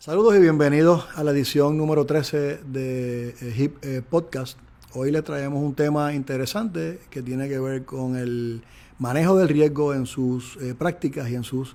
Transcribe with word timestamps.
Saludos 0.00 0.36
y 0.36 0.38
bienvenidos 0.38 1.06
a 1.16 1.24
la 1.24 1.32
edición 1.32 1.76
número 1.76 2.06
13 2.06 2.58
de 2.58 3.30
eh, 3.30 3.54
HIP 3.56 3.84
eh, 3.84 4.00
Podcast. 4.08 4.56
Hoy 4.92 5.10
le 5.10 5.22
traemos 5.22 5.60
un 5.60 5.74
tema 5.74 6.14
interesante 6.14 7.00
que 7.10 7.20
tiene 7.20 7.48
que 7.48 7.58
ver 7.58 7.84
con 7.84 8.14
el 8.14 8.62
manejo 9.00 9.36
del 9.36 9.48
riesgo 9.48 9.92
en 9.94 10.06
sus 10.06 10.56
eh, 10.58 10.76
prácticas 10.78 11.28
y 11.28 11.34
en 11.34 11.42
sus 11.42 11.74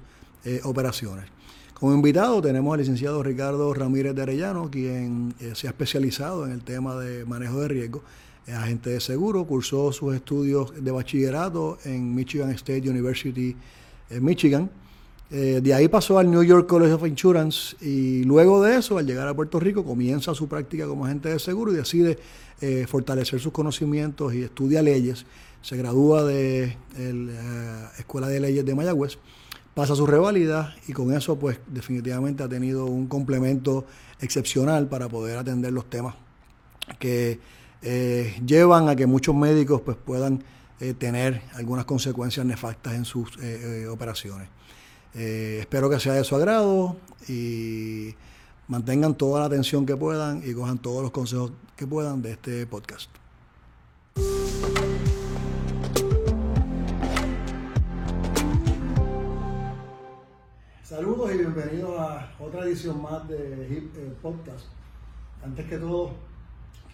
operaciones. 0.63 1.25
Como 1.73 1.93
invitado 1.93 2.41
tenemos 2.41 2.73
al 2.73 2.79
licenciado 2.79 3.21
Ricardo 3.23 3.73
Ramírez 3.73 4.15
de 4.15 4.21
Arellano, 4.21 4.71
quien 4.71 5.33
se 5.53 5.67
ha 5.67 5.71
especializado 5.71 6.45
en 6.45 6.53
el 6.53 6.63
tema 6.63 6.95
de 6.95 7.25
manejo 7.25 7.59
de 7.59 7.67
riesgo. 7.67 8.03
Es 8.47 8.53
agente 8.53 8.89
de 8.89 9.01
seguro, 9.01 9.45
cursó 9.45 9.91
sus 9.91 10.15
estudios 10.15 10.73
de 10.81 10.91
bachillerato 10.91 11.77
en 11.83 12.15
Michigan 12.15 12.51
State 12.51 12.89
University, 12.89 13.55
en 14.09 14.23
Michigan 14.23 14.69
eh, 15.35 15.61
de 15.63 15.73
ahí 15.73 15.87
pasó 15.87 16.19
al 16.19 16.29
New 16.29 16.43
York 16.43 16.67
College 16.67 16.93
of 16.93 17.07
Insurance 17.07 17.75
y 17.81 18.23
luego 18.23 18.61
de 18.61 18.77
eso, 18.77 18.99
al 18.99 19.07
llegar 19.07 19.27
a 19.27 19.33
Puerto 19.33 19.59
Rico, 19.59 19.83
comienza 19.83 20.35
su 20.35 20.47
práctica 20.47 20.85
como 20.85 21.07
agente 21.07 21.29
de 21.29 21.39
seguro 21.39 21.73
y 21.73 21.75
decide 21.75 22.19
eh, 22.61 22.85
fortalecer 22.87 23.39
sus 23.39 23.51
conocimientos 23.51 24.31
y 24.35 24.43
estudia 24.43 24.83
leyes. 24.83 25.25
Se 25.63 25.75
gradúa 25.75 26.23
de 26.23 26.77
la 26.95 26.99
eh, 26.99 27.87
Escuela 27.97 28.27
de 28.27 28.41
Leyes 28.41 28.63
de 28.63 28.75
Mayagüez, 28.75 29.17
pasa 29.73 29.95
su 29.95 30.05
revalida 30.05 30.75
y 30.87 30.93
con 30.93 31.11
eso 31.11 31.39
pues 31.39 31.57
definitivamente 31.65 32.43
ha 32.43 32.47
tenido 32.47 32.85
un 32.85 33.07
complemento 33.07 33.87
excepcional 34.21 34.87
para 34.87 35.09
poder 35.09 35.39
atender 35.39 35.73
los 35.73 35.89
temas 35.89 36.13
que 36.99 37.39
llevan 38.45 38.87
a 38.87 38.95
que 38.95 39.07
muchos 39.07 39.33
médicos 39.33 39.81
pues 39.81 39.97
puedan 39.97 40.43
tener 40.99 41.41
algunas 41.55 41.85
consecuencias 41.85 42.45
nefastas 42.45 42.93
en 42.93 43.03
sus 43.03 43.31
operaciones. 43.89 44.47
Eh, 45.15 45.59
espero 45.59 45.91
que 45.91 45.99
sea 45.99 46.13
de 46.13 46.23
su 46.23 46.35
agrado 46.35 46.95
y 47.27 48.15
mantengan 48.67 49.13
toda 49.15 49.41
la 49.41 49.45
atención 49.45 49.85
que 49.85 49.95
puedan 49.95 50.41
y 50.43 50.55
cojan 50.55 50.79
todos 50.79 51.03
los 51.03 51.11
consejos 51.11 51.51
que 51.75 51.85
puedan 51.85 52.23
de 52.23 52.31
este 52.31 52.65
podcast. 52.65 53.11
Saludos 60.81 61.31
y 61.33 61.37
bienvenidos 61.37 61.99
a 61.99 62.31
otra 62.39 62.65
edición 62.65 62.99
más 62.99 63.27
de 63.27 63.67
HIP 63.69 63.95
eh, 63.95 64.13
Podcast. 64.19 64.65
Antes 65.43 65.67
que 65.67 65.77
todo, 65.77 66.11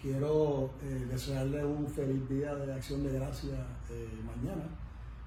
quiero 0.02 0.70
eh, 0.82 1.06
desearle 1.10 1.64
un 1.64 1.86
feliz 1.86 2.28
día 2.28 2.54
de 2.54 2.74
acción 2.74 3.02
de 3.02 3.12
gracia 3.12 3.66
mañana. 4.26 4.64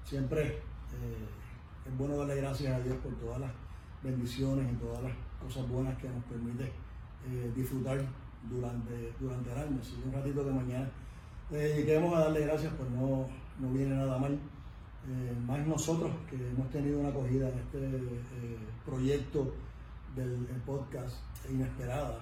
Siempre 0.04 0.62
es 1.86 1.98
bueno 1.98 2.16
darle 2.16 2.36
gracias 2.36 2.74
a 2.74 2.80
Dios 2.80 2.96
por 2.98 3.14
todas 3.16 3.40
las 3.40 3.50
bendiciones 4.02 4.72
y 4.72 4.76
todas 4.76 5.02
las 5.02 5.12
cosas 5.42 5.68
buenas 5.68 5.96
que 5.98 6.08
nos 6.08 6.24
permite 6.24 6.64
eh, 6.64 7.52
disfrutar 7.54 8.00
durante, 8.48 9.12
durante 9.20 9.52
el 9.52 9.58
año. 9.58 9.78
Así 9.80 9.96
que 9.96 10.08
un 10.08 10.14
ratito 10.14 10.44
de 10.44 10.52
mañana 10.52 10.90
le 11.50 11.58
dediquemos 11.58 12.14
a 12.16 12.20
darle 12.20 12.46
gracias, 12.46 12.72
pues 12.76 12.90
no, 12.90 13.26
no 13.60 13.72
viene 13.72 13.94
nada 13.94 14.18
mal. 14.18 14.32
Eh, 14.32 15.36
más 15.46 15.66
nosotros 15.66 16.10
que 16.28 16.36
hemos 16.36 16.70
tenido 16.70 17.00
una 17.00 17.10
acogida 17.10 17.50
en 17.50 17.58
este 17.58 17.78
eh, 17.78 18.58
proyecto 18.86 19.54
del 20.16 20.46
podcast 20.64 21.16
inesperada. 21.50 22.18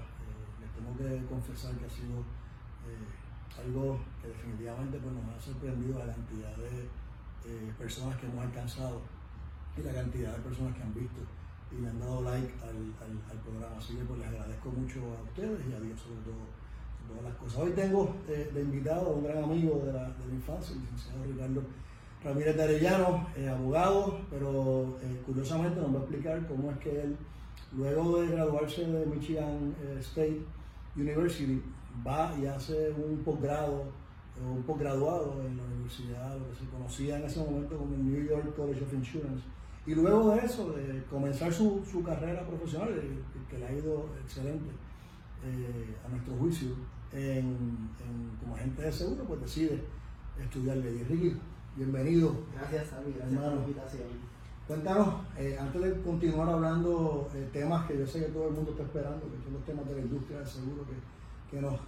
les 0.60 0.70
tengo 0.72 0.96
que 0.96 1.24
confesar 1.26 1.72
que 1.76 1.84
ha 1.84 1.90
sido 1.90 2.24
algo 3.62 4.00
que 4.20 4.28
definitivamente 4.28 4.98
pues, 4.98 5.14
nos 5.14 5.36
ha 5.36 5.40
sorprendido 5.40 5.98
la 5.98 6.12
cantidad 6.12 6.56
de 6.56 7.72
personas 7.78 8.16
que 8.16 8.26
hemos 8.26 8.44
alcanzado 8.44 9.02
y 9.76 9.82
la 9.82 9.92
cantidad 9.92 10.36
de 10.36 10.42
personas 10.42 10.76
que 10.76 10.82
han 10.82 10.94
visto 10.94 11.20
y 11.70 11.80
le 11.80 11.88
han 11.88 11.98
dado 11.98 12.22
like 12.22 12.52
al, 12.62 13.38
programa. 13.40 13.76
Así 13.78 13.94
que 13.94 14.04
pues 14.04 14.18
les 14.18 14.28
agradezco 14.28 14.70
mucho 14.70 15.00
a 15.00 15.22
ustedes 15.22 15.60
y 15.68 15.72
a 15.72 15.80
Dios 15.80 16.00
sobre 16.00 16.20
todo 16.22 16.44
todas 17.08 17.24
las 17.24 17.34
cosas. 17.36 17.58
Hoy 17.58 17.70
tengo 17.72 18.14
eh, 18.28 18.50
de 18.52 18.60
invitado 18.60 19.10
a 19.10 19.12
un 19.14 19.24
gran 19.24 19.44
amigo 19.44 19.82
de 19.84 19.92
la, 19.92 20.08
de 20.08 20.34
infancia, 20.34 20.74
el 20.74 20.82
licenciado 20.82 21.24
Ricardo 21.24 21.62
Ramírez 22.22 22.56
de 22.56 22.62
Arellano, 22.62 23.26
eh, 23.36 23.48
abogado, 23.48 24.20
pero 24.30 24.96
eh, 25.02 25.20
curiosamente 25.26 25.80
nos 25.80 25.94
va 25.94 25.98
a 25.98 26.02
explicar 26.02 26.46
cómo 26.46 26.70
es 26.70 26.78
que 26.78 27.02
él, 27.02 27.16
luego 27.76 28.20
de 28.20 28.28
graduarse 28.28 28.86
de 28.86 29.06
Michigan 29.06 29.74
State 30.00 30.42
University, 30.94 31.62
va 32.06 32.34
y 32.38 32.46
hace 32.46 32.90
un 32.92 33.22
posgrado 33.24 34.02
un 34.40 34.62
posgraduado 34.62 35.42
en 35.46 35.56
la 35.56 35.62
universidad, 35.64 36.36
lo 36.36 36.48
que 36.48 36.56
se 36.56 36.70
conocía 36.70 37.18
en 37.18 37.24
ese 37.24 37.40
momento 37.40 37.76
como 37.76 37.94
el 37.94 38.04
New 38.04 38.24
York 38.24 38.56
College 38.56 38.82
of 38.82 38.92
Insurance 38.94 39.44
y 39.84 39.94
luego 39.94 40.34
de 40.34 40.46
eso, 40.46 40.72
de 40.72 41.02
comenzar 41.10 41.52
su, 41.52 41.82
carrera 42.04 42.46
profesional, 42.46 42.90
eh, 42.90 43.18
que 43.50 43.58
le 43.58 43.66
ha 43.66 43.72
ido 43.72 44.06
excelente 44.22 44.70
eh, 45.44 45.96
a 46.06 46.08
nuestro 46.08 46.34
juicio, 46.36 46.68
como 48.40 48.54
agente 48.54 48.82
de 48.82 48.92
seguro, 48.92 49.24
pues 49.24 49.40
decide 49.42 49.82
estudiar 50.40 50.76
leyes. 50.78 51.06
Ricky, 51.08 51.36
bienvenido. 51.76 52.34
Gracias, 52.54 52.92
David, 52.92 53.16
gracias 53.16 53.42
por 53.42 53.52
la 53.52 53.60
invitación. 53.60 54.32
Cuéntanos, 54.66 55.14
eh, 55.36 55.58
antes 55.60 55.82
de 55.82 56.00
continuar 56.02 56.48
hablando 56.48 57.28
de 57.32 57.44
temas 57.46 57.84
que 57.86 57.98
yo 57.98 58.06
sé 58.06 58.20
que 58.20 58.32
todo 58.32 58.48
el 58.48 58.54
mundo 58.54 58.70
está 58.70 58.84
esperando, 58.84 59.26
que 59.30 59.42
son 59.42 59.52
los 59.54 59.64
temas 59.64 59.86
de 59.88 59.96
la 59.96 60.00
industria 60.00 60.38
del 60.38 60.46
seguro 60.46 60.84
que, 61.50 61.60
nos, 61.60 61.78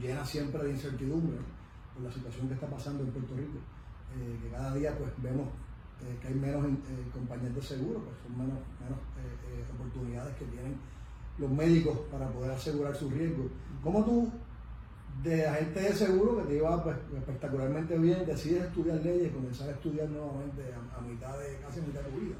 llena 0.00 0.24
siempre 0.24 0.62
de 0.62 0.70
incertidumbre 0.70 1.36
por 1.92 2.04
la 2.04 2.12
situación 2.12 2.46
que 2.48 2.54
está 2.54 2.68
pasando 2.68 3.02
en 3.02 3.10
Puerto 3.10 3.34
Rico, 3.34 3.58
que 4.42 4.50
cada 4.50 4.72
día 4.74 4.96
pues 4.96 5.10
vemos 5.18 5.48
eh, 6.02 6.18
que 6.20 6.28
hay 6.28 6.34
menos 6.34 6.64
eh, 6.64 7.08
compañías 7.12 7.54
de 7.54 7.62
seguro, 7.62 8.00
pues 8.04 8.16
son 8.22 8.38
menos, 8.38 8.58
menos 8.80 8.98
eh, 9.18 9.64
oportunidades 9.74 10.36
que 10.36 10.44
tienen 10.46 10.76
los 11.38 11.50
médicos 11.50 11.98
para 12.10 12.28
poder 12.28 12.52
asegurar 12.52 12.94
su 12.94 13.10
riesgo. 13.10 13.48
¿Cómo 13.82 14.04
tú, 14.04 14.30
de 15.22 15.46
agente 15.46 15.80
de 15.80 15.92
seguro, 15.92 16.38
que 16.38 16.44
te 16.44 16.56
iba 16.56 16.82
pues, 16.82 16.96
espectacularmente 17.16 17.98
bien, 17.98 18.24
decides 18.26 18.64
estudiar 18.64 18.98
leyes 18.98 19.28
y 19.28 19.34
comenzar 19.34 19.68
a 19.68 19.72
estudiar 19.72 20.08
nuevamente 20.08 20.62
a, 20.72 21.00
mitad 21.00 21.38
de, 21.38 21.58
casi 21.58 21.80
a 21.80 21.82
mitad 21.82 22.00
de 22.02 22.10
tu 22.10 22.18
vida? 22.18 22.36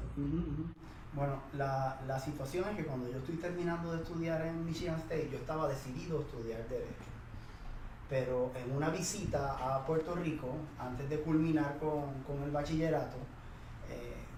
Bueno, 1.13 1.41
la, 1.57 1.99
la 2.07 2.19
situación 2.19 2.65
es 2.69 2.77
que 2.77 2.85
cuando 2.85 3.09
yo 3.09 3.17
estoy 3.17 3.35
terminando 3.35 3.91
de 3.91 4.01
estudiar 4.01 4.45
en 4.45 4.65
Michigan 4.65 4.99
State, 4.99 5.29
yo 5.31 5.37
estaba 5.37 5.67
decidido 5.67 6.19
a 6.19 6.21
estudiar 6.21 6.67
Derecho 6.69 7.09
pero 8.09 8.51
en 8.55 8.75
una 8.75 8.89
visita 8.89 9.53
a 9.53 9.85
Puerto 9.85 10.15
Rico, 10.15 10.47
antes 10.79 11.07
de 11.09 11.19
culminar 11.21 11.77
con, 11.77 12.23
con 12.25 12.41
el 12.43 12.49
bachillerato, 12.49 13.17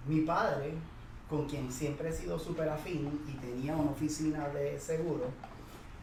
mi 0.05 0.21
padre, 0.21 0.73
con 1.29 1.47
quien 1.47 1.71
siempre 1.71 2.09
he 2.09 2.13
sido 2.13 2.37
súper 2.37 2.69
afín 2.69 3.21
y 3.27 3.33
tenía 3.39 3.75
una 3.75 3.91
oficina 3.91 4.49
de 4.49 4.79
seguro, 4.79 5.25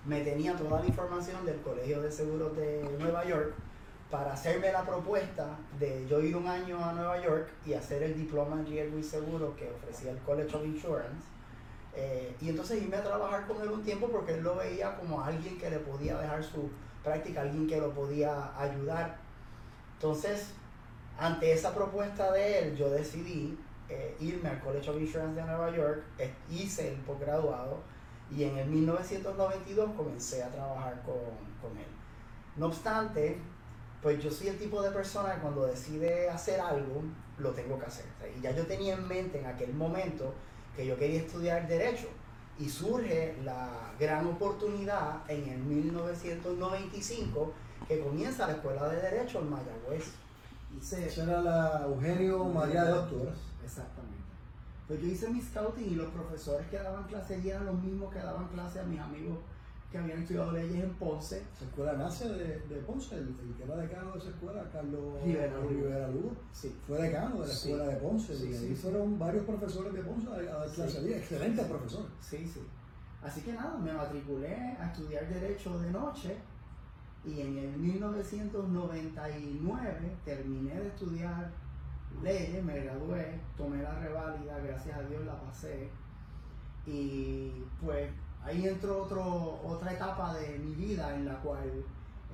me 0.05 0.23
tenía 0.23 0.57
toda 0.57 0.81
la 0.81 0.87
información 0.87 1.45
del 1.45 1.61
Colegio 1.61 2.01
de 2.01 2.11
Seguros 2.11 2.57
de 2.57 2.97
Nueva 2.99 3.25
York 3.27 3.55
para 4.11 4.33
hacerme 4.33 4.73
la 4.73 4.85
propuesta 4.85 5.59
de 5.79 6.07
yo 6.09 6.21
ir 6.21 6.35
un 6.35 6.47
año 6.47 6.83
a 6.83 6.93
Nueva 6.93 7.23
York 7.23 7.51
y 7.67 7.75
hacer 7.75 8.03
el 8.03 8.17
diploma 8.17 8.57
en 8.61 8.67
riesgo 8.67 9.03
seguro 9.03 9.55
que 9.55 9.71
ofrecía 9.71 10.13
el 10.13 10.19
College 10.19 10.57
of 10.57 10.65
Insurance. 10.65 11.27
Eh, 11.95 12.35
y 12.41 12.49
entonces 12.49 12.83
irme 12.83 12.97
a 12.97 13.03
trabajar 13.03 13.47
con 13.47 13.61
él 13.61 13.69
un 13.69 13.83
tiempo 13.83 14.09
porque 14.09 14.35
él 14.35 14.43
lo 14.43 14.57
veía 14.57 14.97
como 14.97 15.21
alguien 15.21 15.59
que 15.59 15.69
le 15.69 15.79
podía 15.81 16.17
dejar 16.17 16.43
su 16.43 16.71
práctica, 17.03 17.43
alguien 17.43 17.67
que 17.67 17.79
lo 17.79 17.91
podía 17.91 18.59
ayudar. 18.59 19.19
Entonces, 19.95 20.53
ante 21.19 21.53
esa 21.53 21.75
propuesta 21.75 22.33
de 22.33 22.61
él, 22.61 22.77
yo 22.77 22.89
decidí 22.89 23.59
eh, 23.89 24.17
irme 24.21 24.49
al 24.49 24.61
College 24.61 24.91
of 24.91 25.01
Insurance 25.01 25.41
de 25.41 25.47
Nueva 25.47 25.75
York, 25.75 26.05
eh, 26.19 26.33
hice 26.51 26.93
el 26.93 27.01
posgraduado 27.01 27.79
y 28.31 28.45
en 28.45 28.59
el 28.59 28.69
1992 28.69 29.91
comencé 29.97 30.43
a 30.43 30.51
trabajar 30.51 31.03
con, 31.03 31.15
con, 31.61 31.77
él. 31.79 31.87
No 32.57 32.67
obstante, 32.67 33.39
pues 34.03 34.23
yo 34.23 34.31
soy 34.31 34.49
el 34.49 34.59
tipo 34.59 34.83
de 34.83 34.91
persona 34.91 35.35
que 35.35 35.41
cuando 35.41 35.67
decide 35.67 36.29
hacer 36.29 36.61
algo, 36.61 37.03
lo 37.39 37.51
tengo 37.53 37.79
que 37.79 37.87
hacer. 37.87 38.05
Y 38.37 38.41
ya 38.43 38.51
yo 38.51 38.67
tenía 38.67 38.95
en 38.95 39.09
mente 39.09 39.39
en 39.39 39.47
aquel 39.47 39.73
momento 39.73 40.35
que 40.77 40.87
yo 40.87 40.97
quería 40.97 41.21
estudiar 41.21 41.67
derecho 41.67 42.09
y 42.59 42.69
surge 42.69 43.37
la 43.45 43.93
gran 43.99 44.27
oportunidad 44.27 45.23
en 45.29 45.49
el 45.49 45.59
1995 45.61 47.53
que 47.87 48.01
comienza 48.01 48.47
la 48.47 48.55
Escuela 48.55 48.89
de 48.89 49.01
Derecho 49.01 49.39
en 49.39 49.51
Mayagüez. 49.51 50.05
Eso 50.77 51.23
era 51.23 51.41
la 51.41 51.87
Eugenio 51.87 52.45
María 52.45 52.85
de 52.85 52.93
Octubre. 52.93 53.33
Exactamente. 53.65 54.19
Pues 54.87 55.01
yo 55.01 55.07
hice 55.07 55.29
mi 55.29 55.41
scouting 55.41 55.93
y 55.93 55.95
los 55.95 56.09
profesores 56.09 56.67
que 56.69 56.79
daban 56.79 57.05
clases 57.05 57.45
eran 57.45 57.67
los 57.67 57.83
mismos 57.83 58.13
que 58.13 58.21
daban 58.21 58.49
clases 58.49 58.83
a 58.83 58.87
mis 58.87 59.01
amigos 59.01 59.39
que 59.91 59.99
habían 59.99 60.21
estudiado 60.21 60.53
leyes 60.53 60.85
en 60.85 60.95
Ponce. 60.95 61.43
Esa 61.57 61.65
escuela 61.65 61.93
nace 61.95 62.29
de, 62.29 62.59
de 62.61 62.77
Ponce, 62.87 63.17
el, 63.17 63.35
que 63.57 63.65
era 63.65 63.77
decano 63.77 64.13
de 64.13 64.19
esa 64.19 64.29
escuela, 64.31 64.65
Carlos 64.71 65.23
Rivera, 65.25 66.09
Lugo, 66.09 66.33
sí. 66.53 66.75
fue 66.87 67.01
decano 67.01 67.41
de 67.41 67.47
la 67.47 67.53
escuela 67.53 67.87
de 67.87 67.97
Ponce. 67.97 68.35
y 68.35 68.55
ahí 68.55 68.75
fueron 68.75 69.19
varios 69.19 69.45
profesores 69.45 69.93
de 69.95 70.01
Ponce 70.03 70.29
a, 70.29 70.59
dar 70.59 70.71
clases 70.71 70.97
allí, 70.97 71.15
excelentes 71.15 71.67
profesores. 71.67 72.11
Sí, 72.21 72.47
sí. 72.47 72.61
Así 73.23 73.41
que 73.41 73.53
nada, 73.53 73.79
me 73.79 73.93
matriculé 73.93 74.55
a 74.55 74.93
estudiar 74.93 75.29
Derecho 75.29 75.79
de 75.79 75.91
noche 75.91 76.37
y 77.29 77.43
en 77.43 77.59
el 77.59 77.77
1999 77.77 80.17
terminé 80.25 80.81
de 80.81 80.89
estudiar 80.89 81.51
leyes, 82.23 82.65
me 82.65 82.81
gradué, 82.81 83.39
tomé 83.57 83.83
la 83.83 84.01
reválida, 84.01 84.59
gracias 84.59 84.99
a 84.99 85.03
Dios 85.03 85.25
la 85.27 85.39
pasé. 85.39 85.91
Y 86.87 87.53
pues 87.85 88.11
ahí 88.43 88.67
entró 88.67 89.03
otro, 89.03 89.61
otra 89.63 89.93
etapa 89.93 90.39
de 90.39 90.59
mi 90.59 90.75
vida 90.75 91.15
en 91.15 91.27
la 91.27 91.39
cual 91.41 91.85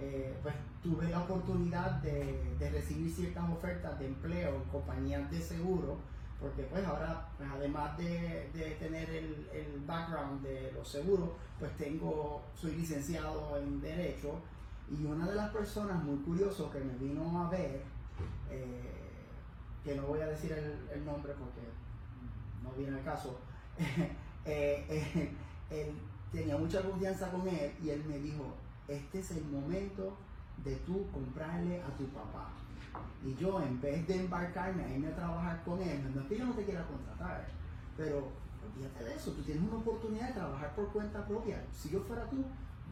eh, 0.00 0.32
pues 0.42 0.54
tuve 0.82 1.08
la 1.08 1.22
oportunidad 1.22 2.00
de, 2.02 2.56
recibir 2.70 3.12
ciertas 3.12 3.50
ofertas 3.50 3.98
de 3.98 4.06
empleo 4.06 4.54
en 4.54 4.62
compañías 4.64 5.30
de 5.30 5.40
seguro, 5.40 5.96
porque 6.40 6.64
pues 6.64 6.84
ahora, 6.86 7.28
pues, 7.36 7.48
además 7.50 7.96
de, 7.98 8.50
de 8.54 8.76
tener 8.78 9.10
el, 9.10 9.48
el, 9.52 9.80
background 9.86 10.42
de 10.42 10.72
los 10.72 10.88
seguros, 10.88 11.30
pues 11.58 11.76
tengo, 11.76 12.42
soy 12.54 12.76
licenciado 12.76 13.58
en 13.58 13.80
Derecho, 13.80 14.40
y 14.90 15.04
una 15.04 15.26
de 15.26 15.34
las 15.34 15.50
personas 15.50 16.02
muy 16.04 16.16
curioso 16.18 16.70
que 16.70 16.80
me 16.80 16.94
vino 16.94 17.42
a 17.42 17.48
ver, 17.48 17.82
eh, 18.50 18.94
que 19.82 19.94
no 19.94 20.04
voy 20.04 20.20
a 20.20 20.26
decir 20.26 20.52
el, 20.52 21.04
nombre 21.04 21.32
porque 21.38 21.60
no 22.62 22.70
viene 22.72 22.98
el 22.98 23.04
caso, 23.04 23.38
eh, 24.44 24.86
eh, 24.88 25.34
él 25.70 25.94
tenía 26.32 26.56
mucha 26.56 26.82
confianza 26.82 27.30
con 27.30 27.46
él 27.48 27.72
y 27.82 27.90
él 27.90 28.04
me 28.06 28.18
dijo, 28.18 28.54
este 28.88 29.20
es 29.20 29.30
el 29.32 29.44
momento 29.46 30.16
de 30.64 30.76
tú 30.76 31.06
comprarle 31.12 31.82
a 31.82 31.88
tu 31.96 32.06
papá. 32.08 32.50
Y 33.24 33.34
yo, 33.34 33.60
en 33.60 33.80
vez 33.80 34.06
de 34.06 34.16
embarcarme 34.16 34.84
a 34.84 34.90
irme 34.90 35.08
a 35.08 35.16
trabajar 35.16 35.62
con 35.64 35.80
él, 35.82 36.14
no 36.14 36.20
es 36.20 36.26
que 36.28 36.38
yo 36.38 36.44
no 36.44 36.52
te 36.52 36.64
quiera 36.64 36.86
contratar, 36.86 37.46
pero 37.96 38.28
olvídate 38.64 39.04
de 39.04 39.14
eso, 39.14 39.32
tú 39.32 39.42
tienes 39.42 39.62
una 39.64 39.78
oportunidad 39.78 40.28
de 40.28 40.34
trabajar 40.34 40.74
por 40.74 40.92
cuenta 40.92 41.26
propia. 41.26 41.64
Si 41.72 41.90
yo 41.90 42.00
fuera 42.00 42.28
tú, 42.28 42.44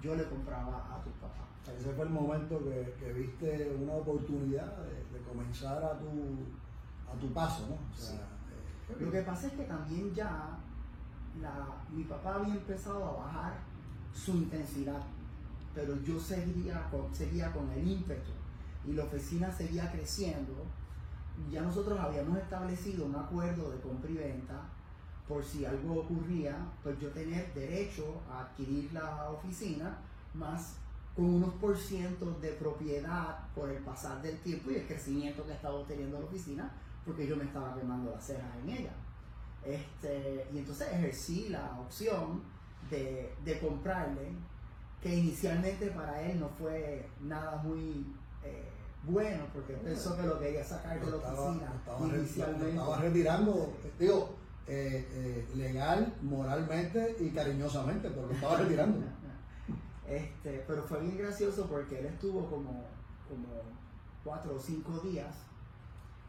yo 0.03 0.17
le 0.17 0.25
compraba 0.29 0.89
a 0.93 1.03
tu 1.03 1.11
papá. 1.13 1.52
Ese 1.67 1.93
fue 1.93 2.05
el 2.05 2.11
momento 2.11 2.59
que, 2.65 2.95
que 2.99 3.13
viste 3.13 3.77
una 3.81 3.95
oportunidad 3.95 4.77
de, 4.79 5.19
de, 5.19 5.25
comenzar 5.25 5.83
a 5.83 5.99
tu, 5.99 6.09
a 7.11 7.19
tu 7.21 7.33
paso, 7.33 7.67
¿no? 7.69 7.75
O 7.75 7.97
sea, 7.97 8.11
sí. 8.11 8.17
eh, 8.91 8.97
Lo 9.01 9.11
que 9.11 9.23
pasa 9.23 9.47
es 9.47 9.53
que 9.55 9.65
también 9.65 10.13
ya 10.13 10.59
la, 11.41 11.67
mi 11.91 12.05
papá 12.05 12.35
había 12.37 12.55
empezado 12.55 13.05
a 13.05 13.25
bajar 13.25 13.55
su 14.13 14.33
intensidad, 14.33 15.03
pero 15.75 15.97
yo 16.03 16.19
seguía 16.19 16.89
con, 16.91 17.15
seguía 17.15 17.51
con 17.53 17.71
el 17.71 17.87
ímpetu 17.87 18.31
y 18.87 18.93
la 18.93 19.05
oficina 19.05 19.51
seguía 19.51 19.91
creciendo. 19.91 20.53
Ya 21.51 21.63
nosotros 21.63 21.99
habíamos 21.99 22.37
establecido 22.39 23.07
un 23.07 23.17
acuerdo 23.17 23.71
de 23.71 23.81
compra 23.81 24.11
y 24.11 24.15
venta 24.15 24.61
por 25.27 25.43
si 25.43 25.65
algo 25.65 26.01
ocurría, 26.01 26.57
pues 26.83 26.99
yo 27.01 27.09
tener 27.11 27.55
derecho 27.55 28.21
a 28.31 28.41
adquirir 28.41 28.93
la 28.93 29.31
oficina 29.31 29.97
más 30.35 30.77
con 31.15 31.27
unos 31.27 31.55
por 31.55 31.77
cientos 31.77 32.41
de 32.41 32.53
propiedad 32.53 33.39
por 33.55 33.71
el 33.71 33.83
pasar 33.83 34.23
del 34.23 34.39
tiempo 34.39 34.71
y 34.71 34.77
el 34.77 34.87
crecimiento 34.87 35.45
que 35.45 35.53
estaba 35.53 35.85
teniendo 35.87 36.19
la 36.19 36.25
oficina, 36.25 36.73
porque 37.05 37.27
yo 37.27 37.37
me 37.37 37.45
estaba 37.45 37.75
quemando 37.75 38.11
las 38.11 38.25
cejas 38.25 38.57
en 38.63 38.71
ella. 38.71 38.93
Este, 39.65 40.49
y 40.53 40.59
entonces 40.59 40.89
ejercí 40.93 41.49
la 41.49 41.79
opción 41.81 42.43
de, 42.91 43.35
de, 43.45 43.61
comprarle, 43.61 44.33
que 45.01 45.15
inicialmente 45.15 45.89
para 45.89 46.23
él 46.23 46.41
no 46.41 46.49
fue 46.49 47.09
nada 47.21 47.63
muy 47.63 48.07
eh, 48.45 48.69
bueno, 49.05 49.45
porque 49.53 49.75
pensó 49.75 50.17
que 50.17 50.23
lo 50.23 50.39
quería 50.39 50.65
sacar 50.65 51.01
de 51.01 51.11
la 51.11 51.17
oficina 51.17 51.73
estaba, 51.77 52.09
inicialmente. 52.09 52.71
Estaba 52.71 52.97
retirando, 52.99 53.73
digo, 53.99 54.37
eh, 54.69 55.09
eh, 55.13 55.49
legal, 55.57 56.15
moralmente 56.23 57.17
y 57.19 57.31
cariñosamente, 57.31 58.11
pero 58.11 58.27
lo 58.27 58.33
estaba 58.33 58.57
retirando. 58.59 58.99
Este, 60.07 60.65
pero 60.67 60.83
fue 60.83 61.01
bien 61.01 61.17
gracioso 61.17 61.67
porque 61.67 62.01
él 62.01 62.07
estuvo 62.07 62.49
como, 62.51 62.85
como 63.29 63.49
cuatro 64.25 64.57
o 64.57 64.59
cinco 64.59 64.99
días 65.01 65.35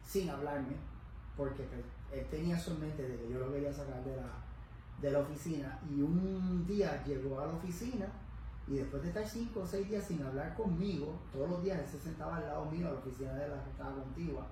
sin 0.06 0.30
hablarme, 0.30 0.76
porque 1.36 1.64
él 2.12 2.26
tenía 2.30 2.58
en 2.58 2.80
mente 2.80 3.08
de 3.08 3.18
que 3.18 3.30
yo 3.30 3.40
lo 3.40 3.52
quería 3.52 3.74
sacar 3.74 4.04
de 4.04 4.16
la, 4.16 4.30
de 5.02 5.12
la 5.12 5.20
oficina. 5.20 5.80
Y 5.90 6.02
un 6.02 6.66
día 6.68 7.04
llegó 7.04 7.40
a 7.40 7.48
la 7.48 7.54
oficina 7.54 8.08
y 8.68 8.76
después 8.76 9.02
de 9.02 9.10
estar 9.10 9.28
cinco 9.28 9.62
o 9.62 9.68
seis 9.68 9.90
días 9.90 10.06
sin 10.06 10.22
hablar 10.22 10.56
conmigo, 10.56 11.20
todos 11.32 11.50
los 11.50 11.64
días 11.64 11.80
él 11.80 11.88
se 11.88 12.00
sentaba 12.00 12.38
al 12.38 12.46
lado 12.46 12.66
mío, 12.66 12.88
a 12.88 12.92
la 12.92 13.00
oficina 13.00 13.34
de 13.34 13.48
la 13.50 13.64
que 13.64 13.70
estaba 13.72 13.94
contigua, 13.96 14.48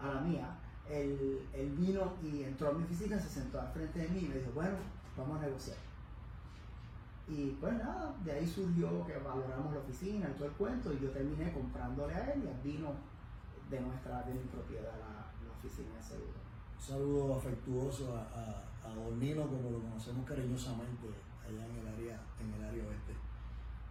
a 0.00 0.14
la 0.14 0.20
mía. 0.22 0.56
Él, 0.88 1.46
él 1.52 1.70
vino 1.72 2.14
y 2.22 2.42
entró 2.42 2.70
a 2.70 2.72
mi 2.72 2.82
oficina, 2.82 3.18
se 3.20 3.28
sentó 3.28 3.60
al 3.60 3.68
frente 3.72 4.00
de 4.00 4.08
mí 4.08 4.20
y 4.20 4.28
me 4.28 4.34
dijo, 4.36 4.50
bueno, 4.54 4.76
vamos 5.16 5.38
a 5.38 5.46
negociar. 5.46 5.76
Y 7.30 7.56
pues 7.60 7.72
nada, 7.74 8.12
de 8.24 8.32
ahí 8.32 8.46
surgió 8.46 9.06
que 9.06 9.16
valoramos 9.18 9.72
la 9.72 9.78
oficina 9.78 10.28
y 10.28 10.36
todo 10.36 10.48
el 10.48 10.54
cuento 10.54 10.92
y 10.92 10.98
yo 10.98 11.10
terminé 11.10 11.52
comprándole 11.52 12.12
a 12.12 12.32
él 12.32 12.42
y 12.44 12.48
al 12.48 12.60
vino 12.60 12.90
de 13.70 13.80
nuestra 13.80 14.22
de 14.24 14.34
mi 14.34 14.40
propiedad 14.48 14.90
la, 14.98 15.30
la 15.46 15.52
oficina 15.56 15.94
de 15.94 16.02
seguro. 16.02 16.40
Un 16.76 16.82
saludo 16.82 17.36
afectuoso 17.36 18.16
a, 18.16 18.22
a, 18.34 18.88
a 18.90 18.94
Don 18.96 19.20
Nino, 19.20 19.46
como 19.46 19.70
lo 19.70 19.78
conocemos 19.78 20.26
cariñosamente 20.28 21.06
allá 21.46 21.64
en 21.66 21.76
el 21.76 21.86
área, 21.86 22.20
en 22.40 22.52
el 22.52 22.68
área 22.68 22.84
oeste. 22.88 23.12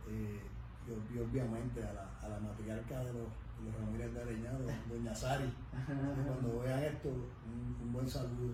Eh, 0.09 0.41
y, 0.85 1.17
y, 1.17 1.19
obviamente 1.21 1.81
a 1.81 1.93
la, 1.93 2.09
a 2.21 2.27
la 2.27 2.39
matriarca 2.41 2.99
de 3.05 3.13
los, 3.13 3.29
de 3.63 3.71
los 3.71 3.79
Ramírez 3.79 4.13
de 4.13 4.21
Areñado, 4.21 4.65
Doña 4.89 5.15
Sari, 5.15 5.49
cuando 6.27 6.59
vean 6.59 6.83
esto, 6.83 7.07
un, 7.07 7.77
un 7.83 7.93
buen 7.93 8.09
saludo. 8.09 8.53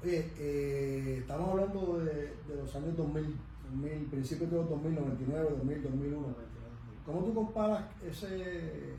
Oye, 0.00 0.30
eh, 0.38 1.16
estamos 1.18 1.50
hablando 1.50 1.98
de, 1.98 2.36
de 2.46 2.56
los 2.56 2.76
años 2.76 2.96
2000 2.96 3.53
2000, 3.70 4.06
principios 4.06 4.50
de 4.50 4.56
los 4.56 4.70
2000, 4.70 4.94
99, 4.94 5.48
2000, 5.50 5.82
2001. 5.82 6.26
¿Cómo 7.04 7.24
tú 7.24 7.34
comparas 7.34 7.84
ese, 8.02 8.94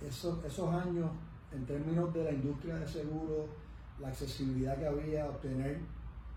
esos, 0.00 0.44
esos 0.44 0.74
años 0.74 1.10
en 1.52 1.64
términos 1.66 2.12
de 2.12 2.24
la 2.24 2.32
industria 2.32 2.76
de 2.76 2.86
seguros, 2.86 3.48
la 3.98 4.08
accesibilidad 4.08 4.78
que 4.78 4.86
había, 4.86 5.26
obtener 5.26 5.78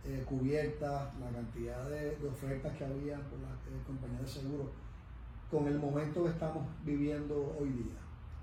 eh, 0.06 0.24
cubiertas, 0.28 1.14
la 1.20 1.30
cantidad 1.30 1.90
de, 1.90 2.16
de, 2.18 2.28
ofertas 2.28 2.76
que 2.78 2.86
había 2.86 3.18
por 3.18 3.40
las 3.40 3.52
eh, 3.68 3.82
compañías 3.86 4.22
de 4.22 4.28
seguros, 4.28 4.68
con 5.52 5.68
el 5.68 5.80
momento 5.80 6.24
que 6.24 6.30
estamos 6.30 6.64
viviendo 6.84 7.56
hoy 7.60 7.70
día? 7.70 8.00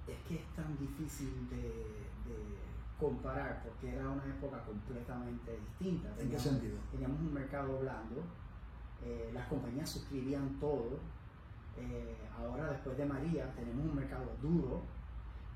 Es 0.07 0.17
que 0.29 0.37
es 0.37 0.55
tan 0.55 0.77
difícil 0.79 1.49
de, 1.51 1.57
de 1.57 2.61
comparar 2.99 3.63
porque 3.63 3.95
era 3.95 4.09
una 4.09 4.25
época 4.27 4.63
completamente 4.65 5.59
distinta. 5.59 6.09
¿En 6.11 6.17
teníamos, 6.17 6.43
qué 6.43 6.51
sentido? 6.51 6.79
Teníamos 6.93 7.21
un 7.21 7.35
mercado 7.35 7.79
blando 7.81 8.23
eh, 9.05 9.31
las 9.33 9.47
compañías 9.49 9.89
suscribían 9.89 10.59
todo. 10.61 10.99
Eh, 11.77 12.17
ahora, 12.39 12.71
después 12.71 12.97
de 12.97 13.07
María, 13.07 13.53
tenemos 13.55 13.87
un 13.87 13.97
mercado 13.97 14.27
duro. 14.43 14.83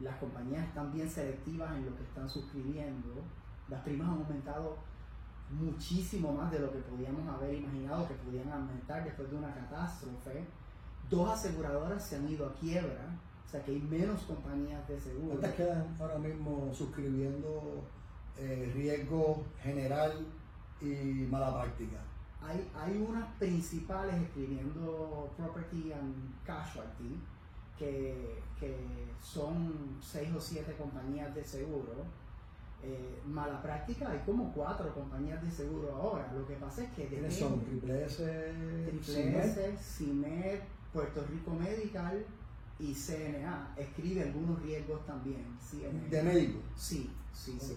Las 0.01 0.17
compañías 0.17 0.67
están 0.67 0.93
bien 0.93 1.09
selectivas 1.09 1.77
en 1.77 1.87
lo 1.87 1.97
que 1.97 2.03
están 2.03 2.29
suscribiendo. 2.29 3.23
Las 3.69 3.83
primas 3.83 4.09
han 4.09 4.23
aumentado 4.23 4.77
muchísimo 5.51 6.33
más 6.33 6.51
de 6.51 6.59
lo 6.59 6.73
que 6.73 6.79
podíamos 6.79 7.29
haber 7.29 7.55
imaginado 7.55 8.09
que 8.09 8.15
podían 8.15 8.51
aumentar 8.51 9.05
después 9.05 9.31
de 9.31 9.37
una 9.37 9.55
catástrofe. 9.55 10.45
Dos 11.11 11.31
aseguradoras 11.31 12.05
se 12.05 12.17
han 12.17 12.29
ido 12.29 12.47
a 12.47 12.55
quiebra, 12.55 13.19
o 13.47 13.49
sea 13.49 13.63
que 13.63 13.73
hay 13.73 13.81
menos 13.81 14.23
compañías 14.23 14.87
de 14.89 14.99
seguro. 14.99 15.39
¿Cuántas 15.39 15.55
quedan 15.55 15.97
ahora 16.01 16.19
mismo 16.19 16.73
suscribiendo 16.73 17.85
eh, 18.39 18.73
riesgo 18.75 19.45
general 19.63 20.27
y 20.81 21.27
mala 21.31 21.55
práctica? 21.55 21.99
Hay, 22.47 22.71
hay 22.75 22.99
unas 22.99 23.27
principales 23.39 24.15
escribiendo 24.23 25.31
Property 25.37 25.93
and 25.93 26.45
Casualty, 26.45 27.19
que, 27.79 28.43
que 28.61 28.77
son 29.23 29.99
seis 30.01 30.31
o 30.35 30.41
siete 30.41 30.75
compañías 30.77 31.35
de 31.35 31.45
seguro. 31.45 31.93
Eh, 32.83 33.23
mala 33.27 33.63
práctica, 33.63 34.11
hay 34.11 34.19
como 34.27 34.53
cuatro 34.53 34.93
compañías 34.93 35.43
de 35.43 35.51
seguro 35.51 35.91
ahora. 35.95 36.31
Lo 36.35 36.47
que 36.47 36.55
pasa 36.55 36.85
es 36.85 36.91
que 36.91 37.07
¿Quiénes 37.07 37.35
son? 37.35 37.61
Triple 37.61 38.05
S, 38.05 38.53
Triple 38.87 39.39
S, 39.39 39.79
CIMED, 39.79 40.61
Puerto 40.93 41.25
Rico 41.27 41.55
Medical 41.55 42.27
y 42.79 42.95
CNA. 42.95 43.75
Escribe 43.79 44.25
algunos 44.25 44.61
riesgos 44.63 45.05
también. 45.07 45.47
CNA. 45.59 46.09
¿De 46.11 46.23
médico? 46.23 46.59
Sí, 46.77 47.11
sí, 47.33 47.57
sí, 47.59 47.69
sí. 47.69 47.77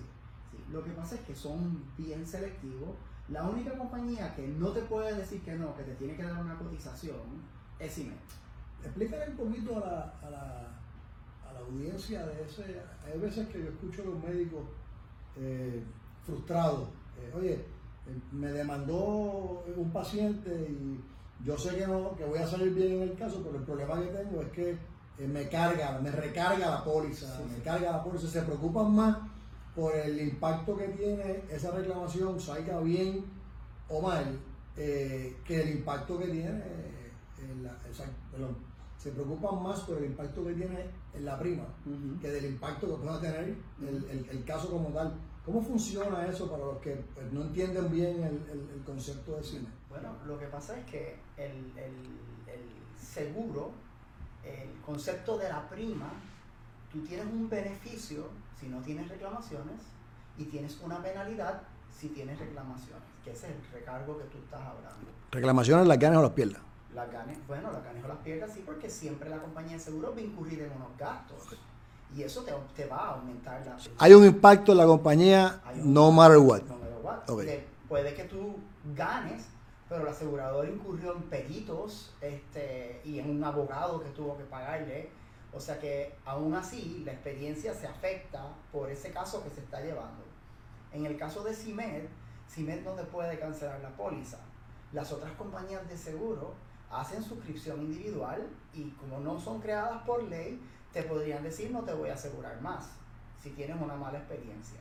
Lo 0.73 0.83
que 0.83 0.91
pasa 0.91 1.15
es 1.15 1.21
que 1.21 1.33
son 1.33 1.81
bien 1.97 2.25
selectivos 2.27 2.89
la 3.29 3.43
única 3.43 3.77
compañía 3.77 4.33
que 4.35 4.47
no 4.47 4.69
te 4.69 4.81
puede 4.81 5.15
decir 5.15 5.41
que 5.41 5.53
no, 5.55 5.75
que 5.75 5.83
te 5.83 5.95
tiene 5.95 6.15
que 6.15 6.23
dar 6.23 6.41
una 6.41 6.57
cotización, 6.57 7.17
es 7.79 7.93
CIMED. 7.93 8.15
Explícale 8.83 9.31
un 9.31 9.37
poquito 9.37 9.77
a 9.77 9.79
la, 9.79 10.13
a 10.23 10.29
la, 10.29 10.67
a 11.49 11.53
la 11.53 11.59
audiencia 11.59 12.25
de 12.25 12.43
ese. 12.43 12.81
Hay 13.05 13.19
veces 13.19 13.47
que 13.49 13.59
yo 13.59 13.69
escucho 13.69 14.03
a 14.03 14.05
los 14.05 14.23
médicos 14.23 14.61
eh, 15.35 15.83
frustrados. 16.25 16.87
Eh, 17.19 17.33
oye, 17.35 17.53
eh, 17.53 18.19
me 18.31 18.47
demandó 18.47 19.63
un 19.75 19.91
paciente 19.91 20.49
y 20.69 20.99
yo 21.45 21.57
sé 21.57 21.75
que 21.75 21.87
no, 21.87 22.15
que 22.15 22.25
voy 22.25 22.39
a 22.39 22.47
salir 22.47 22.73
bien 22.73 22.93
en 22.93 23.01
el 23.03 23.15
caso, 23.15 23.41
pero 23.43 23.57
el 23.57 23.63
problema 23.63 23.99
que 23.99 24.07
tengo 24.07 24.41
es 24.41 24.49
que 24.49 24.71
eh, 24.71 25.27
me 25.27 25.49
carga, 25.49 25.99
me 25.99 26.11
recarga 26.11 26.69
la 26.69 26.83
póliza, 26.83 27.37
sí, 27.37 27.43
me 27.49 27.55
sí. 27.55 27.61
carga 27.61 27.91
la 27.91 28.03
póliza, 28.03 28.27
se 28.27 28.41
preocupan 28.41 28.95
más 28.95 29.17
por 29.77 29.95
el 29.95 30.19
impacto 30.19 30.75
que 30.75 30.87
tiene 30.87 31.43
esa 31.51 31.69
reclamación, 31.69 32.39
salga 32.39 32.79
bien 32.79 33.23
o 33.87 34.01
mal, 34.01 34.39
eh, 34.75 35.37
que 35.45 35.61
el 35.61 35.69
impacto 35.77 36.17
que 36.17 36.25
tiene 36.25 36.49
en 37.39 37.63
la, 37.63 37.77
esa, 37.87 38.05
perdón, 38.31 38.57
se 38.97 39.11
preocupan 39.11 39.61
más 39.61 39.81
por 39.81 39.99
el 39.99 40.05
impacto 40.05 40.43
que 40.43 40.53
tiene 40.53 40.79
en 41.13 41.25
la 41.25 41.37
prima 41.37 41.65
uh 41.85 41.89
-huh. 41.91 42.19
que 42.19 42.31
del 42.31 42.45
impacto 42.45 42.87
que 42.87 43.03
pueda 43.03 43.21
tener 43.21 43.55
el, 43.79 43.87
el, 43.87 44.27
el, 44.31 44.43
caso 44.43 44.67
como 44.71 44.89
tal. 44.89 45.13
¿Cómo 45.45 45.61
funciona 45.61 46.25
eso 46.25 46.49
para 46.49 46.65
los 46.65 46.79
que 46.79 46.95
pues, 47.13 47.31
no 47.31 47.43
entienden 47.43 47.91
bien 47.91 48.23
el, 48.23 48.69
el, 48.75 48.83
concepto 48.83 49.35
de 49.37 49.43
cine? 49.43 49.67
Bueno, 49.89 50.09
lo 50.25 50.39
que 50.39 50.47
pasa 50.47 50.79
es 50.79 50.85
que 50.87 51.15
el, 51.37 51.71
el 51.77 51.95
seguro, 52.99 53.69
el 54.43 54.81
concepto 54.81 55.37
de 55.37 55.49
la 55.49 55.69
prima, 55.69 56.11
tú 56.91 57.01
tienes 57.05 57.27
un 57.27 57.47
beneficio 57.47 58.25
si 58.59 58.67
no 58.67 58.79
tienes 58.81 59.07
reclamaciones 59.09 59.81
y 60.37 60.45
tienes 60.45 60.79
una 60.81 61.01
penalidad 61.01 61.61
si 61.97 62.09
tienes 62.09 62.37
reclamaciones, 62.37 63.03
que 63.23 63.31
ese 63.31 63.47
es 63.47 63.53
el 63.55 63.71
recargo 63.73 64.17
que 64.17 64.25
tú 64.25 64.37
estás 64.37 64.61
hablando. 64.61 65.11
¿Reclamaciones 65.31 65.87
las 65.87 65.97
ganas 65.97 66.19
o 66.19 66.21
las 66.21 66.31
pierdas? 66.31 66.61
Las 66.93 67.11
ganes, 67.11 67.39
bueno, 67.47 67.71
las 67.71 67.83
ganes 67.83 68.03
o 68.03 68.07
las 68.07 68.17
pierdas 68.17 68.51
sí, 68.53 68.63
porque 68.65 68.89
siempre 68.89 69.29
la 69.29 69.39
compañía 69.39 69.73
de 69.73 69.79
seguros 69.79 70.15
va 70.15 70.19
a 70.19 70.21
incurrir 70.21 70.61
en 70.61 70.71
unos 70.73 70.95
gastos. 70.97 71.57
Y 72.15 72.21
eso 72.21 72.43
te, 72.43 72.53
te, 72.75 72.87
va 72.87 72.97
a 72.97 73.13
aumentar 73.15 73.65
la... 73.65 73.77
Hay 73.97 74.13
un 74.13 74.25
impacto 74.25 74.71
en 74.71 74.77
la 74.77 74.85
compañía, 74.85 75.61
no 75.75 76.11
matter 76.11 76.37
what. 76.37 76.61
No 76.61 76.77
matter 76.77 76.97
what. 77.03 77.59
puede 77.89 78.13
que 78.13 78.23
tú 78.23 78.57
ganes, 78.95 79.45
pero 79.89 80.03
el 80.03 80.07
asegurador 80.07 80.69
incurrió 80.69 81.15
en 81.15 81.23
peritos 81.23 82.13
este, 82.21 83.01
y 83.03 83.19
en 83.19 83.29
un 83.29 83.43
abogado 83.43 84.01
que 84.01 84.09
tuvo 84.09 84.37
que 84.37 84.43
pagarle. 84.43 85.09
O 85.53 85.59
sea 85.59 85.79
que 85.79 86.13
aún 86.25 86.53
así 86.53 87.01
la 87.05 87.13
experiencia 87.13 87.73
se 87.73 87.87
afecta 87.87 88.43
por 88.71 88.89
ese 88.91 89.11
caso 89.11 89.43
que 89.43 89.49
se 89.49 89.61
está 89.61 89.81
llevando. 89.81 90.23
En 90.91 91.05
el 91.05 91.17
caso 91.17 91.43
de 91.43 91.53
CIMED, 91.53 92.03
CIMED 92.49 92.83
no 92.83 92.91
te 92.91 93.03
puede 93.03 93.39
cancelar 93.39 93.79
la 93.81 93.89
póliza. 93.89 94.37
Las 94.93 95.11
otras 95.11 95.31
compañías 95.33 95.87
de 95.87 95.97
seguro 95.97 96.53
hacen 96.91 97.23
suscripción 97.23 97.81
individual 97.81 98.47
y 98.73 98.91
como 98.91 99.19
no 99.19 99.39
son 99.39 99.59
creadas 99.59 100.01
por 100.03 100.23
ley, 100.23 100.61
te 100.93 101.03
podrían 101.03 101.43
decir 101.43 101.71
no 101.71 101.83
te 101.83 101.93
voy 101.93 102.09
a 102.09 102.13
asegurar 102.13 102.61
más 102.61 102.89
si 103.41 103.49
tienes 103.51 103.79
una 103.81 103.95
mala 103.95 104.19
experiencia. 104.19 104.79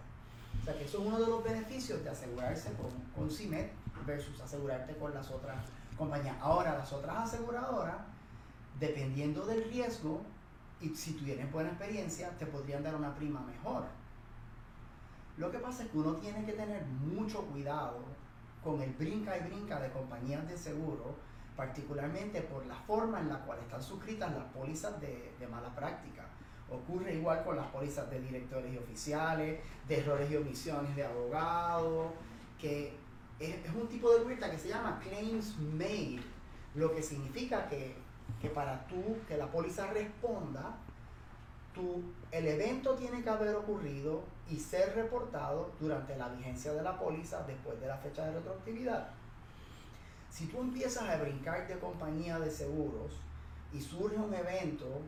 O 0.61 0.65
sea 0.65 0.77
que 0.77 0.85
eso 0.85 1.01
es 1.01 1.07
uno 1.07 1.21
de 1.21 1.27
los 1.27 1.45
beneficios 1.45 2.03
de 2.03 2.11
asegurarse 2.11 2.73
con, 2.75 2.91
con 3.15 3.31
CIMED 3.31 3.67
versus 4.07 4.41
asegurarte 4.41 4.97
con 4.97 5.13
las 5.13 5.31
otras 5.31 5.65
compañías. 5.97 6.37
Ahora, 6.41 6.77
las 6.79 6.93
otras 6.93 7.17
aseguradoras, 7.17 7.97
dependiendo 8.79 9.45
del 9.47 9.65
riesgo, 9.65 10.23
y 10.81 10.95
si 10.95 11.13
tienes 11.15 11.51
buena 11.51 11.71
experiencia, 11.71 12.31
te 12.39 12.47
podrían 12.47 12.83
dar 12.83 12.95
una 12.95 13.15
prima 13.15 13.41
mejor. 13.41 13.85
Lo 15.37 15.51
que 15.51 15.59
pasa 15.59 15.85
es 15.85 15.91
que 15.91 15.99
uno 15.99 16.15
tiene 16.17 16.45
que 16.45 16.53
tener 16.53 16.85
mucho 16.85 17.43
cuidado 17.47 18.01
con 18.63 18.81
el 18.81 18.93
brinca 18.95 19.37
y 19.37 19.49
brinca 19.49 19.81
de 19.81 19.91
compañías 19.91 20.47
de 20.49 20.57
seguro, 20.57 21.15
particularmente 21.57 22.43
por 22.43 22.67
la 22.67 22.75
forma 22.75 23.21
en 23.21 23.29
la 23.29 23.39
cual 23.41 23.59
están 23.61 23.83
suscritas 23.83 24.35
las 24.35 24.45
pólizas 24.47 25.01
de, 25.01 25.35
de 25.39 25.47
mala 25.47 25.75
práctica. 25.75 26.25
Ocurre 26.71 27.15
igual 27.15 27.45
con 27.45 27.57
las 27.57 27.67
pólizas 27.69 28.11
de 28.11 28.21
directores 28.21 28.73
y 28.75 28.79
oficiales, 28.79 29.61
de 29.89 29.99
errores 29.99 30.31
y 30.31 30.37
omisiones 30.37 30.97
de 30.97 31.05
abogados, 31.05 32.13
que 32.61 32.93
es, 33.39 33.57
un 33.75 33.87
tipo 33.89 34.13
de 34.13 34.25
vuelta 34.25 34.51
que 34.51 34.59
se 34.59 34.69
llama 34.69 34.99
claims 35.01 35.57
made, 35.59 36.21
lo 36.75 36.95
que 36.95 37.03
significa 37.03 37.69
que, 37.69 37.95
que 38.41 38.49
para 38.49 38.87
tú, 38.87 39.17
que 39.27 39.37
la 39.37 39.47
póliza 39.47 39.87
responda, 39.93 40.77
tú, 41.75 42.03
el 42.31 42.47
evento 42.47 42.95
tiene 42.95 43.23
que 43.23 43.31
haber 43.31 43.55
ocurrido 43.55 44.23
y 44.49 44.57
ser 44.57 44.95
reportado 44.95 45.71
durante 45.81 46.17
la 46.17 46.29
vigencia 46.29 46.73
de 46.73 46.83
la 46.83 46.99
póliza 46.99 47.43
después 47.45 47.81
de 47.81 47.89
la 47.89 47.97
fecha 47.97 48.27
de 48.27 48.33
retroactividad. 48.33 49.09
Si 50.31 50.47
tú 50.47 50.61
empiezas 50.61 51.09
a 51.09 51.17
brincar 51.17 51.67
de 51.67 51.79
compañía 51.79 52.39
de 52.39 52.51
seguros 52.51 53.13
y 53.73 53.81
surge 53.81 54.17
un 54.17 54.35
evento 54.35 55.01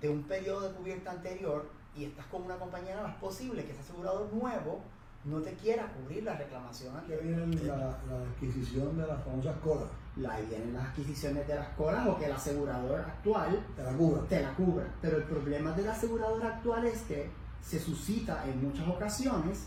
de 0.00 0.08
un 0.08 0.22
periodo 0.24 0.68
de 0.68 0.74
cubierta 0.74 1.12
anterior 1.12 1.70
y 1.96 2.04
estás 2.04 2.26
con 2.26 2.42
una 2.42 2.56
compañía 2.56 2.94
nueva, 2.94 3.10
es 3.10 3.16
posible 3.16 3.64
que 3.64 3.72
ese 3.72 3.80
asegurador 3.80 4.32
nuevo 4.32 4.80
no 5.24 5.40
te 5.40 5.52
quiera 5.54 5.86
cubrir 5.92 6.24
la 6.24 6.36
reclamación. 6.36 6.94
¿Qué 7.06 7.16
viene 7.16 7.46
la, 7.62 7.76
la, 7.76 8.22
adquisición 8.28 8.96
de 8.96 9.06
las 9.06 9.22
famosas 9.22 9.56
colas? 9.58 9.88
Ahí 10.28 10.46
vienen 10.46 10.74
las 10.74 10.88
adquisiciones 10.88 11.48
de 11.48 11.54
las 11.54 11.68
colas 11.70 12.06
o 12.06 12.18
que 12.18 12.26
el 12.26 12.32
asegurador 12.32 13.00
actual 13.00 13.64
te 13.74 13.82
la 13.82 13.92
cubra. 13.92 14.22
Te 14.28 14.42
la 14.42 14.54
cubra. 14.54 14.84
Pero 15.00 15.16
el 15.16 15.24
problema 15.24 15.72
del 15.72 15.88
asegurador 15.88 16.44
actual 16.44 16.84
es 16.84 17.00
que 17.02 17.30
se 17.62 17.80
suscita 17.80 18.44
en 18.46 18.62
muchas 18.62 18.86
ocasiones 18.88 19.66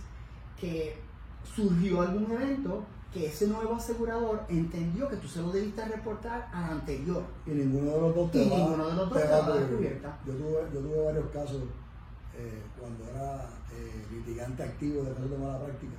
que 0.60 1.00
surgió 1.44 2.02
algún 2.02 2.32
evento 2.32 2.84
que 3.12 3.28
ese 3.28 3.48
nuevo 3.48 3.76
asegurador 3.76 4.44
entendió 4.50 5.08
que 5.08 5.16
tú 5.16 5.28
se 5.28 5.42
lo 5.42 5.50
debiste 5.50 5.86
reportar 5.86 6.50
al 6.54 6.72
anterior. 6.72 7.24
Y 7.46 7.52
ninguno 7.52 7.92
de 7.92 8.02
los 8.02 8.16
dos 8.16 8.32
te, 8.32 8.44
y 8.44 8.50
ninguno 8.50 8.88
de 8.88 8.94
los 8.94 9.10
dos 9.10 9.22
te 9.22 9.28
va 9.30 9.38
a 9.38 10.20
Yo 10.28 10.34
tuve, 10.34 10.68
yo 10.74 10.80
tuve 10.82 11.06
varios 11.06 11.30
casos 11.32 11.62
eh, 12.38 12.62
cuando 12.78 13.06
era 13.06 13.50
eh, 13.72 14.06
litigante 14.12 14.64
activo 14.64 15.04
de 15.04 15.14
casos 15.14 15.32
de 15.32 15.38
mala 15.38 15.64
práctica, 15.64 15.96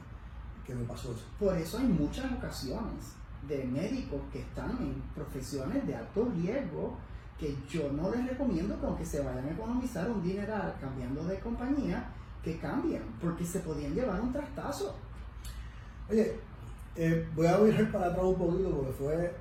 que 0.66 0.74
me 0.74 0.84
pasó 0.84 1.12
eso. 1.12 1.24
Por 1.38 1.56
eso 1.56 1.78
hay 1.78 1.86
muchas 1.86 2.30
ocasiones 2.32 3.16
de 3.48 3.64
médicos 3.64 4.20
que 4.32 4.40
están 4.40 4.70
en 4.80 4.94
profesiones 5.14 5.86
de 5.86 5.94
alto 5.94 6.30
riesgo 6.36 6.96
que 7.38 7.54
yo 7.68 7.92
no 7.92 8.10
les 8.10 8.26
recomiendo 8.28 8.80
que 8.80 8.86
aunque 8.86 9.04
se 9.04 9.20
vayan 9.20 9.46
a 9.46 9.50
economizar 9.50 10.10
un 10.10 10.22
dineral 10.22 10.74
cambiando 10.80 11.24
de 11.24 11.38
compañía, 11.38 12.08
que 12.42 12.58
cambien, 12.58 13.02
porque 13.20 13.44
se 13.44 13.60
podían 13.60 13.94
llevar 13.94 14.20
un 14.20 14.32
trastazo. 14.32 14.94
Oye, 16.08 16.38
eh, 16.94 17.28
voy 17.34 17.46
a 17.46 17.60
ir 17.68 17.92
para 17.92 18.06
atrás 18.06 18.24
un 18.24 18.36
poquito 18.36 18.70
porque 18.70 18.92
fue 18.92 19.34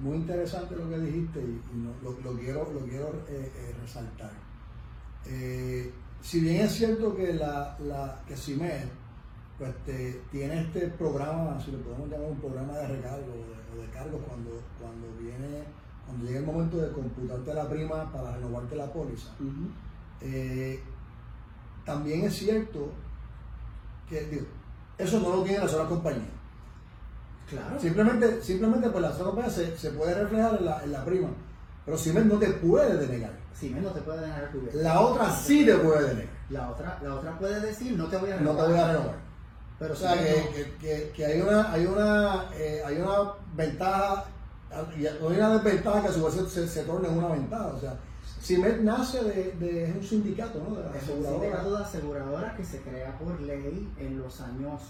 muy 0.00 0.18
interesante 0.18 0.76
lo 0.76 0.88
que 0.88 0.98
dijiste 0.98 1.40
y, 1.40 1.60
lo, 2.04 2.14
quiero, 2.38 2.70
lo 2.72 2.80
quiero 2.80 3.12
resaltar 3.82 4.30
si 6.24 6.40
bien 6.40 6.64
es 6.64 6.72
cierto 6.72 7.14
que 7.14 7.34
la, 7.34 7.76
la 7.80 8.22
que 8.26 8.34
CIMED 8.34 8.88
pues 9.58 9.72
tiene 10.30 10.62
este 10.62 10.88
programa, 10.88 11.60
si 11.64 11.70
lo 11.70 11.78
podemos 11.78 12.08
llamar 12.08 12.30
un 12.30 12.38
programa 12.38 12.72
de 12.74 12.88
recargo 12.88 13.32
o 13.32 13.80
de, 13.80 13.88
cargo 13.90 14.18
cuando, 14.26 14.60
cuando 14.80 15.06
viene, 15.20 15.64
cuando 16.06 16.26
llega 16.26 16.40
el 16.40 16.46
momento 16.46 16.78
de 16.78 16.90
computarte 16.90 17.54
la 17.54 17.68
prima 17.68 18.10
para 18.12 18.34
renovarte 18.34 18.74
la 18.74 18.92
póliza. 18.92 19.30
Eh, 20.20 20.82
también 21.84 22.24
es 22.24 22.34
cierto 22.34 22.90
que 24.08 24.22
digo, 24.24 24.46
eso 24.98 25.20
no 25.20 25.36
lo 25.36 25.42
tiene 25.42 25.60
la 25.60 25.68
sola 25.68 25.88
compañía. 25.88 26.30
Claro. 27.48 27.78
Simplemente, 27.78 28.42
simplemente 28.42 28.90
pues 28.90 29.02
la 29.02 29.12
sola 29.12 29.30
compañía 29.30 29.50
se, 29.50 29.90
puede 29.90 30.14
reflejar 30.14 30.56
en 30.58 30.64
la, 30.64 30.82
en 30.82 30.92
la 30.92 31.04
prima, 31.04 31.28
pero 31.84 31.96
CIMED 31.96 32.24
no 32.24 32.38
te 32.38 32.48
puede 32.54 32.96
denegar. 32.96 33.32
CIMED 33.54 33.82
no 33.82 33.90
te 33.90 34.00
puede 34.00 34.20
denegar 34.20 34.50
cubierto. 34.50 34.78
La 34.80 35.00
otra 35.00 35.30
sí 35.30 35.64
te 35.64 35.76
puede 35.76 36.08
denegar. 36.08 36.34
La 36.50 36.70
otra, 36.70 36.98
la 37.02 37.14
otra 37.14 37.38
puede 37.38 37.60
decir, 37.60 37.96
no 37.96 38.06
te 38.06 38.16
voy 38.16 38.30
a 38.30 38.36
renovar. 38.36 38.56
No 38.56 38.64
te 38.64 38.72
voy 38.72 38.80
a 38.80 38.86
renovar. 38.88 39.23
Pero 39.78 39.92
o 39.92 39.96
sea, 39.96 40.14
que, 40.14 40.74
que, 40.80 41.10
que, 41.14 41.26
hay 41.26 41.40
una, 41.40 41.72
hay 41.72 41.86
una, 41.86 42.50
eh, 42.54 42.82
hay 42.84 42.96
una 42.96 43.32
ventaja, 43.54 44.24
y 44.96 45.06
hay 45.06 45.18
una 45.20 45.58
desventaja 45.58 46.02
que 46.02 46.08
a 46.08 46.12
su 46.12 46.24
vez 46.24 46.34
se, 46.52 46.68
se 46.68 46.82
torna 46.84 47.08
en 47.08 47.18
una 47.18 47.28
ventaja. 47.28 47.66
O 47.66 47.80
sea, 47.80 47.98
CIMED 48.40 48.80
nace 48.82 49.22
de, 49.24 49.52
de, 49.52 49.90
es 49.90 49.96
un 49.96 50.04
sindicato, 50.04 50.58
¿no? 50.58 50.76
De 50.76 50.98
es 50.98 51.08
un 51.08 51.24
sindicato 51.24 51.76
de 51.76 51.84
aseguradoras 51.84 52.54
que 52.56 52.64
se 52.64 52.80
crea 52.82 53.18
por 53.18 53.40
ley 53.40 53.92
en 53.98 54.18
los 54.18 54.40
años 54.40 54.80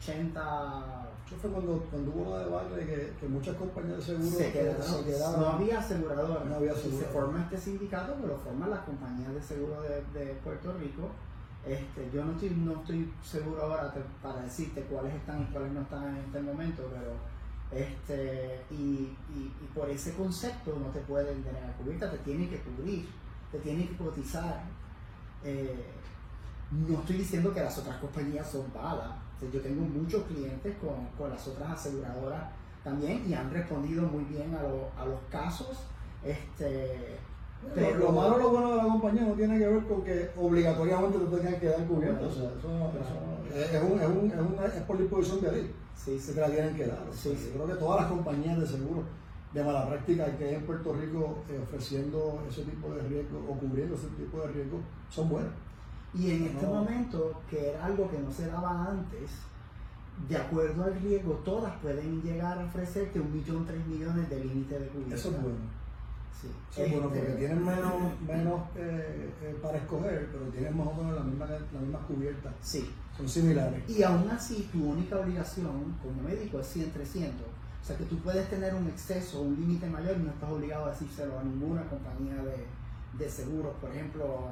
80, 0.00 1.10
eso 1.30 1.36
fue 1.36 1.50
cuando, 1.50 1.78
cuando 1.90 2.10
hubo 2.10 2.36
la 2.36 2.44
debate 2.44 2.86
que, 2.86 3.12
que 3.20 3.28
muchas 3.28 3.54
compañías 3.54 3.98
de 3.98 4.02
seguro 4.02 4.36
se 4.36 4.50
quedaron, 4.50 5.40
No 5.40 5.46
había 5.46 5.78
asegurador. 5.78 6.44
No 6.46 6.56
había 6.56 6.72
asegurador. 6.72 7.06
Se 7.06 7.12
forma 7.12 7.42
este 7.44 7.56
sindicato, 7.56 8.14
pero 8.20 8.34
lo 8.34 8.38
forman 8.38 8.70
las 8.70 8.80
compañías 8.80 9.32
de 9.32 9.42
seguro 9.42 9.80
de, 9.82 10.02
de 10.18 10.34
Puerto 10.42 10.72
Rico. 10.72 11.08
Este, 11.66 12.10
yo 12.12 12.24
no 12.24 12.32
estoy, 12.32 12.50
no 12.50 12.80
estoy 12.80 13.12
seguro 13.22 13.62
ahora 13.62 13.92
para 14.22 14.42
decirte 14.42 14.82
cuáles 14.82 15.14
están 15.14 15.42
y 15.42 15.52
cuáles 15.52 15.72
no 15.72 15.82
están 15.82 16.08
en 16.08 16.16
este 16.16 16.40
momento, 16.40 16.90
pero 16.90 17.12
este, 17.70 18.64
y, 18.70 19.16
por 19.74 19.88
ese 19.88 20.14
concepto 20.14 20.76
no 20.78 20.86
te 20.86 21.00
pueden 21.00 21.44
denegar 21.44 21.72
cubierta, 21.76 22.10
te 22.10 22.18
tienen 22.18 22.48
que 22.48 22.60
cubrir, 22.60 23.08
te 23.52 23.58
tienen 23.58 23.88
que 23.88 23.96
cotizar. 23.96 24.62
Eh, 25.44 25.84
no 26.70 27.00
estoy 27.00 27.16
diciendo 27.16 27.52
que 27.52 27.60
las 27.60 27.76
otras 27.78 27.96
compañías 27.98 28.50
son 28.50 28.64
malas, 28.72 29.10
yo 29.52 29.60
tengo 29.60 29.82
muchos 29.82 30.24
clientes 30.24 30.76
con, 30.78 31.06
con, 31.16 31.30
las 31.30 31.46
otras 31.48 31.70
aseguradoras 31.70 32.50
también 32.84 33.24
y 33.28 33.34
han 33.34 33.50
respondido 33.50 34.02
muy 34.02 34.24
bien 34.24 34.54
a, 34.54 34.62
lo, 34.62 34.90
a 34.98 35.06
los 35.06 35.20
casos. 35.30 35.78
Este, 36.22 37.18
pero 37.74 37.98
lo, 37.98 38.12
malo 38.12 38.38
lo 38.38 38.50
bueno 38.50 38.70
de 38.70 38.76
la 38.78 38.82
compañía 38.84 39.22
no 39.22 39.34
tiene 39.34 39.58
que 39.58 39.68
ver 39.68 39.84
con 39.84 40.02
que 40.02 40.30
obligatoriamente 40.36 41.18
te 41.18 41.36
tengan 41.36 41.60
que 41.60 41.66
dar 41.66 41.86
cubierto. 41.86 42.26
o 42.26 42.32
sea, 42.32 42.50
eso, 42.58 42.68
es, 43.54 43.82
un, 43.82 44.00
es, 44.00 44.08
un, 44.08 44.30
es, 44.30 44.38
una, 44.38 44.66
es 44.66 44.82
por 44.82 44.98
disposición 44.98 45.40
de 45.42 45.52
ley 45.52 45.74
sí, 45.94 46.18
sí. 46.18 46.32
que 46.32 46.40
la 46.40 46.50
tienen 46.50 46.74
que 46.74 46.86
dar. 46.86 46.98
Sí, 47.12 47.36
Yo 47.46 47.52
creo 47.52 47.66
que 47.66 47.80
todas 47.80 48.02
las 48.02 48.10
compañías 48.10 48.58
de 48.58 48.66
seguro 48.66 49.04
de 49.52 49.64
mala 49.64 49.88
práctica 49.88 50.26
que 50.36 50.44
hay 50.44 50.54
en 50.54 50.62
Puerto 50.64 50.92
Rico 50.92 51.38
eh, 51.48 51.60
ofreciendo 51.62 52.42
ese 52.48 52.62
tipo 52.62 52.92
de 52.94 53.02
riesgo 53.02 53.38
o 53.48 53.54
cubriendo 53.58 53.96
ese 53.96 54.06
tipo 54.08 54.40
de 54.40 54.48
riesgo 54.48 54.80
son 55.10 55.28
buenas. 55.28 55.52
Y 56.14 56.30
en 56.30 56.46
este 56.46 56.66
momento, 56.66 57.40
que 57.48 57.70
era 57.70 57.84
algo 57.84 58.10
que 58.10 58.18
no 58.18 58.32
se 58.32 58.46
daba 58.46 58.86
antes, 58.86 59.30
de 60.28 60.36
acuerdo 60.36 60.84
al 60.84 61.00
riesgo, 61.00 61.34
todas 61.44 61.72
pueden 61.78 62.20
llegar 62.22 62.58
a 62.58 62.64
ofrecerte 62.64 63.20
un 63.20 63.32
millón, 63.32 63.64
tres 63.64 63.84
millones 63.86 64.28
de 64.28 64.44
límite 64.44 64.78
de 64.78 64.86
cubierta. 64.88 65.14
Eso 65.14 65.30
es 65.30 65.42
bueno. 65.42 65.58
Sí. 66.40 66.82
bueno, 66.90 67.02
porque 67.02 67.18
este, 67.18 67.32
tienen 67.34 67.64
menos, 67.64 68.20
menos 68.26 68.60
eh, 68.76 69.30
eh, 69.42 69.58
para 69.62 69.78
escoger, 69.78 70.28
pero 70.32 70.44
tienen 70.46 70.76
más 70.76 70.86
o 70.86 70.94
menos 70.94 71.14
la 71.16 71.22
misma, 71.22 71.46
la 71.46 71.80
misma 71.80 71.98
cubierta. 72.06 72.52
Sí. 72.62 72.90
Son 73.16 73.28
similares. 73.28 73.88
Y 73.88 74.02
aún 74.02 74.30
así, 74.30 74.68
tu 74.72 74.90
única 74.90 75.18
obligación 75.18 75.96
como 76.02 76.22
médico 76.22 76.60
es 76.60 76.76
100-300. 76.76 77.32
O 77.82 77.84
sea 77.84 77.96
que 77.96 78.04
tú 78.04 78.18
puedes 78.18 78.48
tener 78.48 78.74
un 78.74 78.86
exceso, 78.88 79.42
un 79.42 79.56
límite 79.56 79.86
mayor 79.88 80.16
y 80.16 80.22
no 80.22 80.30
estás 80.30 80.50
obligado 80.50 80.86
a 80.86 80.90
decírselo 80.90 81.38
a 81.38 81.42
ninguna 81.42 81.82
compañía 81.84 82.36
de, 82.42 82.66
de 83.18 83.30
seguros, 83.30 83.74
por 83.80 83.90
ejemplo, 83.90 84.48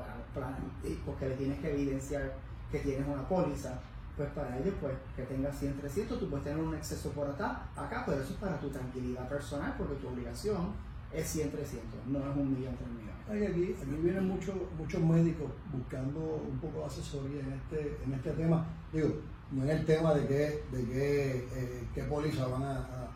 porque 1.04 1.28
le 1.28 1.34
tienes 1.36 1.58
que 1.60 1.72
evidenciar 1.72 2.34
que 2.70 2.80
tienes 2.80 3.06
una 3.08 3.26
póliza 3.26 3.80
pues 4.18 4.28
para 4.30 4.58
ellos, 4.58 4.74
pues 4.80 4.92
que 5.14 5.22
tengas 5.22 5.56
100, 5.56 5.78
300, 5.78 6.18
tú 6.18 6.28
puedes 6.28 6.44
tener 6.44 6.58
un 6.58 6.74
exceso 6.74 7.10
por 7.10 7.30
acá, 7.30 7.68
acá, 7.76 8.02
pero 8.04 8.20
eso 8.20 8.32
es 8.32 8.38
para 8.40 8.58
tu 8.58 8.68
tranquilidad 8.68 9.28
personal, 9.28 9.72
porque 9.78 9.94
tu 9.94 10.08
obligación 10.08 10.72
es 11.12 11.26
100, 11.26 11.50
300, 11.50 12.06
no 12.06 12.18
es 12.18 12.36
un 12.36 12.54
millón, 12.54 12.74
tres 12.76 12.90
millones. 12.90 13.52
Aquí, 13.52 13.74
aquí 13.80 14.00
vienen 14.02 14.28
muchos 14.28 14.54
muchos 14.78 15.02
médicos 15.02 15.50
buscando 15.72 16.42
un 16.48 16.58
poco 16.58 16.80
de 16.80 16.86
asesoría 16.86 17.40
en 17.40 17.52
este, 17.52 17.98
en 18.04 18.14
este 18.14 18.30
tema. 18.32 18.66
Digo, 18.92 19.08
no 19.50 19.62
en 19.64 19.70
el 19.70 19.84
tema 19.84 20.14
de 20.14 20.26
qué, 20.26 20.76
de 20.76 20.84
qué, 20.84 21.48
eh, 21.52 21.88
qué 21.94 22.02
póliza 22.04 22.46
van 22.46 22.62
a, 22.62 22.78
a, 22.78 23.08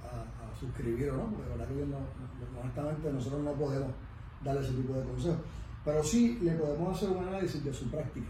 suscribir 0.58 1.11
o 1.11 1.16
no, 1.16 1.25
porque 1.25 1.50
la 1.50 1.56
verdad 1.56 1.75
que 1.75 1.87
no, 1.87 2.61
honestamente 2.61 3.12
nosotros 3.12 3.42
no 3.42 3.52
podemos 3.54 3.90
darle 4.44 4.61
ese 4.61 4.75
tipo 4.75 4.92
de 4.92 5.04
consejos. 5.04 5.38
Pero 5.84 6.04
sí 6.04 6.38
le 6.40 6.52
podemos 6.52 6.96
hacer 6.96 7.11
un 7.16 7.26
análisis 7.26 7.64
de 7.64 7.75
su 7.75 7.90
práctica 7.90 8.28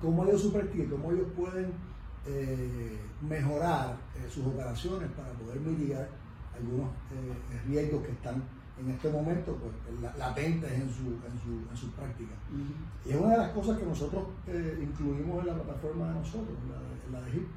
cómo 0.00 0.24
ellos 0.24 0.42
su 0.42 0.52
práctica 0.52 0.84
cómo 0.90 1.12
ellos 1.12 1.26
pueden 1.36 1.72
eh, 2.26 3.00
mejorar 3.22 3.96
eh, 4.16 4.28
sus 4.30 4.46
operaciones 4.46 5.10
para 5.12 5.30
poder 5.32 5.60
mitigar 5.60 6.08
algunos 6.54 6.90
eh, 7.12 7.60
riesgos 7.66 8.02
que 8.04 8.12
están 8.12 8.42
en 8.80 8.90
este 8.90 9.10
momento 9.10 9.56
pues, 9.56 10.16
latentes 10.18 10.70
en 10.72 10.88
su, 10.90 11.18
en 11.26 11.76
su, 11.76 11.90
práctica. 11.90 12.34
Y 13.04 13.10
es 13.10 13.16
una 13.16 13.30
de 13.30 13.38
las 13.38 13.50
cosas 13.50 13.78
que 13.78 13.84
nosotros 13.84 14.24
incluimos 14.80 15.40
en 15.40 15.46
la 15.46 15.54
plataforma 15.54 16.08
de 16.08 16.14
nosotros, 16.14 16.56
en 17.06 17.12
la 17.12 17.20
de, 17.20 17.32
HIP, 17.32 17.48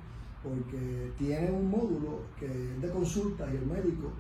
porque 0.43 1.11
tiene 1.17 1.51
un 1.51 1.69
módulo 1.69 2.21
que 2.39 2.47
es 2.47 2.81
de 2.81 2.89
consulta 2.89 3.47
y 3.51 3.57
el 3.57 3.65
médico 3.65 4.11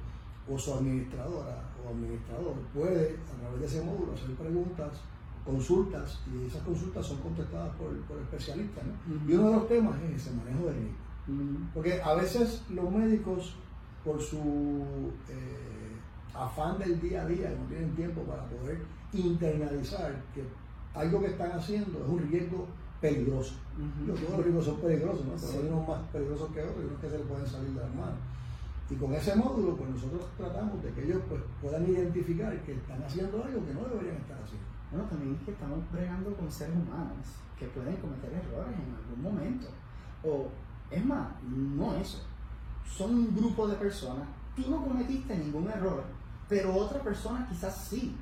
o 0.47 0.57
su 0.57 0.73
administradora 0.73 1.63
o 1.83 1.89
administrador 1.89 2.53
puede 2.73 3.15
a 3.15 3.39
través 3.39 3.59
de 3.59 3.65
ese 3.65 3.81
módulo 3.83 4.13
hacer 4.13 4.31
preguntas 4.35 5.01
consultas 5.45 6.19
y 6.31 6.45
esas 6.45 6.61
consultas 6.61 7.05
son 7.05 7.17
contestadas 7.17 7.75
por, 7.75 7.97
por 8.01 8.19
especialistas. 8.19 8.83
Y 9.27 9.33
uno 9.33 9.49
de 9.49 9.55
los 9.55 9.67
temas 9.67 9.95
es 10.03 10.21
ese 10.21 10.35
manejo 10.35 10.65
de 10.65 10.73
riesgo. 10.73 10.97
Porque 11.73 12.01
a 12.01 12.13
veces 12.15 12.63
los 12.69 12.91
médicos, 12.91 13.55
por 14.03 14.19
su 14.19 14.37
eh, 15.29 15.90
afán 16.33 16.79
del 16.79 16.99
día 17.01 17.23
a 17.23 17.25
día, 17.25 17.49
no 17.49 17.65
tienen 17.67 17.95
tiempo 17.95 18.21
para 18.21 18.43
poder 18.45 18.79
internalizar 19.13 20.15
que 20.33 20.43
algo 20.93 21.19
que 21.21 21.27
están 21.27 21.51
haciendo 21.51 22.03
es 22.03 22.09
un 22.09 22.19
riesgo 22.29 22.67
peligroso. 22.99 23.55
Todos 24.05 24.21
los 24.21 24.43
riesgos 24.43 24.65
son 24.65 24.79
peligrosos, 24.79 25.25
¿no? 25.25 25.33
pero 25.35 25.63
hay 25.63 25.69
unos 25.69 25.87
más 25.87 25.99
peligrosos 26.11 26.51
que 26.51 26.61
otros 26.61 26.83
y 26.83 26.87
unos 26.87 26.99
que 26.99 27.09
se 27.09 27.17
le 27.17 27.23
pueden 27.23 27.47
salir 27.47 27.69
de 27.69 27.81
las 27.81 27.95
manos. 27.95 28.19
Y 28.89 28.95
con 28.95 29.13
ese 29.13 29.35
módulo, 29.35 29.77
pues 29.77 29.89
nosotros 29.89 30.27
tratamos 30.37 30.83
de 30.83 30.91
que 30.91 31.05
ellos 31.05 31.21
pues, 31.29 31.41
puedan 31.61 31.87
identificar 31.87 32.53
que 32.63 32.73
están 32.73 33.01
haciendo 33.01 33.43
algo 33.43 33.65
que 33.65 33.73
no 33.73 33.85
deberían 33.85 34.17
estar 34.17 34.37
haciendo. 34.43 34.67
Bueno, 34.91 35.07
también 35.07 35.35
es 35.35 35.41
que 35.45 35.51
estamos 35.51 35.79
bregando 35.91 36.35
con 36.35 36.51
seres 36.51 36.75
humanos 36.75 37.25
que 37.57 37.67
pueden 37.67 37.95
cometer 37.95 38.33
errores 38.33 38.75
en 38.75 38.93
algún 38.93 39.21
momento. 39.23 39.67
O, 40.23 40.49
es 40.91 41.05
más, 41.05 41.29
no 41.41 41.95
eso. 41.95 42.19
Son 42.85 43.15
un 43.15 43.35
grupo 43.35 43.67
de 43.67 43.75
personas. 43.75 44.27
Tú 44.55 44.69
no 44.69 44.83
cometiste 44.83 45.37
ningún 45.37 45.69
error, 45.69 46.03
pero 46.51 46.75
otra 46.75 46.99
persona 46.99 47.47
quizás 47.49 47.87
sí. 47.89 48.13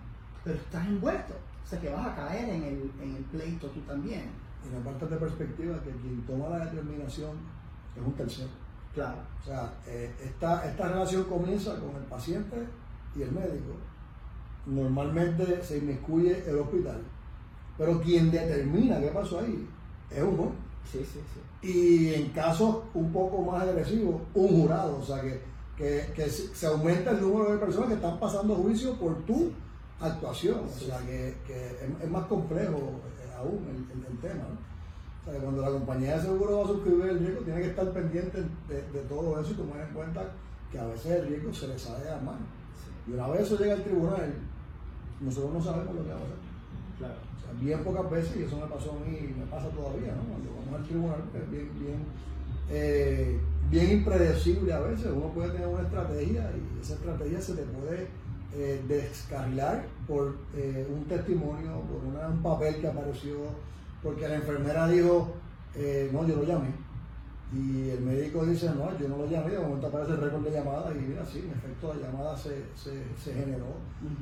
Pero 0.43 0.55
estás 0.55 0.85
envuelto. 0.85 1.33
O 1.65 1.67
sea 1.67 1.79
que 1.81 1.89
vas 1.89 2.07
a 2.07 2.15
caer 2.15 2.49
en 2.49 2.63
el, 2.63 2.91
en 3.01 3.15
el 3.15 3.23
pleito 3.23 3.67
tú 3.69 3.81
también. 3.81 4.29
Y 4.63 4.71
la 4.71 4.83
parte 4.83 5.07
de 5.07 5.17
perspectiva 5.17 5.81
que 5.81 5.89
quien 5.89 6.21
toma 6.27 6.49
la 6.49 6.65
determinación 6.65 7.31
es 7.95 8.05
un 8.05 8.13
tercero. 8.13 8.49
Claro. 8.93 9.17
O 9.41 9.45
sea, 9.45 9.73
eh, 9.87 10.13
esta, 10.23 10.63
esta 10.69 10.89
relación 10.89 11.23
comienza 11.23 11.71
con 11.79 11.95
el 11.95 12.03
paciente 12.03 12.67
y 13.15 13.23
el 13.23 13.31
médico 13.31 13.73
normalmente 14.67 15.63
se 15.63 15.79
inmiscuye 15.79 16.47
el 16.47 16.59
hospital, 16.59 17.01
pero 17.77 17.99
quien 18.01 18.29
determina 18.29 18.99
qué 18.99 19.07
pasó 19.07 19.39
ahí 19.39 19.67
es 20.11 20.21
un 20.21 20.37
juez. 20.37 20.49
Sí, 20.91 20.99
sí, 20.99 21.19
sí. 21.33 21.67
Y 21.67 22.13
en 22.13 22.29
casos 22.29 22.83
un 22.93 23.11
poco 23.11 23.41
más 23.41 23.63
agresivos, 23.63 24.21
un 24.35 24.47
jurado, 24.47 24.99
o 24.99 25.03
sea 25.03 25.23
que, 25.79 26.11
que, 26.13 26.29
se 26.29 26.67
aumenta 26.67 27.11
el 27.11 27.21
número 27.21 27.53
de 27.53 27.57
personas 27.57 27.87
que 27.87 27.95
están 27.95 28.19
pasando 28.19 28.53
juicio 28.55 28.95
por 28.95 29.15
tu 29.23 29.49
actuación, 30.01 30.59
o 30.65 30.79
sea 30.79 30.99
que, 30.99 31.29
es, 32.01 32.09
más 32.09 32.25
complejo 32.25 32.77
eh, 32.77 33.33
aún 33.37 33.65
el, 33.89 34.19
tema. 34.19 34.43
O 35.21 35.23
sea, 35.23 35.33
que 35.33 35.39
cuando 35.39 35.61
la 35.61 35.71
compañía 35.71 36.17
de 36.17 36.23
seguro 36.23 36.57
va 36.57 36.63
a 36.65 36.67
suscribir 36.67 37.05
el 37.05 37.19
riesgo, 37.19 37.41
tiene 37.43 37.61
que 37.61 37.67
estar 37.67 37.89
pendiente 37.93 38.43
de, 38.67 39.01
todo 39.07 39.39
eso 39.39 39.51
y 39.51 39.55
tomar 39.55 39.79
en 39.79 39.93
cuenta 39.93 40.25
que 40.69 40.79
a 40.79 40.85
veces 40.85 41.11
el 41.13 41.27
riesgo 41.27 41.53
se 41.53 41.69
le 41.69 41.79
sale 41.79 42.03
de 42.03 42.11
las 42.11 42.23
manos. 42.23 42.47
Y 43.07 43.13
una 43.13 43.27
vez 43.29 43.41
eso 43.43 43.57
llega 43.57 43.75
al 43.75 43.83
tribunal, 43.83 44.33
nosotros 45.21 45.53
no 45.53 45.63
sabemos 45.63 45.95
lo 45.95 46.03
que 46.03 46.09
va 46.09 46.15
a 46.15 46.23
hacer. 46.23 46.35
Claro. 46.97 47.13
O 47.37 47.41
sea, 47.41 47.53
bien 47.61 47.83
pocas 47.85 48.11
veces, 48.11 48.35
y 48.35 48.43
eso 48.43 48.57
me 48.57 48.67
pasó 48.67 48.91
a 48.91 49.07
mí 49.07 49.17
y 49.17 49.39
me 49.39 49.45
pasa 49.45 49.69
todavía, 49.69 50.13
¿no? 50.13 50.23
Cuando 50.23 50.49
vamos 50.59 50.81
al 50.81 50.85
tribunal, 50.85 51.23
es 51.33 51.49
bien, 51.49 51.69
bien, 51.79 52.05
eh, 52.69 53.39
bien 53.69 53.91
impredecible 53.91 54.73
a 54.73 54.79
veces. 54.79 55.07
Uno 55.13 55.31
puede 55.33 55.51
tener 55.51 55.67
una 55.67 55.83
estrategia 55.83 56.51
y 56.51 56.81
esa 56.81 56.93
estrategia 56.95 57.41
se 57.41 57.53
te 57.53 57.63
puede 57.63 58.07
eh, 58.55 58.81
descarrilar 58.87 59.85
por 60.07 60.35
eh, 60.55 60.87
un 60.91 61.05
testimonio, 61.05 61.81
por 61.81 62.03
un 62.03 62.43
papel 62.43 62.75
que 62.81 62.87
apareció, 62.87 63.35
porque 64.01 64.27
la 64.27 64.35
enfermera 64.35 64.87
dijo, 64.87 65.33
no, 66.11 66.27
yo 66.27 66.35
lo 66.35 66.43
llamé 66.43 66.89
y 67.51 67.89
el 67.89 68.01
médico 68.01 68.45
dice, 68.45 68.69
no, 68.75 68.95
yo 68.99 69.07
no 69.07 69.17
lo 69.17 69.27
llamé, 69.27 69.49
de 69.49 69.59
momento 69.59 69.87
aparece 69.87 70.11
el 70.11 70.21
récord 70.21 70.43
de 70.43 70.51
llamadas 70.51 70.93
y 70.95 70.99
mira, 70.99 71.25
sí, 71.25 71.39
en 71.39 71.57
efecto 71.57 71.95
la 71.95 72.07
llamada 72.07 72.37
se, 72.37 72.65
se, 72.75 73.33
generó. 73.33 73.65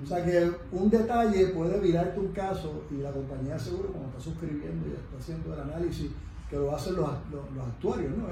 O 0.02 0.08
sea 0.08 0.24
que 0.24 0.50
un 0.72 0.90
detalle 0.90 1.48
puede 1.48 1.78
virarte 1.82 2.20
un 2.22 2.32
caso 2.32 2.84
y 2.90 3.02
la 3.02 3.12
compañía 3.12 3.56
de 3.56 3.60
seguro, 3.60 3.90
cuando 3.90 4.10
está 4.10 4.22
suscribiendo 4.22 4.88
y 4.88 4.92
está 4.92 5.18
haciendo 5.20 5.54
el 5.54 5.60
análisis, 5.60 6.12
que 6.50 6.56
lo 6.56 6.74
hacen 6.74 6.96
los, 6.96 7.10
los, 7.30 7.68
actuarios, 7.68 8.14
¿no? 8.16 8.30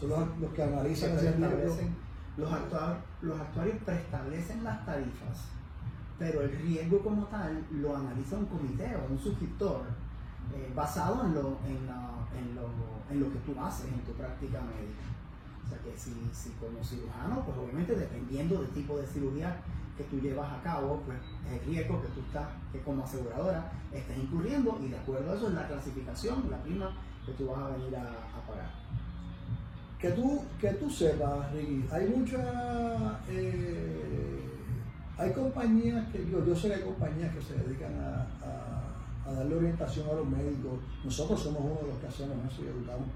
Son, 0.00 0.10
los, 0.40 0.52
que 0.54 0.62
analizan 0.62 1.12
ese 1.12 1.36
los, 2.36 2.52
actuarios, 2.52 2.98
los 3.20 3.38
actuarios 3.38 3.76
preestablecen 3.84 4.64
las 4.64 4.86
tarifas, 4.86 5.44
pero 6.18 6.40
el 6.40 6.52
riesgo 6.52 7.02
como 7.02 7.24
tal 7.26 7.66
lo 7.70 7.96
analiza 7.96 8.36
un 8.36 8.46
comité 8.46 8.96
o 8.96 9.12
un 9.12 9.18
suscriptor 9.18 9.82
eh, 10.54 10.72
basado 10.74 11.24
en 11.26 11.34
lo, 11.34 11.58
en, 11.66 11.86
la, 11.86 12.10
en, 12.38 12.54
lo, 12.54 12.68
en 13.10 13.20
lo 13.20 13.32
que 13.32 13.38
tú 13.40 13.60
haces 13.60 13.92
en 13.92 14.00
tu 14.00 14.12
práctica 14.12 14.60
médica. 14.62 15.04
O 15.64 15.68
sea 15.68 15.78
que 15.78 15.96
si, 15.96 16.12
si 16.32 16.50
como 16.58 16.82
cirujano, 16.82 17.44
pues 17.44 17.56
obviamente 17.58 17.94
dependiendo 17.94 18.60
del 18.60 18.70
tipo 18.70 18.96
de 18.96 19.06
cirugía 19.06 19.60
que 20.00 20.04
tú 20.04 20.18
llevas 20.18 20.50
a 20.50 20.62
cabo, 20.62 21.02
pues 21.04 21.18
el 21.52 21.60
riesgo 21.66 22.00
que 22.00 22.08
tú 22.08 22.20
estás, 22.20 22.48
que 22.72 22.80
como 22.80 23.04
aseguradora 23.04 23.70
estés 23.92 24.16
incurriendo 24.16 24.78
y 24.82 24.88
de 24.88 24.98
acuerdo 24.98 25.30
a 25.30 25.36
eso 25.36 25.48
es 25.48 25.54
la 25.54 25.68
clasificación, 25.68 26.50
la 26.50 26.62
prima 26.62 26.90
que 27.26 27.32
tú 27.32 27.48
vas 27.48 27.58
a 27.58 27.68
venir 27.76 27.94
a, 27.96 28.16
pagar. 28.46 28.70
Que 30.00 30.10
tú, 30.10 30.42
que 30.60 30.68
tú 30.68 30.88
sepas, 30.88 31.52
Ricky, 31.52 31.84
hay 31.90 32.08
muchas, 32.08 32.40
eh, 33.28 34.40
hay 35.18 35.32
compañías 35.32 36.08
que, 36.08 36.26
yo, 36.30 36.44
yo 36.44 36.56
sé 36.56 36.68
que 36.68 36.74
hay 36.74 36.82
compañías 36.82 37.34
que 37.34 37.42
se 37.42 37.54
dedican 37.54 37.92
a 38.00 38.26
a 39.30 39.32
darle 39.32 39.56
orientación 39.56 40.08
a 40.08 40.14
los 40.14 40.28
médicos. 40.28 40.78
Nosotros 41.04 41.40
somos 41.40 41.60
uno 41.62 41.74
de 41.82 41.88
los 41.88 41.98
que 41.98 42.06
hacemos 42.06 42.36
eso 42.50 42.62
y 42.64 42.68
educamos 42.68 43.08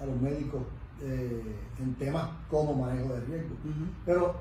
a 0.00 0.06
los 0.06 0.20
médicos 0.20 0.62
eh, 1.02 1.56
en 1.80 1.94
temas 1.94 2.28
como 2.50 2.74
manejo 2.74 3.14
de 3.14 3.20
riesgo. 3.20 3.56
Pero 4.04 4.34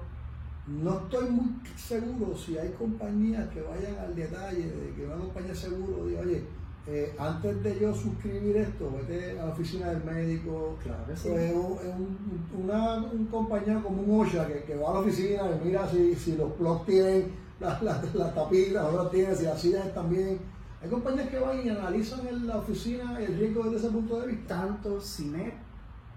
no 0.67 0.99
estoy 0.99 1.29
muy 1.29 1.49
seguro 1.75 2.37
si 2.37 2.57
hay 2.57 2.71
compañías 2.71 3.47
que 3.49 3.61
vayan 3.61 3.97
al 3.99 4.15
detalle 4.15 4.71
de 4.71 4.93
que 4.93 5.05
una 5.05 5.15
compañía 5.15 5.51
de 5.51 5.57
seguro 5.57 6.05
diga, 6.05 6.21
oye, 6.21 6.43
eh, 6.85 7.15
antes 7.17 7.63
de 7.63 7.79
yo 7.79 7.95
suscribir 7.95 8.57
esto, 8.57 8.91
vete 8.91 9.39
a 9.39 9.45
la 9.45 9.51
oficina 9.51 9.89
del 9.89 10.03
médico. 10.03 10.77
Claro 10.83 11.05
que 11.05 11.15
sí. 11.15 11.29
Pues, 11.29 11.53
un, 11.53 12.63
una, 12.63 12.95
un 12.97 13.25
compañero 13.27 13.83
como 13.83 14.01
un 14.01 14.21
OSHA 14.21 14.47
que, 14.47 14.75
va 14.75 14.89
a 14.89 14.93
la 14.93 14.99
oficina 14.99 15.43
y 15.61 15.65
mira 15.65 15.87
si, 15.89 16.15
si 16.15 16.35
los 16.35 16.51
plugs 16.53 16.85
tienen 16.85 17.31
las 17.59 17.81
la, 17.81 18.01
la 18.13 18.33
tapitas, 18.33 18.83
ahora 18.83 19.09
tienen, 19.09 19.35
si 19.35 19.43
las 19.43 19.61
sillas 19.61 19.93
también 19.93 20.39
hay 20.83 20.89
compañías 20.89 21.29
que 21.29 21.39
van 21.39 21.65
y 21.65 21.69
analizan 21.69 22.27
en 22.27 22.45
la 22.45 22.57
oficina 22.57 23.17
el 23.17 23.37
riesgo 23.37 23.63
desde 23.63 23.77
ese 23.77 23.89
punto 23.89 24.19
de 24.19 24.27
vista. 24.27 24.59
Tanto 24.59 24.99
CIMED 24.99 25.53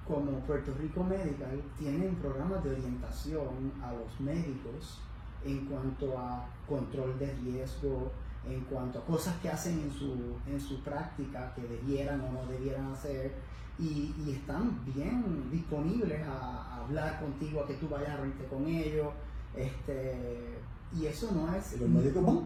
como 0.09 0.33
Puerto 0.41 0.73
Rico 0.81 1.05
Medical 1.05 1.63
tienen 1.79 2.17
programas 2.17 2.65
de 2.65 2.71
orientación 2.71 3.73
a 3.81 3.93
los 3.93 4.21
médicos 4.21 4.99
en 5.45 5.67
cuanto 5.67 6.19
a 6.19 6.49
control 6.69 7.17
de 7.17 7.33
riesgo, 7.45 8.11
en 8.49 8.61
cuanto 8.65 8.99
a 8.99 9.05
cosas 9.05 9.35
que 9.41 9.49
hacen 9.49 9.81
en 9.81 9.93
su, 9.93 10.15
en 10.47 10.61
su 10.61 10.81
práctica 10.81 11.53
que 11.55 11.63
debieran 11.63 12.21
o 12.21 12.33
no 12.33 12.47
debieran 12.47 12.93
hacer 12.93 13.35
y, 13.79 14.13
están 14.31 14.81
bien 14.87 15.51
disponibles 15.51 16.27
a, 16.27 16.77
hablar 16.81 17.21
contigo, 17.21 17.63
a 17.63 17.67
que 17.67 17.75
tú 17.75 17.89
vayas 17.89 18.11
a 18.11 18.17
reunirte 18.17 18.45
con 18.47 18.67
ellos. 18.67 19.09
Este, 19.55 20.59
Y 20.97 21.07
eso 21.07 21.31
no 21.33 21.55
es... 21.55 21.75
¿Y 21.75 21.81
los 21.81 21.89
médicos 21.89 22.25
van? 22.25 22.41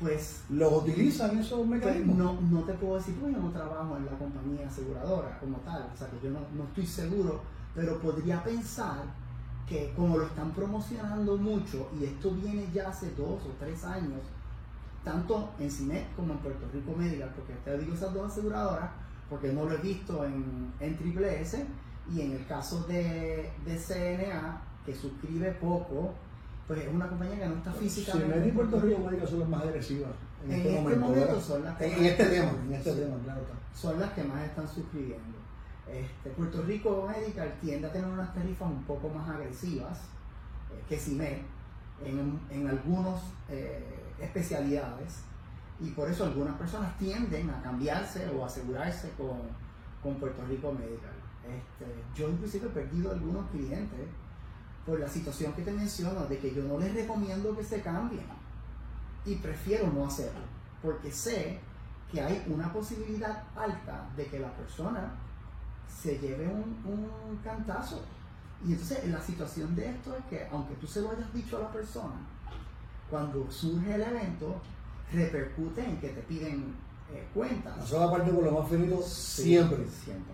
Pues... 0.00 0.44
¿Los 0.48 0.72
utilizan 0.72 1.38
esos 1.38 1.58
pues, 1.58 1.68
mecanismos? 1.68 2.16
no, 2.16 2.40
no 2.40 2.60
te 2.62 2.72
puedo 2.74 2.96
decir 2.96 3.14
porque 3.16 3.34
yo 3.34 3.40
no 3.40 3.50
trabajo 3.50 3.96
en 3.96 4.06
la 4.06 4.12
compañía 4.12 4.66
aseguradora 4.66 5.38
como 5.38 5.58
tal, 5.58 5.90
o 5.92 5.96
sea 5.96 6.08
que 6.08 6.20
yo 6.22 6.30
no, 6.30 6.40
no 6.56 6.64
estoy 6.64 6.86
seguro, 6.86 7.40
pero 7.74 7.98
podría 8.00 8.42
pensar 8.42 9.04
que 9.68 9.92
como 9.94 10.18
lo 10.18 10.26
están 10.26 10.52
promocionando 10.52 11.36
mucho 11.36 11.90
y 11.98 12.04
esto 12.04 12.30
viene 12.30 12.68
ya 12.72 12.88
hace 12.88 13.10
dos 13.12 13.42
o 13.42 13.54
tres 13.58 13.84
años, 13.84 14.20
tanto 15.04 15.50
en 15.58 15.70
CIMET 15.70 16.14
como 16.16 16.32
en 16.34 16.38
Puerto 16.40 16.66
Rico 16.72 16.92
Medical, 16.96 17.32
porque 17.34 17.52
te 17.64 17.78
digo 17.78 17.94
esas 17.94 18.12
dos 18.14 18.30
aseguradoras, 18.32 18.90
porque 19.28 19.52
no 19.52 19.64
lo 19.64 19.72
he 19.72 19.78
visto 19.78 20.24
en, 20.24 20.72
en 20.80 20.96
Triple 20.98 21.40
S 21.40 21.64
y 22.12 22.20
en 22.20 22.32
el 22.32 22.46
caso 22.46 22.82
de, 22.84 23.50
de 23.64 23.76
CNA, 23.76 24.60
que 24.84 24.94
suscribe 24.94 25.52
poco, 25.52 26.12
pues 26.66 26.80
es 26.82 26.92
una 26.92 27.08
compañía 27.08 27.38
que 27.38 27.46
no 27.48 27.54
está 27.56 27.72
físicamente. 27.72 28.32
CIMET 28.34 28.48
y 28.48 28.52
Puerto 28.52 28.80
Rico 28.80 28.98
Médica 29.00 29.26
son 29.26 29.40
las 29.40 29.48
más 29.48 29.62
agresivas 29.62 30.10
En 30.44 30.52
este 30.52 30.80
momento 30.80 31.10
¿verdad? 31.12 31.40
son 31.40 31.64
las 31.64 31.76
que 31.78 31.84
En, 31.86 31.92
más- 31.92 32.00
este 32.10 32.24
tema, 32.26 32.50
en 32.66 32.72
este 32.74 32.92
tema, 32.92 33.16
claro 33.24 33.40
son 33.74 33.98
las 34.00 34.12
que 34.12 34.22
más 34.24 34.44
están 34.44 34.68
suscribiendo. 34.68 35.38
Este, 35.90 36.30
Puerto 36.30 36.62
Rico 36.62 37.08
Medical 37.08 37.54
tiende 37.60 37.86
a 37.88 37.92
tener 37.92 38.08
unas 38.08 38.32
tarifas 38.34 38.68
un 38.70 38.82
poco 38.84 39.08
más 39.08 39.28
agresivas 39.30 39.98
eh, 40.70 40.82
que 40.88 40.96
CIMED 40.98 41.38
en, 42.04 42.40
en 42.50 42.68
algunas 42.68 43.20
especialidades 44.22 45.22
y 45.80 45.90
por 45.90 46.08
eso 46.08 46.24
algunas 46.24 46.56
personas 46.56 46.96
tienden 46.96 47.50
a 47.50 47.60
cambiarse 47.60 48.28
o 48.30 48.44
asegurarse 48.44 49.10
con, 49.16 49.40
con 50.02 50.18
Puerto 50.20 50.44
Rico 50.46 50.72
Medical. 50.72 51.12
Este, 51.44 51.92
yo 52.14 52.28
inclusive 52.28 52.68
he 52.68 52.70
perdido 52.70 53.10
algunos 53.10 53.50
clientes 53.50 54.06
por 54.86 55.00
la 55.00 55.08
situación 55.08 55.52
que 55.54 55.62
te 55.62 55.72
menciono 55.72 56.26
de 56.26 56.38
que 56.38 56.54
yo 56.54 56.62
no 56.62 56.78
les 56.78 56.94
recomiendo 56.94 57.56
que 57.56 57.64
se 57.64 57.80
cambien 57.82 58.26
y 59.24 59.36
prefiero 59.36 59.88
no 59.88 60.06
hacerlo 60.06 60.52
porque 60.82 61.10
sé 61.10 61.60
que 62.10 62.20
hay 62.20 62.44
una 62.48 62.72
posibilidad 62.72 63.44
alta 63.56 64.10
de 64.16 64.26
que 64.26 64.38
la 64.38 64.52
persona 64.52 65.14
se 65.88 66.18
lleve 66.18 66.46
un, 66.46 66.76
un 66.84 67.36
cantazo. 67.42 68.02
Y 68.64 68.72
entonces 68.72 69.06
la 69.08 69.20
situación 69.20 69.74
de 69.74 69.90
esto 69.90 70.16
es 70.16 70.24
que 70.26 70.48
aunque 70.50 70.74
tú 70.74 70.86
se 70.86 71.00
lo 71.00 71.10
hayas 71.10 71.32
dicho 71.32 71.56
a 71.56 71.60
la 71.60 71.72
persona, 71.72 72.14
cuando 73.12 73.46
surge 73.50 73.94
el 73.94 74.00
evento, 74.00 74.56
repercute 75.12 75.84
en 75.84 75.98
que 76.00 76.08
te 76.08 76.22
piden 76.22 76.72
eh, 77.12 77.28
cuentas. 77.34 77.76
La 77.76 77.84
sola 77.86 78.10
parte 78.10 78.30
por 78.32 78.44
lo 78.44 78.52
más 78.52 78.70
finito 78.70 79.02
Sí, 79.02 79.42
siempre. 79.52 79.84
Siempre. 79.86 80.32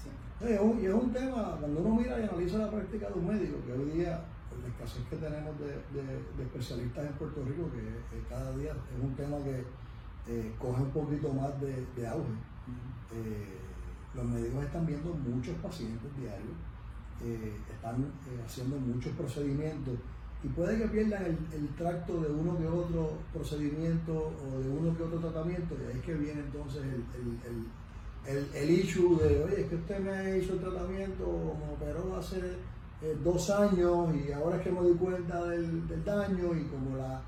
siempre. 0.00 0.54
Es 0.54 0.58
un, 0.60 0.80
y 0.80 0.86
es 0.86 0.94
un 0.94 1.12
tema, 1.12 1.56
cuando 1.60 1.80
uno 1.82 2.00
mira 2.00 2.18
y 2.18 2.22
analiza 2.22 2.56
la 2.58 2.70
práctica 2.70 3.08
de 3.10 3.14
un 3.20 3.26
médico, 3.28 3.58
que 3.66 3.72
hoy 3.74 3.90
día, 3.90 4.24
por 4.48 4.58
la 4.60 4.68
escasez 4.68 5.04
que 5.10 5.16
tenemos 5.16 5.52
de, 5.60 5.66
de- 5.92 6.22
de 6.38 6.42
especialistas 6.44 7.04
en 7.06 7.12
Puerto 7.12 7.44
Rico, 7.44 7.70
que 7.70 7.80
eh, 8.16 8.22
cada 8.30 8.56
día 8.56 8.72
es 8.72 9.04
un 9.04 9.14
tema 9.14 9.36
que 9.44 9.62
eh, 10.26 10.54
coge 10.58 10.80
un 10.80 10.90
poquito 10.92 11.30
más 11.34 11.60
de, 11.60 11.84
de 11.94 12.06
auge. 12.08 12.32
Eh, 13.12 13.58
los 14.14 14.24
médicos 14.24 14.64
están 14.64 14.86
viendo 14.86 15.12
muchos 15.12 15.54
pacientes 15.56 16.08
diarios, 16.16 16.56
están 17.70 18.06
haciendo 18.46 18.76
muchos 18.76 19.12
procedimientos 19.12 19.94
y 20.44 20.48
puede 20.48 20.76
que 20.78 20.88
pierdan 20.88 21.24
el, 21.24 21.38
el 21.54 21.68
tracto 21.74 22.20
de 22.20 22.28
uno 22.28 22.58
que 22.58 22.66
otro 22.66 23.12
procedimiento 23.32 24.12
o 24.12 24.60
de 24.60 24.68
uno 24.68 24.94
que 24.94 25.02
otro 25.02 25.18
tratamiento 25.18 25.74
y 25.74 25.90
ahí 25.90 25.98
es 25.98 26.04
que 26.04 26.14
viene 26.14 26.40
entonces 26.40 26.82
el, 26.82 28.36
el, 28.36 28.48
el, 28.54 28.70
issue 28.70 29.18
de, 29.18 29.42
oye, 29.42 29.62
es 29.62 29.66
que 29.68 29.76
usted 29.76 30.00
me 30.00 30.38
hizo 30.38 30.54
el 30.54 30.60
tratamiento, 30.60 31.56
me 31.58 31.72
operó 31.72 32.16
hace 32.16 32.38
eh, 33.02 33.16
dos 33.24 33.48
años 33.50 34.14
y 34.14 34.32
ahora 34.32 34.56
es 34.56 34.62
que 34.62 34.70
me 34.70 34.80
doy 34.80 34.94
cuenta 34.96 35.44
del, 35.46 35.88
del 35.88 36.04
daño 36.04 36.54
y 36.54 36.64
como 36.64 36.96
la, 36.96 37.22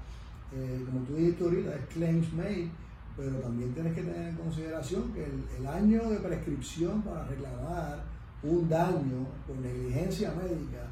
eh, 0.55 0.83
como 0.85 1.00
tú 1.07 1.14
dijiste 1.14 1.44
ahorita, 1.44 1.74
es 1.74 1.87
claims 1.87 2.33
made, 2.35 2.70
pero 3.16 3.37
también 3.37 3.72
tienes 3.72 3.94
que 3.94 4.02
tener 4.02 4.29
en 4.29 4.37
consideración 4.37 5.12
que 5.14 5.26
el 5.59 5.66
año 5.66 6.11
de 6.11 6.18
prescripción 6.18 7.00
para 7.00 7.26
reclamar 7.26 8.05
un 8.42 8.68
daño 8.68 9.26
por 9.46 9.57
negligencia 9.57 10.35
médica 10.35 10.87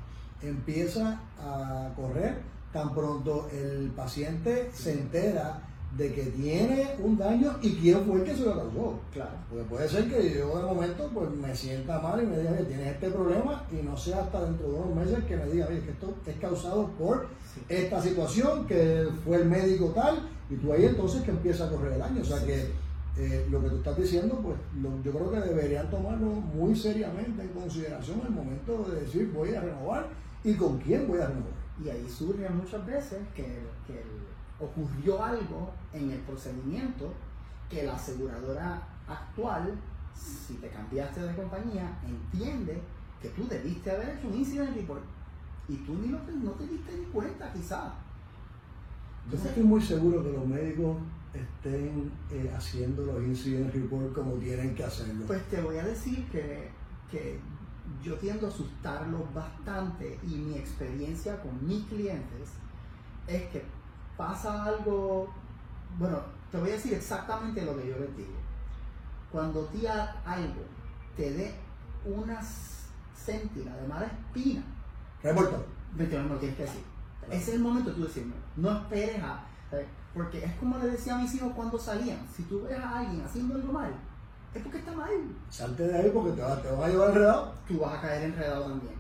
empieza 0.49 1.21
a 1.39 1.91
correr 1.97 2.37
tan 2.73 2.93
pronto 2.95 3.49
el 3.53 3.91
paciente 3.97 4.71
se 4.75 4.93
entera 4.93 5.61
de 5.97 6.13
que 6.13 6.23
tiene 6.25 6.89
un 6.99 7.17
daño 7.17 7.53
y 7.63 7.75
quién 7.77 8.05
fue 8.05 8.17
el 8.17 8.25
que 8.25 8.35
se 8.35 8.45
lo 8.45 8.53
causó. 8.57 8.99
Claro. 9.13 9.31
Porque 9.49 9.65
puede 9.67 9.89
ser 9.89 10.09
que 10.09 10.35
yo 10.35 10.57
de 10.59 10.65
momento 10.65 11.09
pues 11.15 11.31
me 11.31 11.55
sienta 11.55 12.01
mal 12.01 12.21
y 12.21 12.27
me 12.27 12.37
diga, 12.39 12.51
"Oye, 12.51 12.65
tienes 12.65 12.87
este 12.95 13.11
problema 13.11 13.63
y 13.71 13.77
no 13.85 13.97
sea 13.97 14.23
hasta 14.23 14.45
dentro 14.45 14.67
de 14.73 14.75
unos 14.75 14.97
meses 14.97 15.23
que 15.25 15.37
me 15.37 15.47
diga, 15.47 15.69
oye, 15.69 15.81
que 15.83 15.91
esto 15.93 16.13
es 16.27 16.35
causado 16.41 16.89
por 16.99 17.29
Sí. 17.55 17.61
esta 17.69 18.03
situación, 18.03 18.67
que 18.67 19.07
fue 19.25 19.37
el 19.37 19.45
médico 19.45 19.93
tal, 19.95 20.29
y 20.51 20.57
tú 20.57 20.73
ahí 20.73 20.85
entonces 20.87 21.23
que 21.23 21.31
empieza 21.31 21.67
a 21.67 21.71
correr 21.71 21.93
el 21.93 22.03
año. 22.03 22.23
O 22.23 22.25
sea 22.25 22.41
Sí, 22.41 22.47
que 22.47 22.85
eh, 23.17 23.47
lo 23.49 23.63
que 23.63 23.69
tú 23.69 23.77
estás 23.77 23.97
diciendo, 23.97 24.41
pues 24.43 24.57
lo- 24.83 25.01
yo 25.05 25.13
creo 25.13 25.31
que 25.31 25.49
deberían 25.49 25.89
tomarlo 25.89 26.27
muy 26.27 26.75
seriamente 26.75 27.43
en 27.43 27.49
consideración 27.51 28.21
al 28.27 28.33
momento 28.33 28.85
de 28.91 29.03
decir 29.03 29.31
voy 29.33 29.55
a 29.55 29.61
renovar 29.61 30.09
y 30.45 30.55
con 30.55 30.79
quién 30.79 31.09
voy 31.09 31.19
a 31.21 31.27
renovar. 31.27 31.53
Y 31.83 31.89
ahí 31.89 32.09
surge 32.09 32.49
muchas 32.51 32.87
veces 32.87 33.19
que, 33.35 33.67
que 33.87 34.05
ocurrió 34.61 35.23
algo 35.23 35.73
en 35.93 36.11
el 36.11 36.21
procedimiento 36.21 37.13
que 37.69 37.85
la 37.85 37.95
aseguradora 37.95 38.81
actual, 39.09 39.75
si 40.15 40.55
te 40.55 40.69
cambiaste 40.69 41.21
de 41.21 41.35
compañía, 41.35 41.99
entiende 42.07 42.81
que 43.21 43.31
tú 43.31 43.49
debiste 43.49 43.91
haber 43.91 44.11
hecho 44.11 44.29
un 44.29 44.35
incident 44.35 44.77
report 44.77 45.03
y 45.67 45.77
tú 45.77 45.95
ni 45.95 46.09
lo, 46.09 46.19
no 46.19 46.51
te 46.53 46.67
diste 46.67 46.93
ni 46.97 47.05
cuenta 47.07 47.51
quizás. 47.53 47.93
Yo 49.31 49.39
no 49.39 49.45
estoy 49.45 49.63
muy 49.63 49.81
seguro 49.81 50.23
que 50.23 50.33
los 50.33 50.47
médicos 50.47 50.99
estén 51.33 52.13
eh, 52.31 52.53
haciendo 52.55 53.05
los 53.07 53.23
incident 53.25 53.73
report 53.73 54.13
como 54.13 54.35
tienen 54.35 54.75
que 54.75 54.85
hacerlo. 54.85 55.25
Pues 55.27 55.43
te 55.49 55.61
voy 55.63 55.79
a 55.79 55.85
decir 55.85 56.29
que, 56.29 56.69
que 57.11 57.41
yo 58.03 58.15
tiendo 58.17 58.47
a 58.47 58.51
asustarlos 58.51 59.33
bastante 59.35 60.19
y 60.23 60.35
mi 60.37 60.57
experiencia 60.57 61.41
con 61.43 61.67
mis 61.67 61.85
clientes 61.87 62.51
es 63.27 63.43
que 63.51 63.65
pasa 64.17 64.65
algo, 64.65 65.29
bueno, 65.99 66.19
te 66.51 66.59
voy 66.59 66.71
a 66.71 66.75
decir 66.75 66.95
exactamente 66.95 67.63
lo 67.65 67.77
que 67.77 67.89
yo 67.89 67.99
les 67.99 68.17
digo. 68.17 68.33
Cuando 69.31 69.65
ti 69.67 69.87
a- 69.87 70.21
algo 70.25 70.63
te 71.17 71.33
dé 71.33 71.55
una 72.05 72.41
céntima 73.15 73.75
de 73.77 73.89
mala 73.89 74.07
espina, 74.07 74.63
vete, 75.95 76.23
no 76.23 76.29
lo 76.35 76.37
tienes 76.39 76.57
que 76.57 76.63
decir. 76.65 76.83
Ese 77.31 77.37
es 77.37 77.49
el 77.57 77.61
momento 77.61 77.91
de 77.91 77.97
tú 77.97 78.05
decirme, 78.05 78.35
no 78.57 78.71
esperes 78.71 79.23
a... 79.23 79.45
¿sabes? 79.71 79.87
Porque 80.13 80.45
es 80.45 80.53
como 80.57 80.79
le 80.79 80.89
decía 80.91 81.17
a 81.17 81.19
mis 81.19 81.35
hijos 81.35 81.53
cuando 81.57 81.79
salían, 81.79 82.19
si 82.35 82.43
tú 82.45 82.63
ves 82.63 82.79
a 82.79 82.99
alguien 83.01 83.23
haciendo 83.25 83.55
algo 83.55 83.73
mal, 83.73 83.93
es 84.55 84.63
porque 84.63 84.79
está 84.79 84.93
mal. 84.93 85.11
Salte 85.51 85.83
de 85.85 85.97
ahí 85.99 86.11
porque 86.15 86.33
te, 86.33 86.43
va- 86.43 86.63
te 86.63 86.71
van 86.71 86.83
a 86.85 86.89
llevar 86.89 87.09
enredado. 87.11 87.53
tú 87.69 87.79
vas 87.81 87.99
a 87.99 88.01
caer 88.01 88.25
enredado 88.25 88.65
también. 88.67 88.95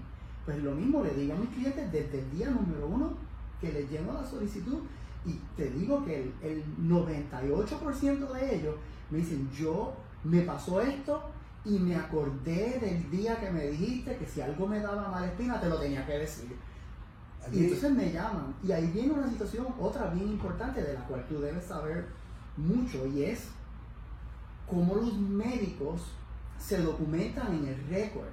Pues 0.44 0.62
lo 0.62 0.72
mismo 0.72 1.02
le 1.02 1.14
digo 1.14 1.34
a 1.34 1.36
mis 1.38 1.50
clientes 1.50 1.90
desde 1.92 2.20
el 2.20 2.30
día 2.30 2.50
número 2.50 2.86
uno 2.86 3.12
que 3.60 3.72
les 3.72 3.90
lleno 3.90 4.12
la 4.12 4.24
solicitud 4.24 4.78
y 5.24 5.32
te 5.56 5.70
digo 5.70 6.04
que 6.04 6.22
el, 6.22 6.34
el 6.42 6.64
98% 6.80 8.32
de 8.32 8.54
ellos 8.56 8.74
me 9.10 9.18
dicen, 9.18 9.48
yo 9.52 9.94
me 10.24 10.42
pasó 10.42 10.80
esto 10.80 11.22
y 11.64 11.78
me 11.78 11.96
acordé 11.96 12.78
del 12.78 13.10
día 13.10 13.40
que 13.40 13.50
me 13.50 13.68
dijiste 13.68 14.16
que 14.16 14.26
si 14.26 14.40
algo 14.42 14.66
me 14.66 14.80
daba 14.80 15.08
mala 15.08 15.26
espina 15.26 15.60
te 15.60 15.68
lo 15.68 15.78
tenía 15.78 16.04
que 16.06 16.18
decir. 16.18 16.54
Y 17.52 17.64
entonces 17.64 17.92
me 17.92 18.10
llaman 18.12 18.54
y 18.62 18.72
ahí 18.72 18.86
viene 18.88 19.12
una 19.12 19.28
situación, 19.28 19.66
otra 19.80 20.08
bien 20.08 20.28
importante 20.28 20.82
de 20.82 20.94
la 20.94 21.06
cual 21.06 21.24
tú 21.28 21.40
debes 21.40 21.64
saber 21.64 22.06
mucho 22.56 23.06
y 23.06 23.24
es 23.24 23.48
cómo 24.68 24.94
los 24.94 25.16
médicos 25.18 26.02
se 26.58 26.78
documentan 26.78 27.54
en 27.54 27.68
el 27.68 27.88
récord. 27.88 28.28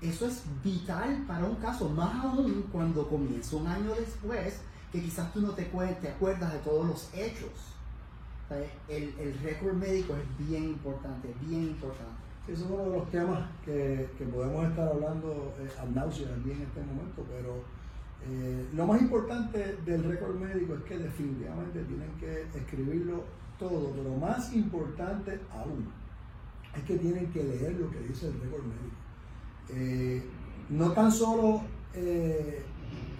Eso 0.00 0.26
es 0.26 0.42
vital 0.62 1.24
para 1.26 1.44
un 1.44 1.56
caso, 1.56 1.88
más 1.88 2.24
aún 2.24 2.66
cuando 2.70 3.08
comienza 3.08 3.56
un 3.56 3.66
año 3.66 3.94
después, 3.98 4.60
que 4.92 5.02
quizás 5.02 5.32
tú 5.32 5.40
no 5.40 5.50
te, 5.50 5.64
te 5.64 6.08
acuerdas 6.08 6.52
de 6.52 6.58
todos 6.60 6.86
los 6.86 7.14
hechos. 7.14 7.50
El, 8.88 9.12
el 9.18 9.38
récord 9.42 9.74
médico 9.74 10.14
es 10.14 10.46
bien 10.46 10.64
importante, 10.64 11.34
bien 11.40 11.64
importante. 11.64 12.14
ese 12.46 12.62
es 12.62 12.70
uno 12.70 12.84
de 12.84 12.98
los 12.98 13.10
temas 13.10 13.50
que, 13.64 14.08
que 14.16 14.24
podemos 14.26 14.64
estar 14.68 14.88
hablando 14.88 15.52
eh, 15.58 15.68
ad 15.80 15.88
nauseam 15.88 16.30
aquí 16.38 16.52
en 16.52 16.62
este 16.62 16.80
momento, 16.80 17.26
pero 17.28 17.64
eh, 18.24 18.66
lo 18.72 18.86
más 18.86 19.00
importante 19.00 19.76
del 19.84 20.04
récord 20.04 20.36
médico 20.36 20.74
es 20.74 20.82
que 20.82 20.98
definitivamente 20.98 21.82
tienen 21.84 22.10
que 22.20 22.42
escribirlo 22.56 23.24
todo, 23.58 23.92
pero 23.92 24.16
más 24.16 24.54
importante 24.54 25.40
aún 25.52 25.88
es 26.76 26.82
que 26.84 26.98
tienen 26.98 27.30
que 27.32 27.42
leer 27.42 27.74
lo 27.74 27.90
que 27.90 28.00
dice 28.00 28.28
el 28.28 28.40
récord 28.40 28.64
médico. 28.64 28.96
Eh, 29.70 30.22
no 30.70 30.92
tan 30.92 31.10
solo 31.10 31.62
eh, 31.94 32.62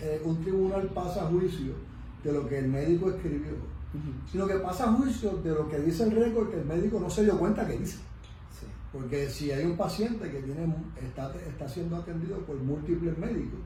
eh, 0.00 0.22
un 0.24 0.40
tribunal 0.42 0.88
pasa 0.88 1.26
juicio 1.26 1.72
de 2.22 2.32
lo 2.32 2.46
que 2.46 2.58
el 2.58 2.68
médico 2.68 3.10
escribió, 3.10 3.54
sino 4.30 4.46
que 4.46 4.54
pasa 4.56 4.92
juicio 4.92 5.38
de 5.38 5.50
lo 5.50 5.68
que 5.68 5.78
dice 5.78 6.04
el 6.04 6.12
récord 6.12 6.50
que 6.50 6.58
el 6.58 6.66
médico 6.66 7.00
no 7.00 7.08
se 7.08 7.24
dio 7.24 7.38
cuenta 7.38 7.66
que 7.66 7.78
dice. 7.78 7.96
Sí. 8.58 8.66
Porque 8.92 9.28
si 9.30 9.50
hay 9.50 9.64
un 9.64 9.76
paciente 9.76 10.30
que 10.30 10.40
tiene, 10.42 10.74
está, 11.02 11.32
está 11.34 11.68
siendo 11.68 11.96
atendido 11.96 12.38
por 12.40 12.56
múltiples 12.56 13.16
médicos 13.16 13.60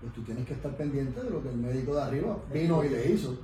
pues 0.00 0.12
tú 0.12 0.22
tienes 0.22 0.46
que 0.46 0.54
estar 0.54 0.76
pendiente 0.76 1.22
de 1.22 1.30
lo 1.30 1.42
que 1.42 1.48
el 1.48 1.56
médico 1.56 1.94
de 1.94 2.02
arriba 2.02 2.36
vino 2.52 2.84
y 2.84 2.88
le 2.88 3.12
hizo. 3.12 3.36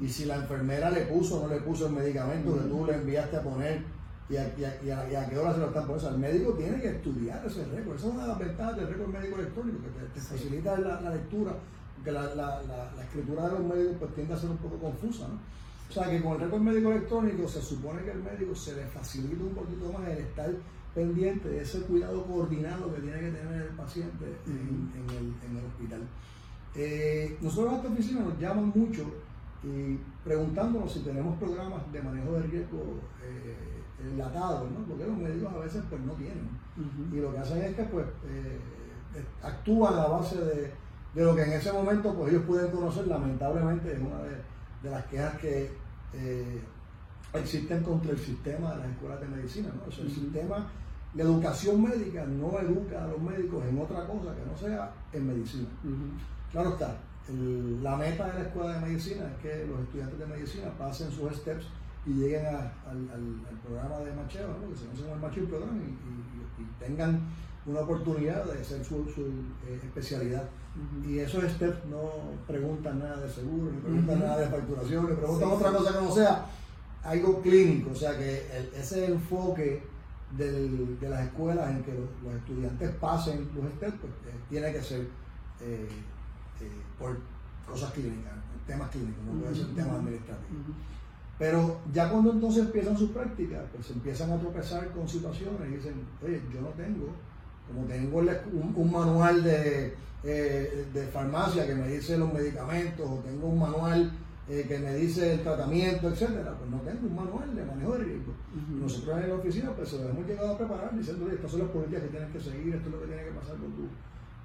Y 0.00 0.08
si 0.08 0.26
la 0.26 0.36
enfermera 0.36 0.90
le 0.90 1.02
puso 1.02 1.40
o 1.40 1.48
no 1.48 1.54
le 1.54 1.60
puso 1.60 1.86
el 1.86 1.92
medicamento 1.92 2.54
que 2.54 2.68
tú 2.68 2.84
le 2.86 2.94
enviaste 2.94 3.36
a 3.36 3.42
poner 3.42 3.82
y 4.28 4.36
a, 4.36 4.54
qué 4.54 5.38
hora 5.38 5.52
se 5.52 5.60
lo 5.60 5.66
están 5.66 5.86
poniendo. 5.86 6.08
el 6.10 6.18
médico 6.18 6.52
tiene 6.54 6.80
que 6.80 6.88
estudiar 6.88 7.44
ese 7.46 7.64
récord. 7.66 7.96
Esa 7.96 8.08
es 8.08 8.12
una 8.12 8.22
de 8.22 8.28
las 8.28 8.38
ventajas 8.38 8.76
del 8.76 8.88
récord 8.88 9.08
médico 9.08 9.38
electrónico, 9.38 9.78
que 9.82 10.20
te, 10.20 10.20
facilita 10.20 10.78
la, 10.78 11.10
lectura, 11.10 11.52
porque 11.96 12.12
la, 12.12 12.34
la, 12.34 12.62
la, 12.62 13.02
escritura 13.02 13.48
de 13.48 13.50
los 13.50 13.60
médicos 13.60 13.96
pues, 13.98 14.14
tiende 14.14 14.34
a 14.34 14.36
ser 14.38 14.50
un 14.50 14.56
poco 14.58 14.78
confusa. 14.78 15.28
¿no? 15.28 15.38
O 15.88 15.92
sea 15.92 16.10
que 16.10 16.22
con 16.22 16.32
el 16.32 16.40
récord 16.40 16.60
médico 16.60 16.90
electrónico 16.90 17.48
se 17.48 17.62
supone 17.62 18.02
que 18.02 18.12
el 18.12 18.22
médico 18.22 18.54
se 18.54 18.74
le 18.74 18.86
facilita 18.86 19.44
un 19.44 19.54
poquito 19.54 19.92
más 19.92 20.08
el 20.08 20.18
estar 20.18 20.50
pendiente 20.94 21.48
de 21.48 21.62
ese 21.62 21.80
cuidado 21.82 22.24
coordinado 22.24 22.94
que 22.94 23.00
tiene 23.00 23.20
que 23.20 23.30
tener 23.30 23.62
el 23.62 23.76
paciente 23.76 24.24
en, 24.46 25.56
el, 25.56 25.64
hospital. 25.64 26.02
Eh, 26.74 27.36
nosotros 27.40 27.72
en 27.72 27.78
esta 27.78 27.92
oficina 27.92 28.20
nos 28.20 28.38
llaman 28.38 28.72
mucho 28.74 29.04
y 29.62 29.98
preguntándonos 30.22 30.92
si 30.92 31.00
tenemos 31.00 31.38
programas 31.38 31.90
de 31.92 32.02
manejo 32.02 32.32
de 32.32 32.42
riesgo 32.42 33.00
eh, 33.22 33.82
enlatados, 34.02 34.70
¿no? 34.70 34.84
porque 34.86 35.06
los 35.06 35.16
médicos 35.16 35.52
a 35.52 35.58
veces 35.58 35.82
pues 35.88 36.00
no 36.02 36.12
tienen. 36.12 36.48
Y 37.12 37.16
lo 37.16 37.32
que 37.32 37.38
hacen 37.38 37.62
es 37.62 37.74
que 37.74 37.82
pues 37.84 38.06
eh, 38.26 38.58
actúan 39.42 39.94
a 39.94 40.06
base 40.06 40.36
de, 40.38 40.72
de, 41.14 41.24
lo 41.24 41.34
que 41.34 41.42
en 41.42 41.52
ese 41.52 41.72
momento 41.72 42.14
pues 42.14 42.32
ellos 42.32 42.44
pueden 42.46 42.70
conocer, 42.70 43.06
lamentablemente 43.06 43.92
es 43.92 43.98
una 44.00 44.22
de, 44.22 44.36
de 44.82 44.90
las 44.90 45.04
quejas 45.06 45.38
que 45.38 45.70
eh, 46.12 46.60
existen 47.32 47.82
contra 47.82 48.12
el 48.12 48.18
sistema 48.18 48.72
de 48.72 48.78
las 48.80 48.90
escuelas 48.90 49.20
de 49.20 49.28
medicina. 49.28 49.70
¿no? 49.74 49.84
el 49.84 50.10
sistema, 50.10 50.66
la 51.14 51.22
educación 51.22 51.82
médica 51.82 52.24
no 52.26 52.58
educa 52.58 53.04
a 53.04 53.08
los 53.08 53.20
médicos 53.20 53.64
en 53.64 53.78
otra 53.78 54.06
cosa 54.06 54.34
que 54.34 54.44
no 54.44 54.56
sea 54.58 54.92
en 55.12 55.26
medicina. 55.26 55.68
Claro 56.50 56.70
está, 56.70 56.96
la 57.82 57.96
meta 57.96 58.26
de 58.28 58.34
la 58.34 58.40
escuela 58.42 58.74
de 58.74 58.86
medicina 58.86 59.24
es 59.26 59.42
que 59.42 59.66
los 59.66 59.80
estudiantes 59.80 60.18
de 60.18 60.26
medicina 60.26 60.70
pasen 60.76 61.10
sus 61.10 61.32
steps 61.36 61.66
y 62.06 62.14
lleguen 62.14 62.46
al, 62.46 62.68
programa 63.64 63.98
de 64.00 64.12
macheo, 64.12 64.48
¿no? 64.48 64.70
que 64.70 64.76
se 64.76 65.02
llama 65.02 65.14
el 65.14 65.20
macheo 65.20 65.44
programa 65.46 65.72
y, 65.78 66.62
y, 66.62 66.66
tengan 66.78 67.20
una 67.66 67.80
oportunidad 67.80 68.44
de 68.44 68.60
hacer 68.60 68.84
su, 68.84 68.96
eh, 69.66 69.80
especialidad. 69.82 70.48
Y 71.06 71.20
esos 71.20 71.44
steps 71.44 71.86
no 71.86 72.10
preguntan 72.46 72.98
nada 72.98 73.18
de 73.18 73.30
seguro, 73.30 73.72
no 73.72 73.80
preguntan 73.80 74.18
nada 74.18 74.38
de 74.38 74.48
facturación, 74.48 75.08
no 75.08 75.16
preguntan 75.16 75.48
otra 75.50 75.72
cosa 75.72 75.98
que 75.98 76.04
no 76.04 76.12
sea 76.12 76.46
algo 77.04 77.40
clínico. 77.40 77.90
O 77.92 77.94
sea 77.94 78.18
que 78.18 78.68
ese 78.76 79.06
enfoque 79.06 79.82
del, 80.36 80.98
de 80.98 81.08
las 81.08 81.26
escuelas 81.26 81.70
en 81.70 81.82
que 81.82 81.92
los, 81.92 82.34
estudiantes 82.34 82.90
pasen 82.96 83.48
los 83.54 83.72
steps, 83.74 83.98
pues, 84.00 84.12
eh, 84.12 84.38
tiene 84.48 84.72
que 84.72 84.82
ser 84.82 85.08
eh, 85.60 85.88
por 86.98 87.18
cosas 87.66 87.92
clínicas, 87.92 88.32
temas 88.66 88.90
clínicos, 88.90 89.24
no 89.24 89.40
puede 89.40 89.54
ser 89.54 89.66
temas 89.74 89.94
administrativos. 89.96 90.76
Pero 91.38 91.80
ya 91.92 92.08
cuando 92.10 92.32
entonces 92.32 92.64
empiezan 92.64 92.96
sus 92.96 93.10
prácticas, 93.10 93.62
pues 93.74 93.90
empiezan 93.90 94.30
a 94.32 94.38
tropezar 94.38 94.90
con 94.92 95.08
situaciones 95.08 95.68
y 95.68 95.76
dicen, 95.76 95.94
oye, 96.22 96.40
yo 96.52 96.60
no 96.60 96.68
tengo, 96.68 97.08
como 97.66 97.86
tengo 97.86 98.18
un, 98.18 98.92
manual 98.92 99.42
de, 99.42 99.94
eh, 100.22 100.86
de, 100.92 101.06
farmacia 101.08 101.66
que 101.66 101.74
me 101.74 101.88
dice 101.88 102.16
los 102.16 102.32
medicamentos, 102.32 103.10
o 103.10 103.16
tengo 103.16 103.48
un 103.48 103.58
manual 103.58 104.12
eh, 104.48 104.64
que 104.68 104.78
me 104.78 104.94
dice 104.94 105.34
el 105.34 105.42
tratamiento, 105.42 106.08
etcétera, 106.08 106.54
pues 106.58 106.70
no 106.70 106.78
tengo 106.80 107.06
un 107.06 107.16
manual 107.16 107.54
de 107.54 107.64
manejo 107.64 107.92
de 107.92 108.04
riesgo. 108.04 108.32
Nosotros 108.80 109.18
en 109.22 109.28
la 109.28 109.34
oficina 109.36 109.70
pues 109.74 109.88
se 109.88 109.98
lo 109.98 110.10
hemos 110.10 110.26
llegado 110.26 110.52
a 110.52 110.58
preparar 110.58 110.96
diciendo, 110.96 111.30
estas 111.30 111.50
son 111.50 111.60
las 111.60 111.70
políticas 111.70 112.02
que 112.02 112.08
tienes 112.08 112.30
que 112.30 112.40
seguir, 112.40 112.74
esto 112.74 112.88
es 112.88 112.94
lo 112.94 113.00
que 113.00 113.06
tiene 113.06 113.24
que 113.24 113.30
pasar 113.30 113.56
con 113.56 113.72
tu 113.72 113.88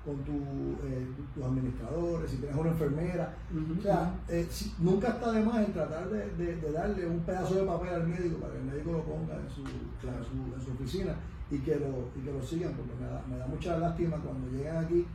con 0.05 0.15
eh, 0.15 1.07
tus 1.35 1.43
administradores, 1.43 2.31
si 2.31 2.37
tienes 2.37 2.55
una 2.55 2.69
enfermera. 2.69 3.35
o 3.51 3.81
sea, 3.81 4.15
eh, 4.29 4.47
nunca 4.79 5.09
está 5.09 5.31
de 5.31 5.43
más 5.43 5.65
en 5.65 5.73
tratar 5.73 6.09
de, 6.09 6.71
darle 6.71 7.05
un 7.05 7.19
pedazo 7.19 7.55
de 7.55 7.63
papel 7.63 7.89
al 7.89 8.07
médico 8.07 8.37
para 8.37 8.53
que 8.53 8.59
el 8.59 8.65
médico 8.65 8.91
lo 8.93 9.03
ponga 9.03 9.35
en 9.35 9.49
su, 9.49 9.61
en 9.61 10.61
su, 10.61 10.71
oficina 10.71 11.13
y 11.51 11.59
que, 11.59 11.75
lo, 11.75 12.09
y 12.15 12.23
que 12.23 12.31
lo 12.31 12.41
sigan, 12.41 12.73
porque 12.73 12.93
me 12.99 13.07
da, 13.07 13.23
me 13.29 13.37
da 13.37 13.47
mucha 13.47 13.77
lástima 13.77 14.17
cuando 14.17 14.49
llegan 14.49 14.85
aquí 14.85 15.05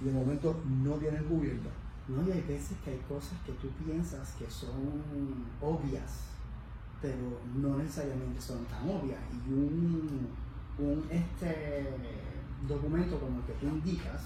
y 0.00 0.04
de 0.04 0.12
momento 0.12 0.60
no 0.82 0.92
tienen 0.94 1.24
cubierta. 1.24 1.70
No, 2.08 2.22
y 2.26 2.30
hay 2.30 2.42
veces 2.42 2.76
que 2.84 2.90
hay 2.90 2.98
cosas 3.08 3.38
que 3.44 3.52
tú 3.52 3.68
piensas 3.84 4.32
que 4.38 4.48
son 4.48 5.44
obvias, 5.60 6.26
pero 7.02 7.40
no 7.56 7.76
necesariamente 7.78 8.40
son 8.40 8.64
tan 8.66 8.88
obvias. 8.88 9.18
Y 9.32 9.52
un, 9.52 10.28
un 10.78 11.06
este 11.10 11.92
documento 12.68 13.18
como 13.18 13.40
el 13.40 13.44
que 13.44 13.52
tú 13.54 13.66
indicas, 13.66 14.22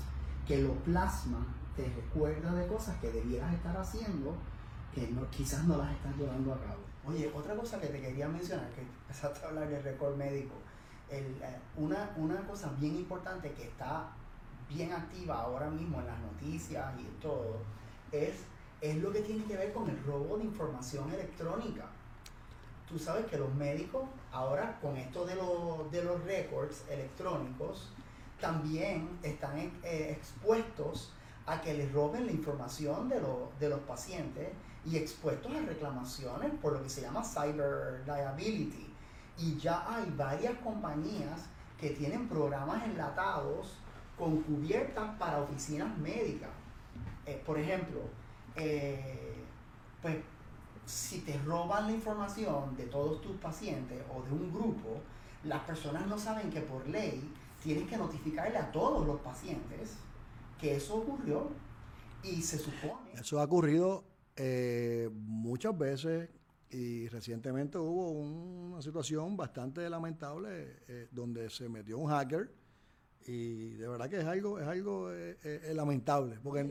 que 0.47 0.63
lo 0.63 0.75
plasma, 0.85 1.47
te 1.75 1.85
recuerda 1.89 2.53
de 2.53 2.67
cosas 2.67 2.97
que 2.99 3.11
debieras 3.11 3.53
estar 3.55 3.77
haciendo, 3.77 4.35
que 4.95 5.09
no, 5.09 5.29
quizás 5.31 5.65
no 5.65 5.79
las 5.79 5.91
estás 5.93 6.15
llevando 6.17 6.53
a 6.53 6.61
cabo. 6.61 6.81
Oye, 7.07 7.31
otra 7.35 7.55
cosa 7.55 7.81
que 7.81 7.87
te 7.87 8.01
quería 8.01 8.29
mencionar, 8.29 8.69
que 8.71 8.83
empezaste 8.83 9.45
a 9.45 9.49
hablar 9.49 9.69
del 9.69 9.83
récord 9.83 10.17
médico, 10.17 10.55
eh, 11.09 11.35
una, 11.77 12.11
una 12.17 12.37
cosa 12.47 12.71
bien 12.79 12.97
importante 12.97 13.53
que 13.53 13.65
está 13.65 14.11
bien 14.71 14.93
activa 14.93 15.43
ahora 15.43 15.69
mismo 15.69 16.01
en 16.01 16.07
las 16.07 16.19
noticias 16.21 16.95
y 16.99 17.05
todo, 17.21 17.59
es, 18.13 18.35
es 18.81 18.97
lo 18.97 19.13
que 19.13 19.21
tiene 19.21 19.45
que 19.45 19.57
ver 19.57 19.73
con 19.73 19.91
el 19.91 20.03
robo 20.05 20.39
de 20.39 20.45
información 20.45 21.11
electrónica. 21.11 21.87
Tú 22.89 22.99
sabes 22.99 23.27
que 23.27 23.37
los 23.37 23.53
médicos, 23.55 24.03
ahora 24.33 24.79
con 24.81 24.97
esto 24.97 25.25
de, 25.25 25.35
de 25.35 26.05
los 26.05 26.25
récords 26.25 26.85
electrónicos, 26.89 27.91
también 28.41 29.19
están 29.23 29.59
eh, 29.59 30.17
expuestos 30.17 31.13
a 31.47 31.61
que 31.61 31.75
les 31.75 31.93
roben 31.93 32.27
la 32.27 32.33
información 32.33 33.09
de, 33.09 33.21
de 33.59 33.69
los 33.69 33.81
pacientes 33.81 34.49
y 34.85 34.97
expuestos 34.97 35.53
a 35.53 35.61
reclamaciones 35.61 36.53
por 36.63 36.73
lo 36.73 36.83
que 36.83 36.89
se 36.89 37.03
llama 37.03 37.23
cyber 37.23 38.03
liability. 38.07 38.87
Y 39.39 39.57
ya 39.57 39.85
hay 39.89 40.13
varias 40.17 40.55
compañías 40.59 41.41
que 41.79 41.91
tienen 41.91 42.29
programas 42.29 42.85
enlatados 42.85 43.80
con 44.21 44.43
cubiertas 44.43 45.17
para 45.19 45.41
oficinas 45.41 45.97
médicas. 45.99 46.51
Eh, 47.25 47.43
por 47.45 47.59
ejemplo, 47.59 48.01
eh, 48.55 49.35
pues 50.03 50.19
si 50.85 51.21
te 51.21 51.39
roban 51.39 51.87
la 51.87 51.93
información 51.93 52.77
de 52.77 52.85
todos 52.85 53.23
tus 53.23 53.37
pacientes 53.39 53.99
o 54.15 54.23
de 54.23 54.33
un 54.33 54.53
grupo, 54.53 55.01
las 55.45 55.63
personas 55.63 56.07
no 56.07 56.19
saben 56.19 56.51
que 56.51 56.61
por 56.61 56.87
ley 56.87 57.33
tienes 57.63 57.89
que 57.89 57.97
notificarle 57.97 58.59
a 58.59 58.71
todos 58.71 59.07
los 59.07 59.21
pacientes 59.21 59.97
que 60.61 60.77
eso 60.77 60.97
ocurrió 60.97 61.49
y 62.23 62.43
se 62.43 62.59
supone. 62.59 63.13
Eso 63.15 63.41
ha 63.41 63.45
ocurrido 63.45 64.05
eh, 64.37 65.09
muchas 65.15 65.77
veces 65.79 66.29
y 66.69 67.09
recientemente 67.09 67.79
hubo 67.79 68.11
una 68.11 68.83
situación 68.83 69.35
bastante 69.37 69.89
lamentable 69.89 71.09
donde 71.11 71.49
se 71.49 71.69
metió 71.69 71.99
un 71.99 72.11
hacker 72.11 72.60
y 73.27 73.75
de 73.75 73.89
verdad 73.89 74.09
que 74.09 74.21
es 74.21 74.27
algo 74.27 74.59
es 74.59 74.67
algo 74.67 75.13
eh, 75.13 75.73
lamentable 75.75 76.39
porque 76.43 76.65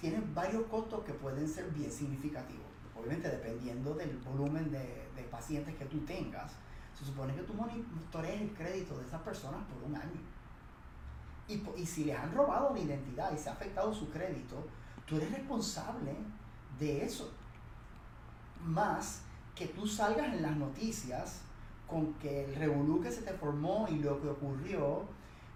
tiene 0.00 0.22
varios 0.34 0.64
costos 0.66 1.04
que 1.04 1.12
pueden 1.12 1.48
ser 1.48 1.70
bien 1.70 1.90
significativos 1.90 2.66
obviamente 2.96 3.28
dependiendo 3.28 3.94
del 3.94 4.16
volumen 4.18 4.70
de, 4.70 5.08
de 5.16 5.22
pacientes 5.30 5.74
que 5.76 5.84
tú 5.86 6.00
tengas 6.00 6.52
se 6.98 7.04
supone 7.04 7.34
que 7.34 7.42
tú 7.42 7.54
monitorees 7.54 8.42
el 8.42 8.54
crédito 8.54 8.96
de 8.98 9.06
esas 9.06 9.22
personas 9.22 9.64
por 9.64 9.82
un 9.82 9.96
año. 9.96 10.20
Y, 11.48 11.62
y 11.80 11.86
si 11.86 12.04
les 12.04 12.18
han 12.18 12.32
robado 12.32 12.72
la 12.74 12.80
identidad 12.80 13.32
y 13.32 13.38
se 13.38 13.48
ha 13.48 13.52
afectado 13.52 13.92
su 13.92 14.10
crédito, 14.10 14.66
tú 15.06 15.16
eres 15.16 15.32
responsable 15.32 16.14
de 16.78 17.04
eso. 17.04 17.32
Más 18.64 19.22
que 19.54 19.66
tú 19.66 19.86
salgas 19.86 20.32
en 20.32 20.42
las 20.42 20.56
noticias 20.56 21.40
con 21.92 22.14
que 22.14 22.46
el 22.46 22.54
revolú 22.54 23.00
que 23.02 23.12
se 23.12 23.22
te 23.22 23.32
formó 23.34 23.86
y 23.90 23.98
lo 23.98 24.20
que 24.20 24.28
ocurrió, 24.28 25.02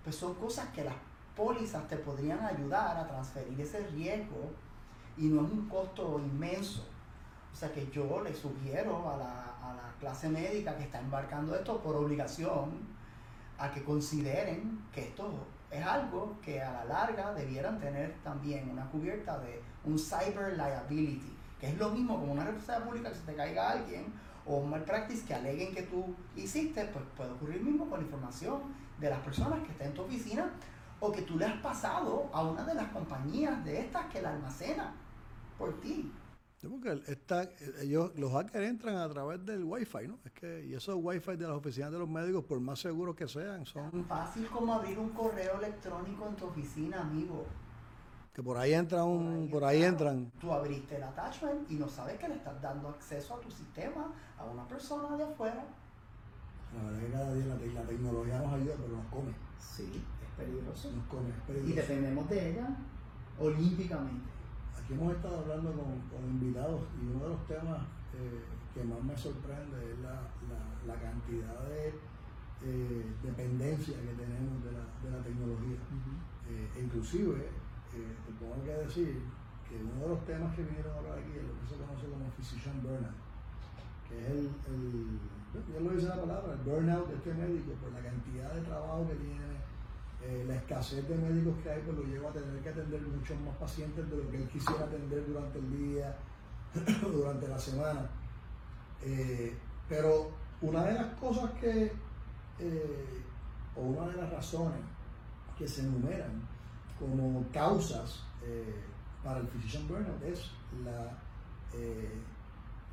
pues 0.04 0.16
son 0.16 0.34
cosas 0.34 0.68
que 0.68 0.84
las 0.84 0.94
pólizas 1.34 1.88
te 1.88 1.96
podrían 1.96 2.44
ayudar 2.44 2.96
a 2.96 3.06
transferir 3.08 3.58
ese 3.58 3.86
riesgo 3.88 4.50
y 5.16 5.28
no 5.28 5.46
es 5.46 5.52
un 5.52 5.66
costo 5.68 6.18
inmenso. 6.18 6.86
O 7.52 7.56
sea 7.56 7.72
que 7.72 7.88
yo 7.90 8.22
le 8.22 8.34
sugiero 8.34 9.10
a 9.10 9.16
la, 9.16 9.56
a 9.62 9.74
la 9.74 9.94
clase 9.98 10.28
médica 10.28 10.76
que 10.76 10.84
está 10.84 11.00
embarcando 11.00 11.54
esto 11.56 11.80
por 11.80 11.96
obligación 11.96 12.70
a 13.58 13.70
que 13.70 13.82
consideren 13.82 14.84
que 14.92 15.08
esto 15.08 15.46
es 15.70 15.84
algo 15.84 16.36
que 16.44 16.60
a 16.62 16.70
la 16.72 16.84
larga 16.84 17.32
debieran 17.32 17.80
tener 17.80 18.14
también 18.22 18.68
una 18.68 18.84
cubierta 18.90 19.38
de 19.38 19.62
un 19.84 19.98
cyber 19.98 20.52
liability, 20.52 21.34
que 21.58 21.68
es 21.68 21.78
lo 21.78 21.88
mismo 21.90 22.20
como 22.20 22.32
una 22.32 22.44
responsabilidad 22.44 22.88
pública 22.88 23.08
que 23.08 23.16
se 23.16 23.24
te 23.24 23.34
caiga 23.34 23.70
alguien 23.70 24.25
o 24.46 24.56
un 24.58 24.70
malpractice 24.70 25.24
que 25.24 25.34
aleguen 25.34 25.74
que 25.74 25.82
tú 25.82 26.14
hiciste, 26.36 26.84
pues 26.86 27.04
puede 27.16 27.32
ocurrir 27.32 27.62
mismo 27.62 27.88
con 27.88 28.00
la 28.00 28.06
información 28.06 28.62
de 29.00 29.10
las 29.10 29.20
personas 29.20 29.60
que 29.64 29.72
están 29.72 29.88
en 29.88 29.94
tu 29.94 30.02
oficina 30.02 30.50
o 31.00 31.12
que 31.12 31.22
tú 31.22 31.36
le 31.36 31.44
has 31.44 31.60
pasado 31.60 32.30
a 32.32 32.42
una 32.42 32.64
de 32.64 32.74
las 32.74 32.88
compañías 32.88 33.64
de 33.64 33.80
estas 33.80 34.06
que 34.06 34.22
la 34.22 34.30
almacena 34.30 34.94
por 35.58 35.80
ti 35.80 36.12
porque 36.68 37.00
ellos, 37.82 38.12
los 38.16 38.32
hackers 38.32 38.66
entran 38.66 38.96
a 38.96 39.08
través 39.08 39.44
del 39.44 39.64
wifi, 39.64 40.08
¿no? 40.08 40.18
Es 40.24 40.32
que, 40.32 40.64
y 40.66 40.74
esos 40.74 40.96
wifi 40.98 41.36
de 41.36 41.46
las 41.46 41.56
oficinas 41.56 41.92
de 41.92 41.98
los 41.98 42.08
médicos, 42.08 42.44
por 42.44 42.60
más 42.60 42.80
seguros 42.80 43.14
que 43.14 43.28
sean, 43.28 43.64
son... 43.66 44.04
Fácil 44.04 44.46
como 44.46 44.74
abrir 44.74 44.98
un 44.98 45.10
correo 45.10 45.58
electrónico 45.58 46.26
en 46.28 46.36
tu 46.36 46.46
oficina, 46.46 47.02
amigo. 47.02 47.46
Que 48.36 48.42
por 48.42 48.58
ahí 48.58 48.74
entra 48.74 49.02
un, 49.02 49.48
por 49.50 49.64
ahí 49.64 49.82
entran. 49.82 50.30
Tú 50.38 50.52
abriste 50.52 50.96
el 50.96 51.02
attachment 51.04 51.70
y 51.70 51.76
no 51.76 51.88
sabes 51.88 52.18
que 52.18 52.28
le 52.28 52.34
estás 52.34 52.60
dando 52.60 52.90
acceso 52.90 53.34
a 53.34 53.40
tu 53.40 53.50
sistema 53.50 54.12
a 54.38 54.44
una 54.44 54.68
persona 54.68 55.16
de 55.16 55.24
afuera. 55.24 55.64
La 56.76 56.82
verdad 56.90 57.00
que 57.00 57.12
cada 57.12 57.32
día 57.34 57.46
la, 57.46 57.80
la 57.80 57.88
tecnología 57.88 58.38
nos 58.40 58.52
ayuda, 58.52 58.74
pero 58.76 58.96
nos 58.98 59.06
come. 59.06 59.32
Sí, 59.58 60.04
es 60.22 60.30
peligroso. 60.44 60.92
Nos 60.92 61.06
come, 61.06 61.30
es 61.30 61.36
Y 61.36 61.46
peligroso. 61.46 61.80
dependemos 61.80 62.28
de 62.28 62.50
ella 62.50 62.68
olímpicamente. 63.40 64.28
Aquí 64.84 64.92
hemos 64.92 65.14
estado 65.14 65.38
hablando 65.40 65.72
con, 65.72 65.98
con 66.12 66.28
invitados 66.28 66.82
y 67.00 67.06
uno 67.06 67.24
de 67.24 67.30
los 67.30 67.46
temas 67.46 67.80
eh, 68.20 68.44
que 68.74 68.84
más 68.84 69.02
me 69.02 69.16
sorprende 69.16 69.92
es 69.92 69.98
la, 70.00 70.12
la- 70.12 70.76
la 70.94 71.00
cantidad 71.00 71.58
de 71.70 71.88
eh, 72.62 73.12
dependencia 73.22 73.94
que 73.96 74.12
tenemos 74.12 74.62
de 74.62 74.72
la, 74.72 74.84
de 75.02 75.16
la 75.16 75.24
tecnología. 75.24 75.78
Eh, 76.50 76.68
e 76.76 76.80
inclusive, 76.82 77.48
te 77.96 78.32
tengo 78.38 78.62
que 78.64 78.74
decir 78.86 79.22
que 79.68 79.76
uno 79.82 80.02
de 80.02 80.08
los 80.08 80.24
temas 80.24 80.54
que 80.54 80.62
vinieron 80.62 80.94
a 80.94 80.98
hablar 80.98 81.18
aquí 81.18 81.38
es 81.38 81.44
lo 81.44 81.54
que 81.60 81.66
se 81.66 81.76
conoce 81.76 82.06
como 82.06 82.30
physician 82.36 82.82
burnout, 82.82 83.18
que 84.08 84.18
es 84.18 84.30
el, 84.30 85.18
ya 85.72 85.80
lo 85.80 85.90
dice 85.90 86.08
la 86.08 86.20
palabra, 86.20 86.52
el 86.52 86.60
burnout 86.60 87.08
de 87.08 87.14
este 87.16 87.34
médico 87.34 87.72
por 87.82 87.92
la 87.92 88.00
cantidad 88.00 88.52
de 88.54 88.62
trabajo 88.62 89.06
que 89.08 89.14
tiene, 89.16 89.56
eh, 90.22 90.44
la 90.46 90.56
escasez 90.56 91.08
de 91.08 91.16
médicos 91.16 91.54
que 91.62 91.70
hay, 91.70 91.82
pues 91.82 91.96
lo 91.96 92.04
lleva 92.04 92.30
a 92.30 92.32
tener 92.32 92.60
que 92.62 92.68
atender 92.68 93.02
muchos 93.02 93.38
más 93.40 93.56
pacientes 93.56 94.08
de 94.10 94.16
lo 94.16 94.30
que 94.30 94.36
él 94.36 94.48
quisiera 94.48 94.84
atender 94.84 95.26
durante 95.26 95.58
el 95.58 95.70
día, 95.76 96.16
durante 97.12 97.48
la 97.48 97.58
semana. 97.58 98.08
Eh, 99.02 99.56
pero 99.88 100.30
una 100.60 100.84
de 100.84 100.94
las 100.94 101.06
cosas 101.14 101.50
que, 101.60 101.92
eh, 102.58 103.22
o 103.76 103.82
una 103.82 104.08
de 104.08 104.16
las 104.16 104.30
razones 104.30 104.80
que 105.58 105.68
se 105.68 105.82
enumeran 105.82 106.55
como 106.98 107.44
causas 107.52 108.22
eh, 108.42 108.82
para 109.22 109.40
el 109.40 109.48
physician 109.48 109.86
burnout 109.88 110.22
es 110.22 110.50
la, 110.84 111.10
eh, 111.74 112.20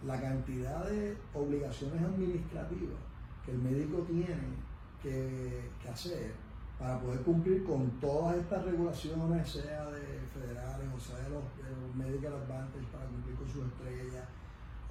la 0.06 0.20
cantidad 0.20 0.86
de 0.86 1.18
obligaciones 1.34 2.02
administrativas 2.02 3.00
que 3.46 3.52
el 3.52 3.60
médico 3.60 4.00
tiene 4.04 4.64
que, 5.02 5.72
hacer 5.92 6.32
para 6.80 7.00
poder 7.00 7.22
cumplir 7.22 7.64
con 7.66 7.90
todas 8.00 8.38
estas 8.38 8.66
regulaciones, 8.66 9.48
sea 9.48 9.86
de 9.92 10.20
federales 10.34 10.88
o 10.96 11.00
sea 11.00 11.18
de 11.18 11.30
los, 11.30 11.44
de 11.58 11.70
los 11.70 11.96
Medical 11.96 12.34
Advantage 12.34 12.86
para 12.92 13.06
cumplir 13.06 13.36
con 13.36 13.48
sus 13.48 13.66
estrellas, 13.68 14.26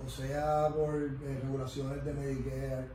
o 0.04 0.08
sea 0.08 0.68
por 0.68 0.94
eh, 0.94 1.40
regulaciones 1.42 2.04
de 2.04 2.12
Medicare. 2.12 2.88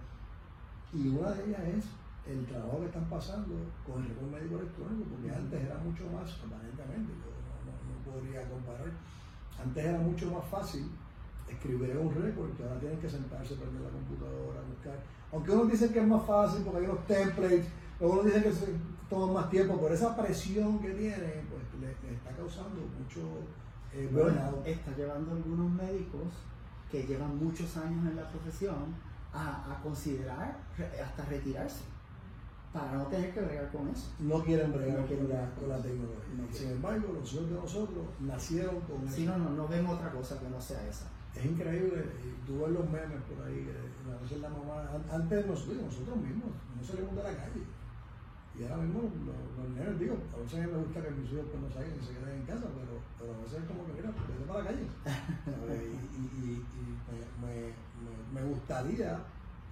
Y 0.94 1.10
una 1.10 1.32
de 1.32 1.46
ellas 1.46 1.62
es 1.78 1.86
el 2.28 2.46
trabajo 2.46 2.80
que 2.80 2.86
están 2.88 3.06
pasando 3.10 3.56
con 3.86 4.04
el 4.04 4.10
récord 4.10 4.32
médico 4.32 4.60
electrónico, 4.60 5.04
porque 5.10 5.32
antes 5.32 5.64
era 5.64 5.78
mucho 5.80 6.04
más, 6.12 6.28
aparentemente, 6.44 7.14
yo 7.16 7.32
no, 7.64 8.12
podría 8.12 8.44
comparar, 8.50 8.92
antes 9.64 9.86
era 9.86 10.00
mucho 10.00 10.32
más 10.32 10.46
fácil 10.46 10.92
escribir 11.48 11.96
un 11.98 12.14
récord 12.14 12.52
que 12.58 12.64
ahora 12.64 12.80
tienen 12.80 13.00
que 13.00 13.10
sentarse, 13.10 13.56
prender 13.56 13.82
la 13.82 13.90
computadora, 13.90 14.60
buscar. 14.68 15.00
Aunque 15.32 15.52
uno 15.52 15.66
dice 15.66 15.92
que 15.92 16.00
es 16.00 16.08
más 16.08 16.26
fácil 16.26 16.64
porque 16.64 16.80
hay 16.80 16.86
unos 16.86 17.06
templates, 17.08 17.68
luego 18.00 18.14
uno 18.16 18.24
dice 18.24 18.44
que 18.44 18.52
se 18.52 18.68
toma 19.10 19.42
más 19.42 19.50
tiempo, 19.50 19.80
por 19.80 19.92
esa 19.92 20.16
presión 20.16 20.80
que 20.80 20.92
tiene, 20.92 21.48
pues 21.48 21.64
le, 21.80 21.88
le 21.88 22.16
está 22.16 22.32
causando 22.36 22.82
mucho 23.00 23.22
eh, 23.94 24.10
burnout. 24.12 24.68
está 24.68 24.92
llevando 24.96 25.32
a 25.32 25.36
algunos 25.36 25.72
médicos 25.72 26.28
que 26.92 27.04
llevan 27.04 27.38
muchos 27.38 27.76
años 27.78 28.06
en 28.06 28.18
la 28.18 28.30
profesión 28.30 28.96
a, 29.34 29.72
a 29.72 29.82
considerar 29.82 30.58
hasta 31.02 31.26
retirarse 31.26 31.97
para 32.78 32.94
no 32.94 33.06
tener 33.08 33.34
que 33.34 33.42
bregar 33.42 33.72
con 33.72 33.88
eso. 33.90 34.12
No 34.20 34.44
quieren 34.44 34.72
bregar 34.74 35.00
No 35.00 35.06
quieren 35.08 35.26
con, 35.28 35.36
la, 35.36 35.50
con 35.56 35.70
la 35.70 35.78
tecnología. 35.82 36.34
No 36.38 36.54
Sin 36.54 36.70
embargo, 36.72 37.14
los 37.20 37.34
hijos 37.34 37.50
de 37.50 37.56
nosotros 37.56 38.06
nacieron 38.20 38.82
con 38.82 39.10
Si 39.10 39.24
eso. 39.24 39.32
no, 39.38 39.44
no, 39.46 39.50
no 39.52 39.68
ven 39.68 39.86
otra 39.88 40.12
cosa 40.12 40.40
que 40.40 40.50
no 40.50 40.62
sea 40.62 40.88
esa. 40.88 41.08
Es 41.36 41.46
increíble, 41.46 42.04
y 42.26 42.48
tú 42.48 42.62
ves 42.62 42.72
los 42.72 42.90
memes 42.90 43.22
por 43.30 43.46
ahí, 43.46 43.70
a 44.10 44.22
veces 44.22 44.42
la 44.42 44.50
mamá, 44.50 44.90
an- 44.90 45.06
antes 45.22 45.46
nosotros, 45.46 45.78
nosotros 45.84 46.18
mismos, 46.18 46.50
no 46.76 46.84
salimos 46.84 47.16
de 47.16 47.24
la 47.24 47.30
calle. 47.38 47.62
Y 48.58 48.64
ahora 48.64 48.78
mismo 48.78 49.02
los, 49.06 49.70
nenes, 49.70 50.00
digo, 50.00 50.18
a 50.34 50.38
veces 50.42 50.58
a 50.58 50.66
mí 50.66 50.72
me 50.74 50.80
gusta 50.82 51.02
que 51.04 51.12
mis 51.12 51.32
hijos 51.32 51.46
pues, 51.52 51.62
no 51.62 51.70
salgan 51.70 51.94
y 51.94 52.04
se 52.06 52.14
queden 52.18 52.40
en 52.42 52.46
casa, 52.48 52.66
pero, 52.74 52.94
pero 53.20 53.36
a 53.38 53.42
veces 53.46 53.62
es 53.62 53.66
como 53.70 53.86
que, 53.86 53.94
mira, 53.94 54.10
vete 54.10 54.46
para 54.50 54.60
la 54.64 54.70
calle. 54.70 54.86
Y, 55.78 56.18
y, 56.18 56.26
y, 56.26 56.52
y 56.58 56.82
me, 57.06 57.18
me, 57.46 57.54
me- 58.02 58.42
me 58.42 58.48
gustaría 58.50 59.20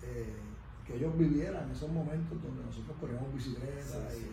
eh, 0.03 0.37
que 0.85 0.95
ellos 0.97 1.17
vivieran 1.17 1.69
esos 1.71 1.89
momentos 1.91 2.41
donde 2.43 2.63
nosotros 2.63 2.95
corríamos 2.99 3.33
bicicleta 3.33 4.09
Sí, 4.11 4.19
sí. 4.19 4.27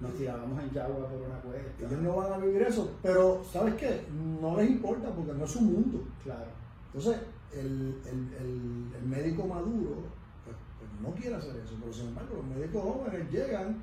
y 0.00 0.02
Nos 0.02 0.14
tirábamos 0.14 0.62
en 0.62 0.70
Yagua 0.70 1.08
por 1.08 1.20
una 1.20 1.40
cuesta. 1.40 1.86
ellos 1.86 2.00
no 2.02 2.16
van 2.16 2.32
a 2.32 2.38
vivir 2.38 2.62
eso, 2.62 2.92
pero 3.02 3.42
¿sabes 3.44 3.74
qué? 3.74 4.06
No 4.40 4.56
les 4.56 4.70
importa 4.70 5.10
porque 5.10 5.32
no 5.34 5.44
es 5.44 5.50
su 5.50 5.60
mundo. 5.60 6.04
Claro. 6.24 6.46
Entonces, 6.94 7.20
el, 7.52 8.00
el, 8.06 8.34
el, 8.40 8.92
el 9.00 9.06
médico 9.08 9.46
maduro 9.46 9.96
pues, 10.44 10.56
pues 10.78 10.90
no 11.02 11.10
quiere 11.20 11.36
hacer 11.36 11.56
eso, 11.56 11.74
pero 11.80 11.92
sin 11.92 12.08
embargo 12.08 12.36
los 12.36 12.46
médicos 12.46 12.82
jóvenes 12.82 13.30
llegan 13.30 13.82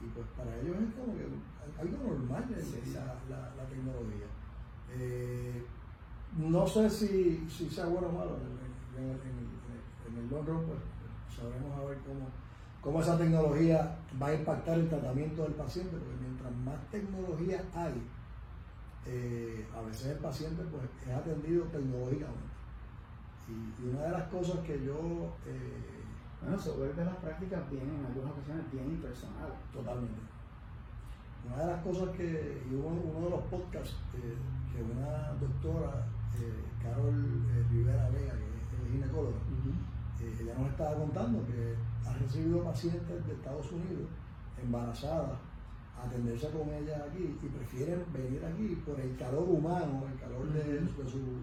y 0.00 0.06
pues 0.14 0.26
para 0.36 0.56
ellos 0.60 0.76
es 0.76 0.94
como 0.94 1.16
que 1.16 1.26
algo 1.80 1.96
normal 2.14 2.44
Sí. 2.58 2.92
La, 2.94 3.14
la, 3.28 3.54
la 3.54 3.64
tecnología. 3.68 4.26
Eh, 4.92 5.62
no 6.38 6.66
sé 6.66 6.88
si, 6.90 7.44
si 7.48 7.68
sea 7.70 7.86
bueno 7.86 8.08
o 8.08 8.12
malo, 8.12 8.36
en 8.96 10.18
el 10.18 10.28
long 10.30 10.46
run, 10.46 10.64
pues 10.66 10.78
sabremos 11.36 11.78
a 11.78 11.84
ver 11.84 11.98
cómo, 12.06 12.28
cómo 12.80 13.00
esa 13.00 13.16
tecnología 13.18 13.96
va 14.20 14.28
a 14.28 14.34
impactar 14.34 14.78
el 14.78 14.88
tratamiento 14.88 15.42
del 15.42 15.52
paciente, 15.52 15.96
porque 15.96 16.16
mientras 16.20 16.52
más 16.64 16.80
tecnología 16.90 17.62
hay, 17.74 18.02
eh, 19.06 19.66
a 19.76 19.80
veces 19.82 20.06
el 20.06 20.18
paciente 20.18 20.62
pues, 20.70 20.82
es 21.06 21.14
atendido 21.14 21.64
tecnológicamente. 21.64 22.50
Y, 23.48 23.82
y 23.82 23.90
una 23.90 24.02
de 24.02 24.10
las 24.12 24.28
cosas 24.28 24.58
que 24.60 24.84
yo 24.84 25.34
eh, 25.46 26.04
Bueno, 26.42 26.58
se 26.58 26.70
vuelve 26.70 27.04
las 27.04 27.16
prácticas 27.16 27.68
bien, 27.70 27.84
en 27.84 28.06
algunas 28.06 28.32
ocasiones, 28.32 28.70
bien 28.72 28.86
impersonales. 28.86 29.58
Totalmente. 29.72 30.20
Una 31.46 31.56
de 31.64 31.66
las 31.72 31.82
cosas 31.82 32.08
que, 32.16 32.62
y 32.70 32.74
uno, 32.74 33.00
uno 33.00 33.24
de 33.24 33.30
los 33.30 33.42
podcasts 33.50 33.96
eh, 34.14 34.36
que 34.72 34.82
una 34.82 35.32
doctora, 35.40 36.06
Carol 36.82 37.44
Rivera 37.70 38.08
Vega, 38.08 38.32
que 38.32 38.86
es 38.86 38.92
ginecóloga, 38.92 39.36
ella 40.26 40.54
nos 40.58 40.70
estaba 40.70 40.94
contando 40.96 41.44
que 41.46 41.74
ha 42.08 42.12
recibido 42.14 42.62
pacientes 42.64 43.26
de 43.26 43.32
Estados 43.32 43.72
Unidos 43.72 44.08
embarazadas 44.62 45.38
a 45.98 46.04
atenderse 46.06 46.48
con 46.50 46.68
ellas 46.72 47.00
aquí 47.08 47.36
y 47.42 47.46
prefieren 47.48 48.04
venir 48.12 48.42
aquí 48.44 48.74
por 48.86 48.98
el 49.00 49.16
calor 49.16 49.48
humano, 49.48 50.04
el 50.10 50.18
calor 50.18 50.46
de, 50.52 50.62
de 50.80 50.88
su, 50.88 50.96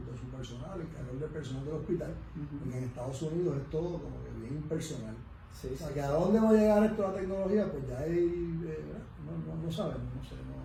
de 0.05 0.17
su 0.17 0.25
personal, 0.35 0.81
el 0.81 0.89
calor 0.89 1.19
del 1.19 1.29
personal 1.29 1.65
del 1.65 1.75
hospital, 1.75 2.13
porque 2.59 2.77
en 2.77 2.83
Estados 2.85 3.21
Unidos 3.21 3.57
es 3.57 3.69
todo 3.69 3.99
como 4.01 4.23
que 4.23 4.31
bien 4.39 4.55
impersonal. 4.55 5.15
Sí, 5.51 5.67
O 5.67 5.69
sí. 5.71 5.77
sea, 5.77 5.93
que 5.93 6.01
a 6.01 6.09
dónde 6.09 6.39
va 6.39 6.49
a 6.49 6.53
llegar 6.53 6.83
esto 6.83 7.01
la 7.03 7.13
tecnología, 7.13 7.71
pues 7.71 7.87
ya 7.87 7.99
hay, 7.99 8.61
eh, 8.65 8.93
no, 9.25 9.53
no, 9.55 9.61
no 9.63 9.71
sabemos, 9.71 10.13
no 10.15 10.23
sé, 10.23 10.35
no, 10.35 10.57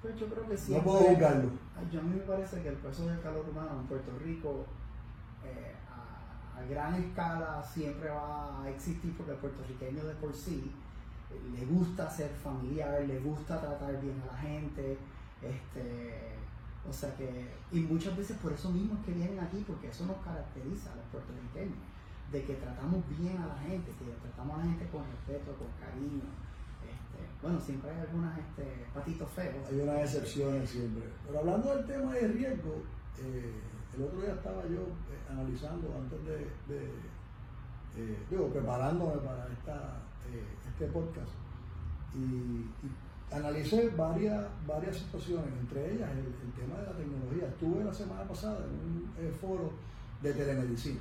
Pues 0.00 0.16
yo 0.18 0.26
creo 0.26 0.42
que 0.48 0.54
no, 0.54 0.58
sí. 0.60 0.72
no 0.74 0.82
puedo 0.82 1.00
yo 1.90 2.00
a 2.00 2.02
mí 2.02 2.10
me 2.14 2.22
parece 2.22 2.62
que 2.62 2.68
el 2.68 2.76
peso 2.76 3.06
del 3.06 3.20
calor 3.20 3.44
humano 3.50 3.80
en 3.80 3.86
Puerto 3.86 4.12
Rico 4.24 4.64
a, 6.56 6.62
gran 6.68 6.94
escala 6.94 7.62
siempre 7.62 8.08
va 8.08 8.62
a 8.62 8.70
existir 8.70 9.14
porque 9.16 9.32
el 9.32 9.38
puertorriqueño 9.38 10.04
de 10.04 10.14
por 10.14 10.34
sí 10.34 10.72
le 11.54 11.64
gusta 11.66 12.08
ser 12.10 12.30
familiar, 12.30 13.02
le 13.06 13.20
gusta 13.20 13.60
tratar 13.60 14.00
bien 14.00 14.20
a 14.22 14.32
la 14.32 14.38
gente, 14.38 14.98
este, 15.40 16.32
o 16.88 16.92
sea 16.92 17.14
que, 17.16 17.48
y 17.70 17.80
muchas 17.80 18.16
veces 18.16 18.36
por 18.38 18.52
eso 18.52 18.70
mismo 18.70 18.98
es 18.98 19.06
que 19.06 19.12
vienen 19.12 19.40
aquí, 19.40 19.64
porque 19.66 19.88
eso 19.88 20.06
nos 20.06 20.16
caracteriza 20.18 20.92
a 20.92 20.96
los 20.96 21.06
puertorriqueños, 21.06 21.78
de 22.30 22.44
que 22.44 22.54
tratamos 22.54 23.02
bien 23.08 23.36
a 23.38 23.46
la 23.46 23.58
gente, 23.58 23.92
que 23.92 24.10
tratamos 24.20 24.56
a 24.56 24.58
la 24.58 24.64
gente 24.64 24.88
con 24.88 25.04
respeto, 25.04 25.54
con 25.56 25.68
cariño. 25.78 26.28
Este, 26.82 27.20
bueno, 27.42 27.60
siempre 27.60 27.90
hay 27.90 28.00
algunas 28.00 28.38
este, 28.38 28.86
patitos 28.94 29.30
feos. 29.30 29.68
Hay 29.68 29.80
unas 29.80 30.00
excepciones 30.00 30.70
siempre. 30.70 31.04
Pero 31.26 31.38
hablando 31.40 31.76
del 31.76 31.86
tema 31.86 32.14
de 32.14 32.28
riesgo, 32.28 32.82
eh, 33.18 33.60
el 33.96 34.02
otro 34.02 34.20
día 34.20 34.32
estaba 34.32 34.62
yo 34.64 34.80
eh, 34.80 35.30
analizando 35.30 35.94
antes 35.94 36.24
de, 36.24 36.84
eh, 37.96 38.18
digo, 38.30 38.48
preparándome 38.48 39.16
para 39.18 39.46
esta, 39.52 40.00
eh, 40.32 40.44
este 40.66 40.86
podcast 40.86 41.30
y, 42.14 42.66
analicé 43.34 43.88
varias, 43.96 44.44
varias 44.66 44.96
situaciones, 44.96 45.48
entre 45.58 45.94
ellas 45.94 46.10
el, 46.10 46.52
tema 46.52 46.78
de 46.80 46.86
la 46.86 46.92
tecnología. 46.92 47.48
Estuve 47.48 47.82
la 47.82 47.94
semana 47.94 48.24
pasada 48.24 48.58
en 48.58 49.26
un 49.26 49.32
foro 49.32 49.72
de 50.20 50.34
telemedicina. 50.34 51.00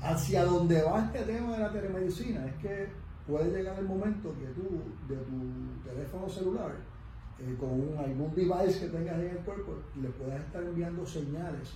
Hacia 0.00 0.46
donde 0.46 0.82
va 0.82 1.04
este 1.04 1.22
tema 1.24 1.52
de 1.52 1.58
la 1.58 1.70
telemedicina 1.70 2.46
es 2.46 2.54
que 2.54 2.88
puede 3.26 3.50
llegar 3.50 3.78
el 3.78 3.84
momento 3.84 4.32
que 4.32 4.46
tú, 4.46 4.80
de 5.06 5.16
tu 5.16 5.86
teléfono 5.86 6.26
celular, 6.30 6.72
eh, 7.42 7.56
con 7.58 7.70
un, 7.70 7.96
algún 7.96 8.34
device 8.34 8.80
que 8.80 8.88
tengas 8.88 9.18
en 9.18 9.30
el 9.30 9.38
cuerpo, 9.38 9.78
le 10.00 10.10
puedas 10.10 10.40
estar 10.40 10.62
enviando 10.62 11.06
señales 11.06 11.74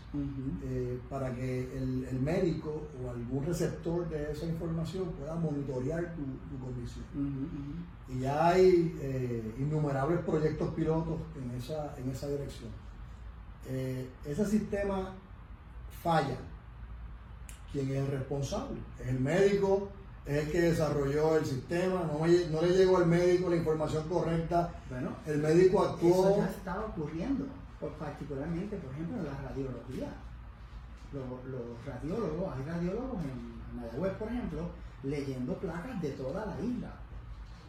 eh, 0.62 1.01
para 1.09 1.35
que 1.35 1.75
el, 1.75 2.05
el, 2.05 2.21
médico 2.21 2.83
o 3.03 3.09
algún 3.09 3.47
receptor 3.47 4.07
de 4.11 4.31
esa 4.31 4.45
información 4.45 5.12
pueda 5.12 5.35
monitorear 5.37 6.15
tu, 6.15 6.23
tu 6.51 6.62
condición. 6.62 7.05
Y 8.11 8.21
ya 8.21 8.49
hay 8.49 8.95
eh, 9.01 9.55
innumerables 9.59 10.21
proyectos 10.21 10.75
pilotos 10.75 11.19
en 11.43 11.51
esa, 11.57 11.97
en 11.97 12.11
esa 12.11 12.29
dirección. 12.29 12.71
ese 14.27 14.45
sistema 14.45 15.15
falla. 16.03 16.37
¿Quién 17.73 17.91
es 17.91 17.97
el 17.97 18.07
responsable? 18.09 18.81
Es 19.01 19.09
el 19.09 19.21
médico 19.21 19.89
es 20.27 20.45
el 20.45 20.51
que 20.51 20.61
desarrolló 20.61 21.37
el 21.37 21.45
sistema, 21.45 22.05
no, 22.11 22.18
no, 22.18 22.62
le 22.62 22.75
llegó 22.75 22.97
al 22.97 23.07
médico 23.07 23.51
la 23.51 23.57
información 23.57 24.09
correcta, 24.09 24.72
bueno, 24.89 25.11
el 25.27 25.39
médico 25.39 25.85
actuó... 25.85 26.29
Eso 26.29 26.37
ya 26.39 26.51
está 26.51 26.81
ocurriendo, 26.81 27.45
particularmente, 27.99 28.77
por 28.77 28.93
ejemplo, 28.93 29.18
en 29.18 29.25
la 29.25 29.49
radiología. 29.49 30.09
Los, 31.12 31.87
radiólogos, 31.87 32.57
hay 32.57 32.64
radiólogos 32.64 33.22
en 33.22 33.77
Mayagüez, 33.77 34.12
por 34.14 34.29
ejemplo, 34.29 34.61
leyendo 35.03 35.55
placas 35.59 36.01
de 36.01 36.11
toda 36.11 36.47
la 36.47 36.61
isla. 36.64 36.93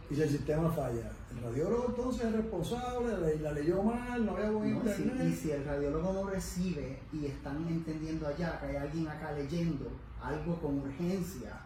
Y 0.09 0.15
si 0.15 0.21
el 0.21 0.29
sistema 0.29 0.71
falla, 0.71 1.11
el 1.31 1.43
radiólogo 1.43 1.87
entonces 1.89 2.25
es 2.25 2.31
responsable, 2.31 3.37
la 3.41 3.51
leyó 3.51 3.83
mal, 3.83 4.25
no 4.25 4.31
había 4.33 4.51
buen 4.51 4.75
internet. 4.75 5.27
y 5.27 5.33
si 5.33 5.51
el 5.51 5.65
radiólogo 5.65 6.13
no 6.13 6.29
recibe 6.29 6.99
y 7.11 7.25
están 7.25 7.67
entendiendo 7.67 8.27
allá 8.27 8.59
que 8.59 8.67
hay 8.67 8.75
alguien 8.77 9.07
acá 9.07 9.31
leyendo 9.31 9.89
algo 10.21 10.55
con 10.61 10.79
urgencia, 10.79 11.64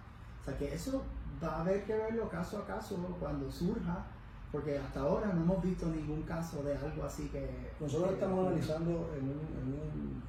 sea 0.50 0.58
que 0.58 0.74
eso 0.74 1.04
va 1.44 1.58
a 1.58 1.62
haber 1.62 1.84
que 1.86 1.94
verlo 1.94 2.30
caso 2.30 2.58
a 2.58 2.66
caso 2.66 2.96
cuando 3.20 3.50
surja, 3.50 4.06
porque 4.52 4.78
hasta 4.78 5.02
ahora 5.02 5.32
no 5.34 5.44
hemos 5.44 5.64
visto 5.64 5.86
ningún 5.88 6.24
caso 6.24 6.64
de 6.64 6.76
algo 6.76 7.04
así 7.04 7.28
que... 7.30 7.72
Nosotros 7.80 8.14
estamos 8.14 8.48
analizando 8.48 9.12
en 9.16 9.24
un, 9.24 9.40
en 9.62 9.68
un, 9.74 10.24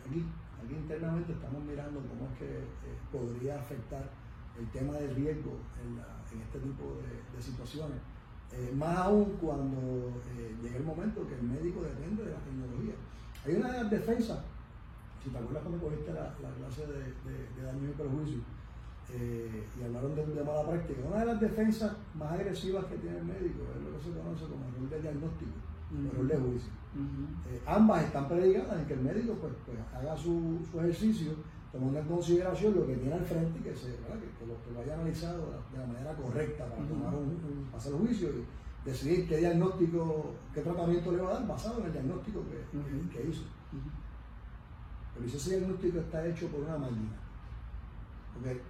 aquí, 0.00 0.24
aquí, 0.64 0.74
internamente 0.74 1.32
estamos 1.32 1.62
mirando 1.62 2.00
cómo 2.00 2.30
es 2.32 2.38
que 2.38 2.58
eh, 2.58 2.96
podría 3.12 3.60
afectar 3.60 4.08
el 4.58 4.66
tema 4.68 4.94
del 4.94 5.14
riesgo 5.14 5.52
en, 5.84 5.98
en 5.98 6.42
este 6.42 6.58
tipo 6.60 6.98
de, 7.02 7.42
situaciones. 7.42 7.98
Eh, 8.52 8.72
más 8.74 8.96
aún 8.98 9.36
cuando 9.40 10.12
eh, 10.36 10.54
llegue 10.62 10.76
el 10.76 10.84
momento 10.84 11.26
que 11.26 11.34
el 11.34 11.42
médico 11.42 11.82
depende 11.82 12.24
de 12.24 12.30
la 12.30 12.38
tecnología. 12.38 12.94
Hay 13.44 13.54
una 13.54 13.84
defensa, 13.84 14.44
si 15.22 15.30
te 15.30 15.38
acuerdas 15.38 15.62
cuando 15.62 15.82
cogiste 15.82 16.12
la, 16.12 16.34
la 16.40 16.50
clase 16.58 16.86
de, 16.86 16.98
de, 16.98 17.48
de 17.56 17.62
daño 17.62 17.88
y 17.90 17.92
perjuicio, 17.92 18.38
eh, 19.10 19.66
y 19.78 19.84
hablaron 19.84 20.14
de, 20.14 20.26
de, 20.26 20.44
mala 20.44 20.66
práctica. 20.66 21.00
Una 21.06 21.20
de 21.20 21.26
las 21.26 21.40
defensas 21.40 21.96
más 22.14 22.32
agresivas 22.32 22.84
que 22.86 22.96
tiene 22.96 23.18
el 23.18 23.24
médico 23.24 23.64
es 23.74 23.82
lo 23.82 23.96
que 23.96 24.04
se 24.04 24.10
conoce 24.10 24.44
como 24.44 24.64
error 24.68 24.88
de 24.88 25.00
diagnóstico, 25.00 25.52
uh 25.92 26.06
error 26.12 26.26
de 26.26 26.36
juicio. 26.36 26.72
Eh, 26.94 27.60
ambas 27.66 28.04
están 28.04 28.28
predicadas 28.28 28.78
en 28.80 28.86
que 28.86 28.94
el 28.94 29.00
médico 29.00 29.34
pues, 29.40 29.52
pues 29.64 29.78
haga 29.94 30.16
su, 30.16 30.58
su, 30.70 30.78
ejercicio 30.80 31.32
tomando 31.72 31.98
en 31.98 32.06
consideración 32.06 32.74
lo 32.74 32.86
que 32.86 32.96
tiene 32.96 33.14
al 33.14 33.24
frente 33.24 33.58
y 33.58 33.62
que, 33.62 33.74
se, 33.74 33.96
que, 33.96 34.46
lo, 34.46 34.62
que 34.62 34.70
lo 34.72 34.80
haya 34.80 34.94
analizado 34.94 35.62
de 35.72 35.78
la, 35.78 35.86
manera 35.86 36.14
correcta 36.14 36.66
para 36.66 36.86
tomar 36.86 37.14
un, 37.14 37.66
el 37.72 37.92
juicio 37.94 38.28
y 38.28 38.44
decidir 38.88 39.26
qué 39.26 39.38
diagnóstico, 39.38 40.34
qué 40.52 40.60
tratamiento 40.60 41.12
le 41.12 41.22
va 41.22 41.30
a 41.30 41.34
dar 41.34 41.46
basado 41.46 41.80
en 41.80 41.86
el 41.86 41.92
diagnóstico 41.92 42.44
que, 42.44 43.08
que 43.08 43.28
hizo. 43.30 43.44
Pero 45.14 45.26
ese 45.26 45.58
diagnóstico 45.58 45.98
está 45.98 46.26
hecho 46.26 46.48
por 46.48 46.60
una 46.60 46.76
máquina. 46.76 47.16
Porque 48.34 48.60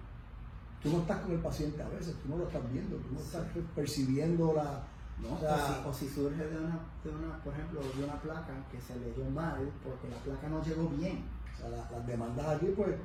tú 0.83 0.89
no 0.91 0.97
estás 0.99 1.21
con 1.21 1.31
el 1.31 1.39
paciente 1.39 1.81
a 1.81 1.87
veces, 1.87 2.15
tú 2.21 2.29
no 2.29 2.37
lo 2.37 2.47
estás 2.47 2.61
viendo, 2.71 2.97
tú 2.97 3.13
no 3.13 3.19
estás 3.19 3.43
percibiendo 3.73 4.53
la... 4.53 4.83
No, 5.21 5.89
o, 5.89 5.93
si, 5.93 6.09
surge 6.09 6.43
de 6.43 6.57
una, 6.57 6.79
de 7.03 7.09
una, 7.09 7.37
por 7.43 7.53
ejemplo, 7.53 7.79
de 7.79 8.03
una 8.03 8.19
placa 8.19 8.53
que 8.69 8.81
se 8.81 8.99
leyó 8.99 9.29
mal 9.29 9.71
porque 9.83 10.09
la 10.09 10.17
placa 10.17 10.49
no 10.49 10.61
llegó 10.61 10.89
bien. 10.89 11.23
O 11.53 11.57
sea, 11.57 11.69
las 11.69 12.07
demandas 12.07 12.47
aquí, 12.47 12.73
pues, 12.75 12.95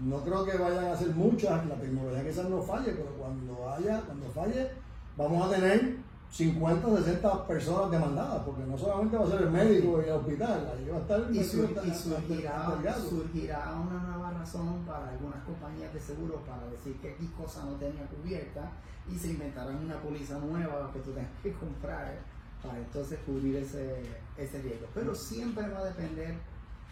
no 0.00 0.18
creo 0.22 0.44
que 0.44 0.58
vayan 0.58 0.86
a 0.86 0.96
ser 0.96 1.08
muchas, 1.14 1.64
la 1.66 1.76
tecnología 1.76 2.24
quizás 2.24 2.50
no 2.50 2.60
falle, 2.60 2.92
pero 2.92 3.10
cuando 3.16 3.70
haya, 3.70 4.00
cuando 4.02 4.28
falle, 4.30 4.70
vamos 5.16 5.46
a 5.46 5.54
tener 5.54 5.96
50 6.32 6.86
o 6.86 6.96
60 6.96 7.46
personas 7.46 7.90
demandadas, 7.90 8.42
porque 8.42 8.64
no 8.64 8.78
solamente 8.78 9.18
va 9.18 9.24
a 9.24 9.28
ser 9.28 9.42
el 9.42 9.50
médico 9.50 10.00
y 10.00 10.08
el 10.08 10.12
hospital, 10.12 10.72
ahí 10.72 10.88
va 10.88 10.96
a 10.96 11.00
estar 11.00 11.30
y, 11.30 11.44
surgirá, 11.44 12.96
surgirá, 12.96 13.74
una 13.78 14.00
nueva 14.00 14.30
razón 14.30 14.82
para 14.86 15.10
algunas 15.10 15.44
compañías 15.44 15.92
de 15.92 16.00
seguros 16.00 16.40
para 16.48 16.66
decir 16.68 16.96
que 17.02 17.10
X 17.10 17.28
cosa 17.36 17.66
no 17.66 17.72
tenía 17.72 18.06
cubierta 18.06 18.72
y 19.12 19.18
se 19.18 19.32
inventarán 19.32 19.76
una 19.76 20.00
póliza 20.00 20.38
nueva 20.38 20.90
que 20.90 21.00
tú 21.00 21.10
tengas 21.10 21.30
que 21.42 21.52
comprar 21.52 22.18
para 22.62 22.78
entonces 22.78 23.18
cubrir 23.26 23.56
ese, 23.56 24.00
ese 24.38 24.62
riesgo. 24.62 24.86
Pero 24.94 25.14
siempre 25.14 25.68
va 25.68 25.80
a 25.80 25.84
depender 25.84 26.36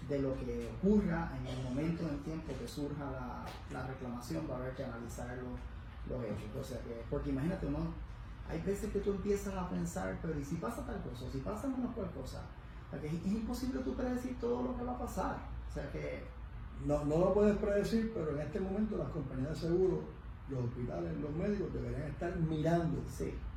de 0.06 0.18
lo 0.18 0.34
que 0.36 0.68
ocurra 0.76 1.32
en 1.40 1.46
el 1.46 1.64
momento 1.64 2.06
en 2.06 2.18
tiempo 2.24 2.52
que 2.60 2.68
surja 2.68 3.10
la, 3.10 3.46
la 3.72 3.86
reclamación, 3.86 4.46
va 4.50 4.56
a 4.56 4.58
haber 4.58 4.74
que 4.74 4.84
analizar 4.84 5.28
los, 5.38 6.10
los 6.10 6.24
hechos. 6.26 6.60
O 6.60 6.62
sea 6.64 6.78
que, 6.80 7.04
porque 7.08 7.30
imagínate, 7.30 7.66
uno 7.66 8.09
hay 8.50 8.60
veces 8.62 8.92
que 8.92 9.00
tú 9.00 9.12
empiezas 9.12 9.54
a 9.54 9.68
pensar, 9.68 10.18
pero 10.20 10.38
¿y 10.38 10.44
si 10.44 10.56
pasa 10.56 10.84
tal 10.84 11.00
cosa? 11.02 11.24
¿O 11.24 11.30
si 11.30 11.38
pasa 11.38 11.68
una 11.68 11.92
cual 11.92 12.10
cosa? 12.10 12.42
es, 13.02 13.32
imposible 13.32 13.80
tú 13.80 13.94
predecir 13.94 14.38
todo 14.40 14.62
lo 14.62 14.76
que 14.76 14.84
va 14.84 14.92
a 14.92 14.98
pasar. 14.98 15.36
O 15.68 15.72
sea 15.72 15.90
que... 15.92 16.24
No, 16.84 17.04
no 17.04 17.18
lo 17.18 17.34
puedes 17.34 17.56
predecir, 17.58 18.10
pero 18.14 18.32
en 18.32 18.40
este 18.40 18.58
momento 18.58 18.96
las 18.96 19.10
compañías 19.10 19.50
de 19.50 19.68
seguro, 19.68 20.02
los 20.48 20.64
hospitales, 20.64 21.12
los 21.18 21.30
médicos 21.32 21.74
deberían 21.74 22.08
estar 22.08 22.34
mirando 22.36 23.02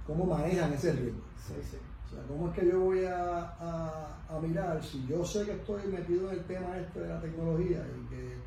cómo 0.06 0.26
manejan 0.26 0.74
ese 0.74 0.92
riesgo. 0.92 1.22
Sí, 1.38 1.54
sí. 1.62 1.78
O 2.06 2.10
sea, 2.10 2.24
¿cómo 2.28 2.50
es 2.50 2.60
que 2.60 2.70
yo 2.70 2.82
voy 2.82 3.06
a, 3.06 3.56
a, 3.60 4.18
a, 4.30 4.40
mirar 4.42 4.84
si 4.84 5.08
yo 5.08 5.24
sé 5.24 5.46
que 5.46 5.54
estoy 5.54 5.84
metido 5.88 6.30
en 6.30 6.40
el 6.40 6.46
tema 6.46 6.78
este 6.78 7.00
de 7.00 7.08
la 7.08 7.22
tecnología 7.22 7.88
y 7.88 8.10
que 8.10 8.38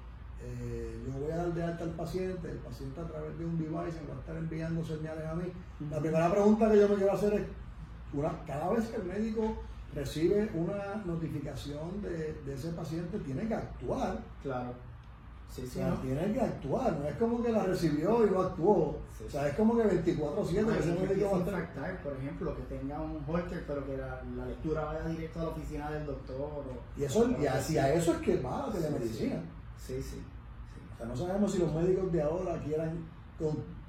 eh, 0.46 1.02
yo 1.06 1.20
voy 1.20 1.32
a 1.32 1.36
dar 1.36 1.54
de 1.54 1.62
alta 1.62 1.84
al 1.84 1.90
paciente, 1.90 2.50
el 2.50 2.58
paciente 2.58 3.00
a 3.00 3.06
través 3.06 3.38
de 3.38 3.44
un 3.44 3.58
device 3.58 4.00
me 4.02 4.08
va 4.08 4.16
a 4.16 4.20
estar 4.20 4.36
enviando 4.36 4.84
señales 4.84 5.26
a 5.26 5.34
mí. 5.34 5.44
La 5.90 5.98
primera 5.98 6.30
pregunta 6.30 6.70
que 6.70 6.78
yo 6.78 6.88
me 6.88 6.94
quiero 6.96 7.12
hacer 7.12 7.34
es, 7.34 7.42
cada 8.46 8.70
vez 8.70 8.86
que 8.88 8.96
el 8.96 9.04
médico 9.04 9.56
recibe 9.94 10.50
una 10.54 11.02
notificación 11.04 12.02
de, 12.02 12.52
ese 12.52 12.70
paciente, 12.70 13.18
tiene 13.20 13.46
que 13.48 13.54
actuar. 13.54 14.18
Claro. 14.42 14.74
Sí, 15.48 15.66
sí, 15.66 15.80
tiene 16.02 16.32
que 16.32 16.40
actuar, 16.40 16.92
no 16.98 17.08
es 17.08 17.14
como 17.16 17.42
que 17.42 17.52
la 17.52 17.62
recibió 17.62 18.26
y 18.26 18.30
no 18.30 18.42
actuó. 18.42 18.72
o 18.74 19.30
sea, 19.30 19.48
es 19.48 19.54
como 19.54 19.76
que 19.76 19.84
24-7 19.84 20.04
que 20.04 21.24
va 21.24 21.38
a 21.38 22.02
por 22.02 22.12
ejemplo, 22.12 22.56
que 22.56 22.62
tenga 22.62 23.00
un 23.00 23.24
holter, 23.26 23.64
pero 23.66 23.86
que 23.86 23.96
la, 23.96 24.20
lectura 24.44 24.84
vaya 24.84 25.06
directo 25.06 25.40
a 25.40 25.44
la 25.44 25.48
oficina 25.50 25.90
del 25.90 26.04
doctor. 26.04 26.64
y 26.96 27.04
eso, 27.04 27.30
y 27.40 27.46
hacia 27.46 27.94
eso 27.94 28.12
es 28.12 28.18
que 28.18 28.36
va 28.42 28.66
la 28.66 28.72
telemedicina. 28.72 29.40
sí. 29.78 30.02
sí. 30.02 30.22
Sea, 30.96 31.06
no 31.06 31.16
sabemos 31.16 31.52
si 31.52 31.58
los 31.58 31.74
médicos 31.74 32.12
de 32.12 32.22
ahora 32.22 32.58
quieran 32.62 33.04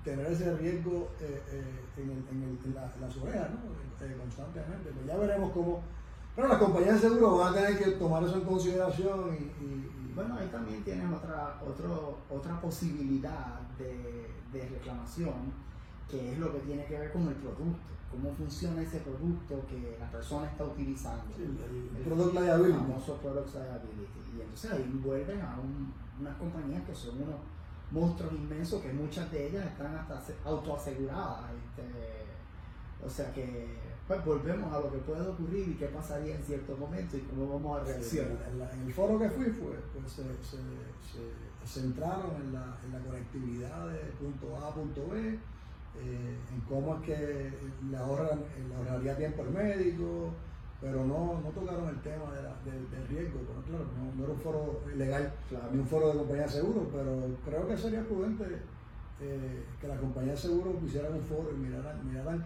tener 0.03 0.25
ese 0.27 0.55
riesgo 0.57 1.09
eh, 1.21 1.41
eh, 1.51 1.63
en, 1.97 2.09
en, 2.09 2.59
en, 2.65 2.75
la, 2.75 2.81
las 2.81 3.15
¿no? 3.17 3.27
Eh, 3.29 4.15
constantemente. 4.17 4.91
Pues 4.93 5.05
ya 5.05 5.17
veremos 5.17 5.51
cómo. 5.51 5.81
Pero 6.35 6.47
las 6.49 6.57
compañías 6.59 7.01
de 7.01 7.09
seguro 7.09 7.37
van 7.37 7.53
a 7.53 7.55
tener 7.55 7.77
que 7.77 7.91
tomar 7.91 8.23
eso 8.23 8.35
en 8.35 8.41
consideración 8.41 9.35
y, 9.35 10.13
bueno, 10.13 10.35
ahí 10.35 10.47
también 10.51 10.83
tienen 10.83 11.11
otra, 11.11 11.59
otro, 11.67 12.19
otra 12.29 12.61
posibilidad 12.61 13.59
de, 13.77 14.27
reclamación, 14.53 15.53
que 16.09 16.33
es 16.33 16.39
lo 16.39 16.51
que 16.51 16.59
tiene 16.59 16.85
que 16.85 16.97
ver 16.97 17.11
con 17.11 17.27
el 17.27 17.35
producto, 17.35 17.77
cómo 18.11 18.33
funciona 18.33 18.81
ese 18.81 18.99
producto 18.99 19.65
que 19.67 19.97
la 19.99 20.09
persona 20.09 20.47
está 20.47 20.63
utilizando. 20.65 21.23
Sí, 21.35 21.43
el, 21.43 21.97
el, 21.97 22.03
product 22.03 22.33
liability. 22.33 22.73
El 22.73 22.79
famoso 22.79 23.17
product 23.17 23.53
liability. 23.53 24.37
Y 24.37 24.41
entonces 24.41 24.71
ahí 24.71 25.01
vuelven 25.03 25.41
a 25.41 25.59
un 25.59 25.93
unas 26.19 26.35
compañías 26.37 26.83
que 26.83 26.95
son 26.95 27.21
unos 27.21 27.39
monstruos 27.91 28.33
inmensos 28.33 28.81
que 28.81 28.91
muchas 28.91 29.31
de 29.31 29.47
ellas 29.47 29.65
están 29.65 29.95
hasta 29.95 30.21
autoaseguradas. 30.45 31.51
Este, 31.53 33.05
o 33.05 33.09
sea 33.09 33.31
que 33.33 33.87
pues 34.07 34.23
volvemos 34.23 34.73
a 34.73 34.79
lo 34.79 34.91
que 34.91 34.99
puede 34.99 35.27
ocurrir 35.27 35.67
y 35.67 35.73
qué 35.73 35.87
pasaría 35.87 36.35
en 36.35 36.43
cierto 36.43 36.77
momento 36.77 37.17
y 37.17 37.21
cómo 37.21 37.53
vamos 37.53 37.81
a 37.81 37.83
reaccionar. 37.83 38.37
en, 38.73 38.87
el 38.87 38.93
foro 38.93 39.19
que 39.19 39.29
fui 39.29 39.45
fue, 39.47 39.75
pues 39.93 40.11
se, 40.13 40.23
se, 40.23 40.57
se 41.11 41.81
centraron 41.81 42.35
en 42.37 42.53
la, 42.53 42.77
en 42.85 42.93
la, 42.93 42.99
conectividad 42.99 43.87
de 43.89 43.99
punto 44.19 44.55
A 44.55 44.69
a 44.69 44.73
punto 44.73 45.07
B, 45.11 45.37
en 46.01 46.61
cómo 46.67 46.95
es 46.95 47.01
que 47.01 47.53
le 47.89 47.97
ahorran, 47.97 48.39
le 48.67 48.75
ahorraría 48.75 49.17
tiempo 49.17 49.43
al 49.43 49.51
médico, 49.51 50.33
pero 50.79 51.05
no, 51.05 51.41
no 51.41 51.49
tocaron 51.49 51.89
el 51.89 51.99
tema 52.01 52.31
de 52.33 52.43
la, 52.43 52.55
del 52.63 53.07
riesgo, 53.07 53.39
claro, 53.65 53.85
no, 54.15 54.23
era 54.23 54.33
un 54.33 54.39
foro 54.39 54.81
legal 54.95 55.33
ni 55.73 55.79
un 55.79 55.87
foro 55.87 56.09
de 56.09 56.17
compañía 56.19 56.43
de 56.43 56.49
seguro, 56.49 56.87
pero 56.91 57.35
creo 57.45 57.67
que 57.67 57.77
sería 57.77 58.03
prudente 58.03 58.45
eh, 59.21 59.65
que 59.81 59.87
la 59.87 59.97
compañía 59.97 60.33
de 60.33 60.37
seguro 60.37 60.79
hicieran 60.85 61.13
un 61.13 61.23
foro 61.23 61.49
y 61.51 61.57
miraran, 61.57 62.07
miraran 62.07 62.45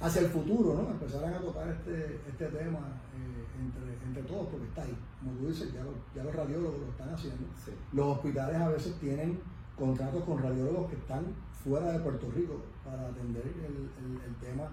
hacia 0.00 0.22
el 0.22 0.28
futuro, 0.28 0.80
¿no? 0.80 0.90
empezaran 0.90 1.34
a 1.34 1.40
tocar 1.40 1.68
este, 1.68 2.20
este 2.26 2.46
tema 2.46 2.78
eh, 3.14 3.44
entre, 3.60 4.06
entre 4.06 4.22
todos, 4.22 4.48
porque 4.48 4.66
está 4.66 4.82
ahí, 4.82 4.96
como 5.20 5.32
tú 5.38 5.48
dices, 5.48 5.72
ya, 5.72 5.82
ya 6.14 6.24
los 6.24 6.34
radiólogos 6.34 6.80
lo 6.80 6.88
están 6.88 7.12
haciendo. 7.12 7.44
Los 7.92 8.06
hospitales 8.16 8.56
a 8.56 8.68
veces 8.68 8.94
tienen 8.98 9.40
contratos 9.76 10.24
con 10.24 10.42
radiólogos 10.42 10.88
que 10.88 10.96
están 10.96 11.24
fuera 11.68 11.92
de 11.92 11.98
Puerto 12.00 12.30
Rico 12.34 12.60
para 12.84 13.06
atender 13.08 13.42
el, 13.46 13.90
el, 14.04 14.20
el 14.24 14.34
tema 14.36 14.64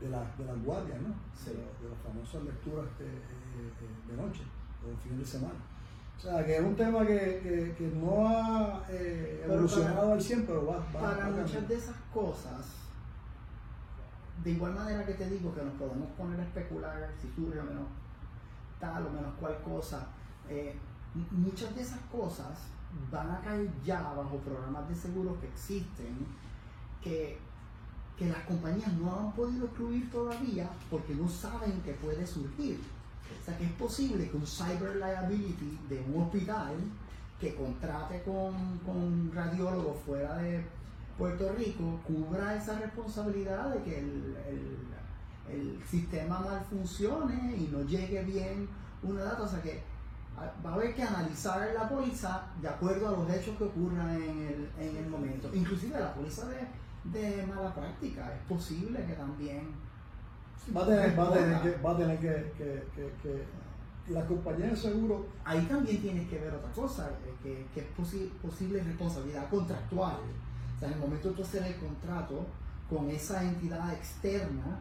de, 0.00 0.08
la- 0.08 0.30
de 0.38 0.44
las 0.44 0.62
guardias, 0.64 1.00
¿no? 1.02 1.14
Sí. 1.36 1.50
De, 1.50 1.56
de 1.56 1.90
las 1.90 1.98
famosas 2.06 2.42
lecturas 2.44 2.86
eh, 3.00 3.04
eh, 3.04 3.70
eh, 3.82 4.10
de 4.10 4.16
noche 4.22 4.42
o 4.84 4.96
fin 5.02 5.18
de 5.18 5.24
semana. 5.26 5.54
O 6.16 6.20
sea, 6.20 6.44
que 6.46 6.56
es 6.56 6.62
un 6.62 6.76
tema 6.76 7.04
que, 7.06 7.40
que- 7.42 7.74
que 7.76 7.88
no 7.96 8.28
ha 8.28 8.84
eh, 8.88 9.42
evolucionado 9.44 9.96
para- 10.02 10.12
al 10.14 10.22
100, 10.22 10.46
pero 10.46 10.66
va, 10.66 10.76
va 10.78 10.84
Para 10.92 11.28
va 11.28 11.36
muchas 11.36 11.68
de 11.68 11.74
esas 11.76 11.96
cosas, 12.12 12.66
de 14.44 14.50
igual 14.50 14.74
manera 14.74 15.04
que 15.06 15.14
te 15.14 15.28
digo 15.30 15.54
que 15.54 15.62
nos 15.62 15.74
podemos 15.74 16.08
poner 16.12 16.38
a 16.40 16.44
especular 16.44 17.10
si 17.20 17.28
surge 17.34 17.58
o 17.58 17.64
menos 17.64 17.86
tal 18.80 19.06
o 19.06 19.10
menos 19.10 19.32
cual 19.40 19.56
cosa, 19.62 20.06
eh, 20.48 20.76
muchas 21.30 21.74
de 21.74 21.82
esas 21.82 22.00
cosas 22.12 22.58
van 23.10 23.30
a 23.30 23.40
caer 23.40 23.68
ya 23.84 24.02
bajo 24.02 24.36
programas 24.38 24.88
de 24.88 24.94
seguros 24.94 25.38
que 25.38 25.46
existen, 25.48 26.26
que, 27.04 27.38
que 28.18 28.26
las 28.28 28.42
compañías 28.44 28.92
no 28.94 29.14
han 29.20 29.32
podido 29.32 29.66
excluir 29.66 30.10
todavía 30.10 30.68
porque 30.90 31.14
no 31.14 31.28
saben 31.28 31.80
que 31.82 31.92
puede 31.92 32.26
surgir. 32.26 32.80
O 33.40 33.44
sea 33.44 33.56
que 33.58 33.64
es 33.64 33.72
posible 33.72 34.28
que 34.30 34.36
un 34.36 34.46
cyber 34.46 34.96
liability 34.96 35.78
de 35.88 36.00
un 36.12 36.22
hospital 36.22 36.74
que 37.40 37.54
contrate 37.54 38.22
con, 38.22 38.78
con 38.86 38.96
un 38.96 39.32
radiólogo 39.34 39.94
fuera 40.06 40.36
de 40.38 40.64
Puerto 41.18 41.52
Rico 41.52 42.00
cubra 42.06 42.56
esa 42.56 42.78
responsabilidad 42.78 43.74
de 43.74 43.82
que 43.82 43.98
el, 44.00 44.36
el- 44.48 44.84
el 45.46 45.78
sistema 45.86 46.40
mal 46.40 46.64
funcione 46.70 47.54
y 47.58 47.68
no 47.70 47.82
llegue 47.82 48.22
bien 48.24 48.66
una 49.02 49.22
data. 49.24 49.42
O 49.42 49.48
sea 49.48 49.60
que 49.60 49.82
va 50.64 50.70
a 50.70 50.74
haber 50.74 50.94
que 50.94 51.02
analizar 51.02 51.68
la 51.74 51.86
póliza 51.88 52.46
de 52.62 52.68
acuerdo 52.68 53.08
a 53.08 53.12
los 53.12 53.30
hechos 53.30 53.54
que 53.58 53.64
ocurran 53.64 54.10
en 54.16 54.22
el, 54.22 54.70
en 54.80 54.96
el 54.96 55.06
momento. 55.10 55.50
Inclusive 55.54 56.00
la 56.00 56.14
póliza 56.14 56.46
de, 56.48 56.56
de 57.04 57.46
mala 57.46 57.74
práctica. 57.74 58.32
Es 58.34 58.42
posible 58.48 59.04
que 59.04 59.12
también 59.14 59.68
Va 60.74 60.82
a 60.82 60.86
tener, 60.86 61.18
va 61.18 61.24
a 61.28 61.32
tener 61.32 61.60
que, 61.62 61.82
va 61.82 61.90
a 61.90 61.96
tener 61.96 62.18
que, 62.20 62.52
que, 62.56 63.12
que, 63.22 63.44
las 64.12 64.24
compañías 64.24 64.70
de 64.70 64.76
seguro 64.76 65.26
ahí 65.44 65.62
también 65.66 66.00
tienes 66.00 66.28
que 66.28 66.38
ver 66.38 66.54
otra 66.54 66.70
cosa, 66.72 67.10
eh, 67.10 67.34
que, 67.42 67.66
que 67.74 67.80
es 67.80 67.86
posi- 67.96 68.30
posible 68.40 68.82
responsabilidad 68.82 69.48
contractual. 69.50 70.16
O 70.76 70.78
sea, 70.78 70.88
en 70.88 70.94
el 70.94 71.00
momento 71.00 71.28
de 71.28 71.34
tú 71.34 71.42
hacer 71.42 71.62
el 71.64 71.76
contrato 71.76 72.46
con 72.88 73.10
esa 73.10 73.42
entidad 73.42 73.92
externa, 73.92 74.78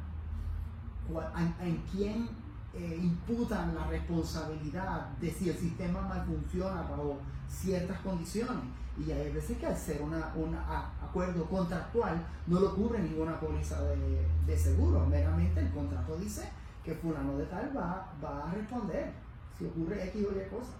en, 1.61 1.77
quién 1.91 2.29
eh, 2.73 2.99
imputan 3.01 3.75
la 3.75 3.85
responsabilidad 3.87 5.07
de 5.19 5.31
si 5.31 5.49
el 5.49 5.57
sistema 5.57 6.01
mal 6.01 6.25
funciona 6.25 6.81
bajo 6.83 7.19
ciertas 7.49 7.99
condiciones. 7.99 8.63
Y 8.97 9.11
hay 9.11 9.31
veces 9.31 9.57
que 9.57 9.65
al 9.65 9.75
ser 9.77 10.01
una- 10.01 10.31
un 10.35 10.55
a- 10.55 10.91
acuerdo 11.13 11.45
contractual 11.45 12.25
no 12.47 12.59
lo 12.59 12.73
cubre 12.75 12.97
ninguna 12.99 13.39
póliza 13.39 13.79
de, 13.83 14.25
de 14.47 14.57
seguro, 14.57 15.05
meramente 15.05 15.59
el 15.59 15.69
contrato 15.69 16.17
dice 16.17 16.49
que 16.83 16.95
fulano 16.95 17.37
de 17.37 17.45
tal 17.45 17.71
va, 17.77 18.11
va 18.23 18.49
a 18.49 18.53
responder 18.53 19.11
si 19.57 19.65
ocurre 19.65 20.03
X 20.09 20.25
o 20.25 20.31
Y 20.31 20.49
cosa. 20.49 20.73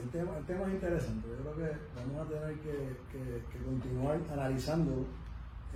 El, 0.00 0.08
tema, 0.10 0.36
el 0.38 0.44
tema 0.44 0.62
es 0.66 0.74
interesante. 0.74 1.26
Yo 1.28 1.52
creo 1.52 1.56
que 1.56 1.76
vamos 1.96 2.26
a 2.26 2.30
tener 2.30 2.54
que, 2.60 2.96
que- 3.10 3.64
continuar 3.64 4.18
analizándolo. 4.32 5.04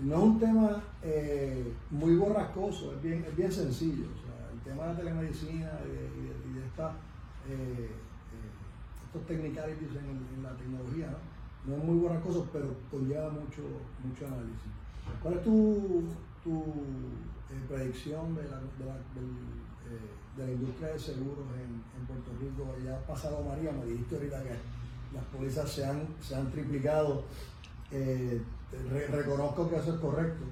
No 0.03 0.15
es 0.17 0.23
un 0.23 0.39
tema 0.39 0.83
eh, 1.03 1.73
muy 1.91 2.15
borrascoso, 2.17 2.95
es 2.95 3.03
bien, 3.03 3.25
es 3.29 3.37
bien 3.37 3.51
sencillo. 3.51 4.07
El 4.53 4.61
tema 4.61 4.85
de 4.87 4.93
la 4.93 4.99
telemedicina 5.01 5.71
y 5.85 5.89
de, 5.89 6.05
y 6.05 6.23
de- 6.29 6.51
y 6.51 6.61
de 6.61 6.67
esta, 6.67 6.91
eh, 7.49 7.91
eh, 7.91 9.07
estos 9.07 9.27
technicalities 9.27 9.91
en, 9.91 10.37
en 10.37 10.43
la 10.43 10.51
tecnología, 10.57 11.07
¿no? 11.11 11.28
No 11.67 11.77
es 11.77 11.85
muy 11.85 11.99
borrascoso, 11.99 12.49
pero 12.53 12.69
conlleva 12.91 13.29
mucho, 13.31 13.63
mucho 14.05 14.27
análisis. 14.27 14.73
¿Cuál 15.23 15.35
es 15.35 15.43
tu, 15.45 16.05
tu 16.45 16.63
eh, 17.51 17.61
predicción 17.69 18.35
de 18.35 18.43
la, 18.45 18.57
de, 18.59 18.85
la, 18.87 18.95
del, 19.15 19.31
eh, 19.89 20.11
de 20.37 20.47
la 20.47 20.53
industria 20.53 20.89
de 20.89 20.99
seguros 20.99 21.45
en, 21.57 21.83
en 22.01 22.07
Puerto 22.07 22.31
Rico? 22.41 22.75
Ya 22.85 22.99
pasado 23.07 23.43
María, 23.45 23.73
me 23.73 23.85
dijiste 23.87 24.17
ahorita 24.17 24.43
que 24.45 24.51
las 25.15 25.25
pólizas 25.25 25.71
se 25.71 25.85
han, 25.85 26.07
se 26.23 26.35
han 26.37 26.51
triplicado. 26.51 27.25
Eh, 27.91 28.41
re- 28.91 29.07
reconozco 29.09 29.69
que 29.69 29.77
eso 29.77 29.95
es 29.95 30.01
correcto. 30.01 30.45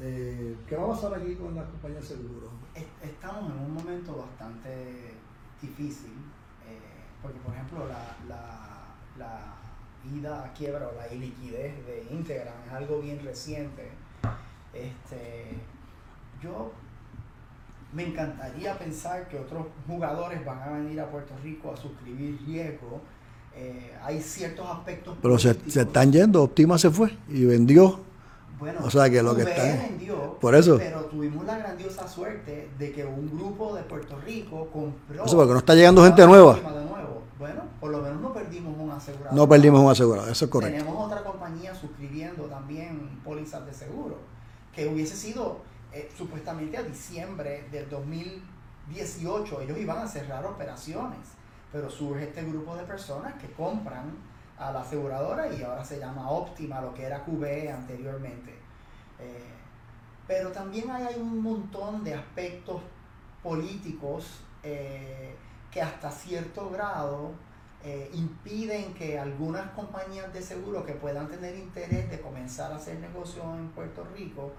Eh, 0.00 0.56
¿Qué 0.66 0.76
va 0.76 0.84
a 0.84 0.88
pasar 0.88 1.14
aquí 1.14 1.34
con 1.36 1.54
las 1.54 1.66
compañías 1.68 2.02
de 2.08 2.16
seguros? 2.16 2.50
Es- 2.74 3.08
Estamos 3.10 3.50
en 3.52 3.58
un 3.60 3.74
momento 3.74 4.16
bastante 4.16 5.14
difícil, 5.62 6.12
eh, 6.66 7.04
porque 7.22 7.38
por 7.40 7.54
ejemplo 7.54 7.86
la, 7.86 8.16
la 9.16 9.54
ida 10.12 10.44
a 10.44 10.52
quiebra 10.52 10.88
o 10.88 10.96
la 10.96 11.12
iliquidez 11.14 11.74
de 11.86 12.06
Integram 12.10 12.54
es 12.66 12.72
algo 12.72 13.00
bien 13.00 13.20
reciente. 13.24 13.88
Este, 14.72 15.56
yo 16.42 16.72
me 17.92 18.04
encantaría 18.08 18.76
pensar 18.78 19.28
que 19.28 19.38
otros 19.38 19.66
jugadores 19.86 20.44
van 20.44 20.58
a 20.62 20.68
venir 20.72 21.00
a 21.00 21.08
Puerto 21.10 21.32
Rico 21.42 21.72
a 21.72 21.76
suscribir 21.76 22.40
riesgo. 22.46 23.00
Eh, 23.56 23.94
hay 24.02 24.20
ciertos 24.20 24.66
aspectos. 24.68 25.16
Pero 25.22 25.38
se, 25.38 25.54
se 25.70 25.82
están 25.82 26.10
yendo, 26.12 26.42
Optima 26.42 26.76
se 26.76 26.90
fue 26.90 27.16
y 27.28 27.44
vendió. 27.44 28.00
Bueno, 28.58 28.80
O 28.84 28.90
sea 28.90 29.08
que 29.10 29.22
lo 29.22 29.34
que 29.36 29.42
está- 29.42 29.62
vendió, 29.88 30.38
por 30.40 30.54
eso. 30.54 30.76
Pero 30.78 31.04
tuvimos 31.06 31.44
la 31.44 31.58
grandiosa 31.58 32.08
suerte 32.08 32.68
de 32.78 32.92
que 32.92 33.04
un 33.04 33.28
grupo 33.36 33.74
de 33.76 33.82
Puerto 33.82 34.18
Rico 34.20 34.68
compró. 34.72 35.24
Eso 35.24 35.36
porque 35.36 35.52
no 35.52 35.58
está 35.58 35.74
llegando 35.74 36.02
gente 36.04 36.26
nueva. 36.26 36.58
Bueno, 37.44 37.64
por 37.78 37.90
lo 37.90 38.00
menos 38.00 38.22
no 38.22 38.32
perdimos 38.32 38.74
un 38.78 38.90
asegurador. 38.90 39.34
No 39.34 39.46
perdimos 39.46 39.82
un 39.82 39.90
asegurado, 39.90 40.30
eso 40.30 40.46
es 40.46 40.50
correcto. 40.50 40.78
Tenemos 40.78 41.06
otra 41.06 41.22
compañía 41.22 41.74
suscribiendo 41.74 42.44
también 42.44 43.20
pólizas 43.22 43.66
de 43.66 43.74
seguro, 43.74 44.16
que 44.74 44.88
hubiese 44.88 45.14
sido 45.14 45.58
eh, 45.92 46.10
supuestamente 46.16 46.78
a 46.78 46.82
diciembre 46.82 47.68
del 47.70 47.90
2018, 47.90 49.60
ellos 49.60 49.76
iban 49.76 49.98
a 49.98 50.08
cerrar 50.08 50.46
operaciones, 50.46 51.18
pero 51.70 51.90
surge 51.90 52.24
este 52.24 52.44
grupo 52.44 52.76
de 52.76 52.84
personas 52.84 53.34
que 53.34 53.52
compran 53.52 54.16
a 54.56 54.72
la 54.72 54.80
aseguradora 54.80 55.52
y 55.52 55.62
ahora 55.62 55.84
se 55.84 55.98
llama 55.98 56.30
Optima, 56.30 56.80
lo 56.80 56.94
que 56.94 57.02
era 57.02 57.26
QB 57.26 57.74
anteriormente. 57.74 58.54
Eh, 59.20 59.52
pero 60.26 60.50
también 60.50 60.90
hay, 60.90 61.08
hay 61.08 61.20
un 61.20 61.42
montón 61.42 62.04
de 62.04 62.14
aspectos 62.14 62.80
políticos 63.42 64.40
eh, 64.62 65.33
que 65.74 65.82
hasta 65.82 66.08
cierto 66.08 66.70
grado 66.70 67.32
eh, 67.82 68.08
impiden 68.14 68.94
que 68.94 69.18
algunas 69.18 69.72
compañías 69.72 70.32
de 70.32 70.40
seguro 70.40 70.86
que 70.86 70.92
puedan 70.92 71.28
tener 71.28 71.56
interés 71.56 72.08
de 72.08 72.20
comenzar 72.20 72.70
a 72.70 72.76
hacer 72.76 73.00
negocio 73.00 73.42
en 73.56 73.68
Puerto 73.70 74.06
Rico, 74.16 74.52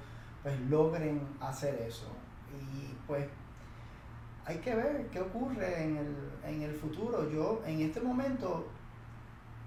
pues 0.44 0.60
logren 0.70 1.26
hacer 1.40 1.82
eso. 1.88 2.08
Y 2.52 2.94
pues 3.08 3.26
hay 4.44 4.58
que 4.58 4.76
ver 4.76 5.08
qué 5.08 5.22
ocurre 5.22 5.86
en 5.86 5.96
el, 5.96 6.16
en 6.44 6.62
el 6.64 6.76
futuro. 6.76 7.32
Yo 7.32 7.64
en 7.66 7.80
este 7.80 8.02
momento 8.02 8.68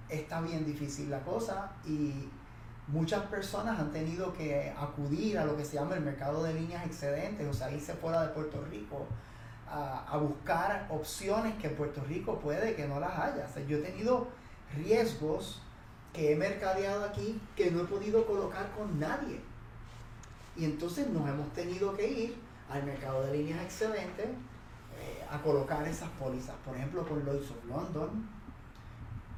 está 0.07 0.41
bien 0.41 0.63
difícil 0.63 1.09
la 1.09 1.21
cosa 1.21 1.71
y 1.83 2.29
muchas 2.87 3.23
personas 3.23 3.79
han 3.79 3.91
tenido 3.91 4.31
que 4.33 4.71
acudir 4.77 5.39
a 5.39 5.45
lo 5.45 5.57
que 5.57 5.65
se 5.65 5.77
llama 5.77 5.95
el 5.95 6.01
mercado 6.01 6.43
de 6.43 6.53
líneas 6.53 6.85
excedentes, 6.85 7.47
o 7.47 7.53
sea, 7.53 7.71
irse 7.71 7.95
fuera 7.95 8.21
de 8.21 8.27
Puerto 8.35 8.63
Rico 8.69 9.07
a, 9.71 10.05
a 10.09 10.17
buscar 10.17 10.87
opciones 10.89 11.55
que 11.55 11.67
en 11.67 11.75
Puerto 11.75 12.01
Rico 12.07 12.39
puede 12.39 12.75
que 12.75 12.87
no 12.87 12.99
las 12.99 13.17
haya. 13.17 13.45
O 13.49 13.53
sea, 13.53 13.63
yo 13.65 13.77
he 13.77 13.81
tenido 13.81 14.27
riesgos 14.75 15.61
que 16.13 16.33
he 16.33 16.35
mercadeado 16.35 17.05
aquí 17.05 17.39
que 17.55 17.71
no 17.71 17.81
he 17.81 17.85
podido 17.85 18.25
colocar 18.25 18.69
con 18.77 18.99
nadie. 18.99 19.39
Y 20.55 20.65
entonces 20.65 21.07
nos 21.09 21.27
hemos 21.29 21.51
tenido 21.53 21.95
que 21.95 22.07
ir 22.11 22.35
al 22.69 22.83
mercado 22.83 23.23
de 23.25 23.37
líneas 23.37 23.61
excedentes 23.63 24.25
eh, 24.27 25.23
a 25.31 25.41
colocar 25.41 25.87
esas 25.87 26.09
pólizas, 26.19 26.55
por 26.65 26.75
ejemplo 26.75 27.07
con 27.07 27.23
Lloyds 27.25 27.51
of 27.51 27.65
London 27.65 28.27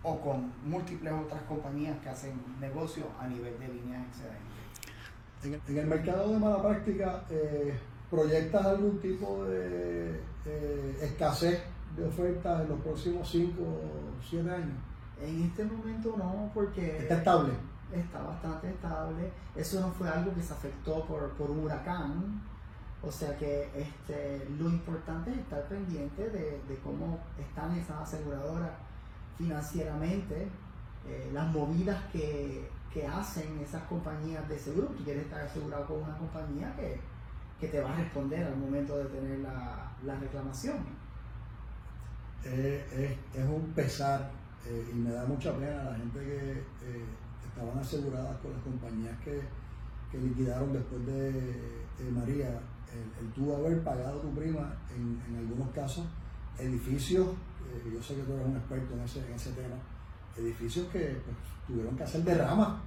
o 0.03 0.19
con 0.19 0.51
múltiples 0.65 1.13
otras 1.13 1.41
compañías 1.43 1.95
que 2.01 2.09
hacen 2.09 2.33
negocio 2.59 3.03
a 3.19 3.27
nivel 3.27 3.59
de 3.59 3.67
líneas 3.67 4.03
excedentes. 4.07 5.61
En, 5.67 5.77
el- 5.77 5.85
mercado 5.87 6.29
de 6.31 6.39
mala 6.39 6.61
práctica, 6.61 7.23
eh, 7.29 7.77
¿proyectas 8.11 8.65
algún 8.65 8.99
tipo 8.99 9.45
de 9.45 10.19
eh, 10.45 10.97
escasez 11.01 11.63
de 11.95 12.05
ofertas 12.05 12.61
en 12.61 12.69
los 12.69 12.81
próximos 12.81 13.27
5 13.31 13.61
o 13.61 14.21
7 14.21 14.51
años? 14.51 14.77
En 15.19 15.43
este 15.43 15.63
momento 15.63 16.15
no, 16.17 16.51
porque 16.53 16.97
¿Está 16.99 17.15
estable? 17.15 17.53
está 17.93 18.21
bastante 18.21 18.69
estable. 18.69 19.31
Eso 19.55 19.79
no 19.79 19.91
fue 19.91 20.09
algo 20.09 20.33
que 20.33 20.41
se 20.41 20.53
afectó 20.53 21.05
por, 21.05 21.29
por 21.31 21.49
un 21.49 21.63
huracán. 21.65 22.41
O 23.03 23.11
sea 23.11 23.35
que 23.37 23.69
este, 23.75 24.47
lo 24.59 24.69
importante 24.69 25.31
es 25.31 25.37
estar 25.37 25.63
pendiente 25.67 26.29
de, 26.29 26.61
de 26.67 26.77
cómo 26.83 27.19
están 27.39 27.75
esas 27.75 28.01
aseguradoras 28.01 28.71
financieramente, 29.37 30.47
eh, 31.07 31.29
las 31.33 31.47
movidas 31.51 31.97
que, 32.11 32.69
que 32.93 33.07
hacen 33.07 33.59
esas 33.59 33.83
compañías 33.83 34.47
de 34.47 34.59
seguro. 34.59 34.87
Tú 34.89 35.03
quieres 35.03 35.23
estar 35.23 35.41
asegurado 35.41 35.85
con 35.87 36.03
una 36.03 36.17
compañía 36.17 36.75
que, 36.75 36.99
que 37.61 37.67
te 37.67 37.79
va 37.79 37.93
a 37.93 37.95
responder 37.95 38.43
al 38.43 38.57
momento 38.57 38.97
de 38.97 39.05
tener 39.05 39.37
la, 39.39 39.91
la 40.03 40.15
reclamación. 40.15 40.77
Eh, 42.43 42.83
es, 42.91 43.39
es 43.39 43.47
un 43.47 43.71
pesar 43.75 44.31
eh, 44.65 44.89
y 44.91 44.95
me 44.95 45.11
da 45.11 45.25
mucha 45.25 45.55
pena 45.55 45.83
la 45.83 45.95
gente 45.95 46.19
que 46.19 46.51
eh, 46.53 47.05
estaban 47.45 47.77
aseguradas 47.77 48.35
con 48.39 48.51
las 48.51 48.61
compañías 48.63 49.15
que, 49.23 49.41
que 50.11 50.17
liquidaron 50.17 50.73
después 50.73 51.05
de, 51.05 52.11
María, 52.11 52.47
el, 52.47 53.25
el, 53.25 53.31
tú 53.33 53.55
haber 53.55 53.83
pagado 53.83 54.19
tu 54.21 54.33
prima 54.33 54.75
en, 54.89 55.21
en 55.29 55.37
algunos 55.37 55.69
casos 55.69 56.05
edificios, 56.57 57.27
yo 57.93 58.01
sé 58.01 58.15
que 58.15 58.23
tú 58.23 58.33
eres 58.33 58.47
un 58.47 58.57
experto 58.57 58.95
en 58.95 59.01
ese, 59.01 59.19
en 59.19 59.33
ese 59.33 59.51
tema, 59.51 59.75
edificios 60.35 60.87
que 60.87 61.21
pues, 61.23 61.37
tuvieron 61.67 61.95
que 61.95 62.03
hacer 62.03 62.23
derramas 62.23 62.81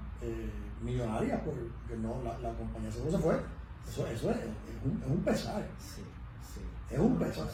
millonarias 0.82 1.40
porque 1.44 1.96
no, 1.96 2.22
la, 2.24 2.38
la 2.40 2.52
compañía 2.54 2.90
se 2.90 3.00
fue. 3.18 3.38
Eso, 3.88 4.06
eso 4.06 4.30
es, 4.30 4.36
es, 4.38 4.84
un, 4.84 5.02
es 5.02 5.10
un 5.10 5.22
pesar. 5.22 5.66
Sí, 5.78 6.02
sí. 6.54 6.60
Es 6.90 6.98
un 6.98 7.18
pesar. 7.18 7.48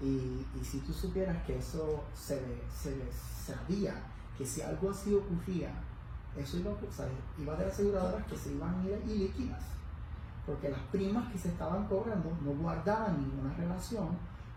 Y, 0.00 0.06
y, 0.06 0.64
si 0.64 0.80
tú 0.80 0.92
supieras 0.92 1.42
que 1.44 1.58
eso 1.58 2.04
se, 2.14 2.38
se 2.70 2.94
sabía 3.46 3.94
que 4.36 4.44
si 4.44 4.60
algo 4.60 4.90
así 4.90 5.14
ocurría, 5.14 5.72
eso 6.36 6.58
iba, 6.58 6.70
o 6.70 6.92
sea, 6.92 7.08
iba 7.38 7.52
a 7.52 7.56
haber 7.56 7.68
aseguradoras 7.68 8.26
que 8.26 8.36
se 8.36 8.52
iban 8.52 8.78
a 8.80 8.84
ir 8.84 9.02
ilíquidas, 9.06 9.62
porque 10.44 10.68
las 10.68 10.80
primas 10.92 11.32
que 11.32 11.38
se 11.38 11.48
estaban 11.48 11.86
cobrando 11.86 12.30
no 12.42 12.50
guardaban 12.52 13.18
ninguna 13.18 13.54
relación 13.54 14.08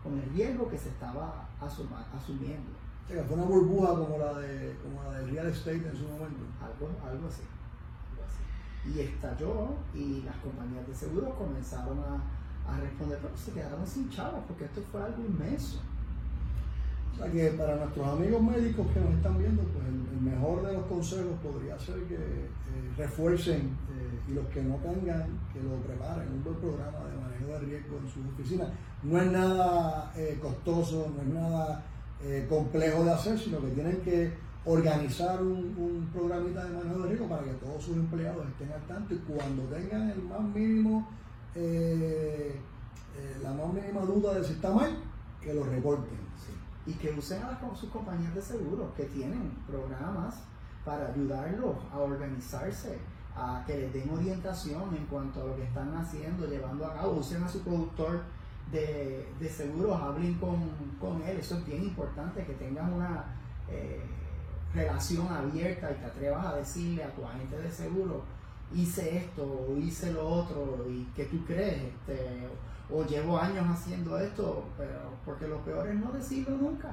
con 0.03 0.19
el 0.19 0.29
riesgo 0.31 0.69
que 0.69 0.77
se 0.77 0.89
estaba 0.89 1.47
asumiendo. 1.61 2.71
O 3.05 3.11
sea, 3.11 3.23
fue 3.23 3.37
una 3.37 3.45
burbuja 3.45 3.89
como 3.95 4.17
la 4.17 4.33
de 4.39 4.77
como 4.83 5.03
la 5.03 5.19
del 5.19 5.31
real 5.31 5.47
estate 5.47 5.87
en 5.87 5.95
su 5.95 6.03
momento. 6.03 6.43
Algo, 6.61 6.89
algo 7.07 7.27
así. 7.27 7.41
Y 8.86 8.99
estalló 8.99 9.75
y 9.93 10.21
las 10.23 10.36
compañías 10.38 10.88
de 10.88 10.95
seguro 10.95 11.36
comenzaron 11.36 11.99
a, 11.99 12.23
a 12.71 12.80
responder, 12.80 13.19
pero 13.21 13.36
se 13.38 13.51
quedaron 13.51 13.86
sin 13.86 14.09
chavos 14.09 14.43
porque 14.47 14.65
esto 14.65 14.82
fue 14.91 15.03
algo 15.03 15.23
inmenso. 15.23 15.80
O 17.13 17.17
sea 17.17 17.32
que 17.32 17.49
para 17.57 17.75
nuestros 17.75 18.07
amigos 18.07 18.41
médicos 18.41 18.88
que 18.93 18.99
nos 18.99 19.13
están 19.13 19.38
viendo, 19.38 19.63
pues 19.63 19.86
el, 19.88 20.21
mejor 20.21 20.65
de 20.65 20.73
los 20.73 20.86
consejos 20.86 21.34
podría 21.41 21.80
ser 21.80 21.95
que 22.03 22.15
eh, 22.15 22.49
refuercen 22.97 23.75
eh, 23.89 24.19
y 24.30 24.34
los 24.34 24.45
que 24.47 24.61
no 24.61 24.75
tengan, 24.75 25.27
que 25.51 25.61
lo 25.61 25.77
preparen, 25.77 26.27
un 26.27 26.43
buen 26.43 26.57
programa 26.57 26.99
de 27.07 27.21
manejo 27.21 27.53
de 27.53 27.59
riesgo 27.59 27.97
en 27.97 28.09
sus 28.09 28.25
oficinas. 28.34 28.67
No 29.03 29.19
es 29.19 29.32
nada 29.32 30.13
eh, 30.15 30.38
costoso, 30.41 31.11
no 31.15 31.21
es 31.21 31.27
nada 31.27 31.84
complejo 32.49 33.05
de 33.05 33.11
hacer, 33.11 33.39
sino 33.39 33.61
que 33.61 33.69
tienen 33.69 34.01
que 34.01 34.34
organizar 34.66 35.41
un, 35.41 35.74
un, 35.78 36.10
programita 36.14 36.66
de 36.66 36.76
manejo 36.76 36.99
de 37.03 37.10
riesgo 37.10 37.30
para 37.30 37.43
que 37.43 37.53
todos 37.53 37.84
sus 37.84 37.95
empleados 37.95 38.45
estén 38.47 38.72
al 38.72 38.82
tanto 38.82 39.14
y 39.14 39.18
cuando 39.20 39.64
tengan 39.64 40.10
el 40.10 40.22
más 40.24 40.41
mínimo, 40.41 41.07
eh, 41.55 42.60
eh, 43.18 43.39
la 43.41 43.53
más 43.53 43.74
mínima 43.74 44.01
duda 44.01 44.34
de 44.34 44.43
si 44.43 44.53
está 44.53 44.72
mal, 44.72 44.97
que 45.41 45.53
lo 45.53 45.64
reporten. 45.64 46.30
Y 46.86 46.93
que 46.93 47.12
usen 47.12 47.43
a 47.43 47.60
sus 47.76 47.89
compañías 47.89 48.34
de 48.34 48.41
seguro, 48.41 48.91
que 48.95 49.03
tienen 49.05 49.51
programas 49.68 50.41
para 50.84 51.10
ayudarlos 51.10 51.76
a 51.91 51.99
organizarse, 51.99 52.97
a 53.36 53.64
que 53.68 53.78
les 53.78 53.93
den 53.93 54.10
orientación 54.10 54.95
en 54.95 55.05
cuanto 55.05 55.41
a 55.41 55.45
lo 55.45 55.55
que 55.55 55.64
están 55.64 55.95
haciendo, 55.95 56.47
llevando 56.47 56.86
a 56.88 56.95
cabo. 56.95 57.18
Usen 57.20 57.43
a 57.43 57.47
su 57.47 57.62
productor 57.62 58.24
de, 58.72 59.28
de 59.39 59.49
seguros, 59.49 60.01
hablen 60.01 60.34
con, 60.36 60.68
con, 60.99 61.22
él. 61.22 61.38
Eso 61.38 61.57
es 61.57 61.66
bien 61.66 61.84
importante, 61.84 62.43
que 62.43 62.53
tengan 62.53 62.91
una... 62.91 63.26
Eh, 63.70 64.01
relación 64.74 65.28
abierta 65.28 65.91
y 65.91 65.95
te 65.95 66.05
atrevas 66.05 66.45
a 66.45 66.55
decirle 66.55 67.03
a 67.03 67.13
tu 67.15 67.26
agente 67.26 67.57
de 67.57 67.72
seguro, 67.72 68.24
hice 68.74 69.17
esto 69.17 69.43
o 69.43 69.78
hice 69.78 70.11
lo 70.13 70.28
otro 70.28 70.86
y 70.89 71.03
que 71.15 71.26
tú 71.26 71.43
crees, 71.45 71.84
este, 71.84 72.47
o 72.91 73.03
llevo 73.05 73.38
años 73.38 73.65
haciendo 73.67 74.17
esto, 74.20 74.63
pero 74.78 75.13
porque 75.26 75.47
lo 75.47 75.57
peor 75.63 75.88
es 75.88 75.95
no 75.95 76.11
decirlo 76.11 76.57
nunca. 76.57 76.91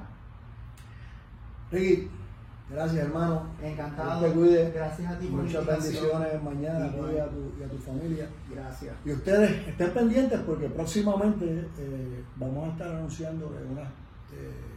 Ricky, 1.71 2.09
gracias 2.69 3.05
hermano. 3.05 3.47
Encantado. 3.61 4.25
te 4.25 4.31
cuide. 4.31 4.71
Gracias 4.71 5.11
a 5.11 5.19
ti 5.19 5.27
por 5.27 5.43
Muchas 5.43 5.65
bendiciones 5.65 6.43
mañana 6.43 6.85
y 6.85 7.17
a, 7.17 7.27
tu, 7.27 7.51
y 7.59 7.63
a 7.63 7.67
tu 7.69 7.77
familia. 7.77 8.27
Gracias. 8.49 8.95
Y 9.03 9.11
ustedes 9.11 9.67
estén 9.67 9.91
pendientes 9.91 10.39
porque 10.41 10.69
próximamente 10.69 11.67
eh, 11.77 12.23
vamos 12.35 12.69
a 12.69 12.71
estar 12.71 12.87
anunciando 12.95 13.47
una... 13.47 13.81
Eh, 13.81 13.87
eh, 14.33 14.76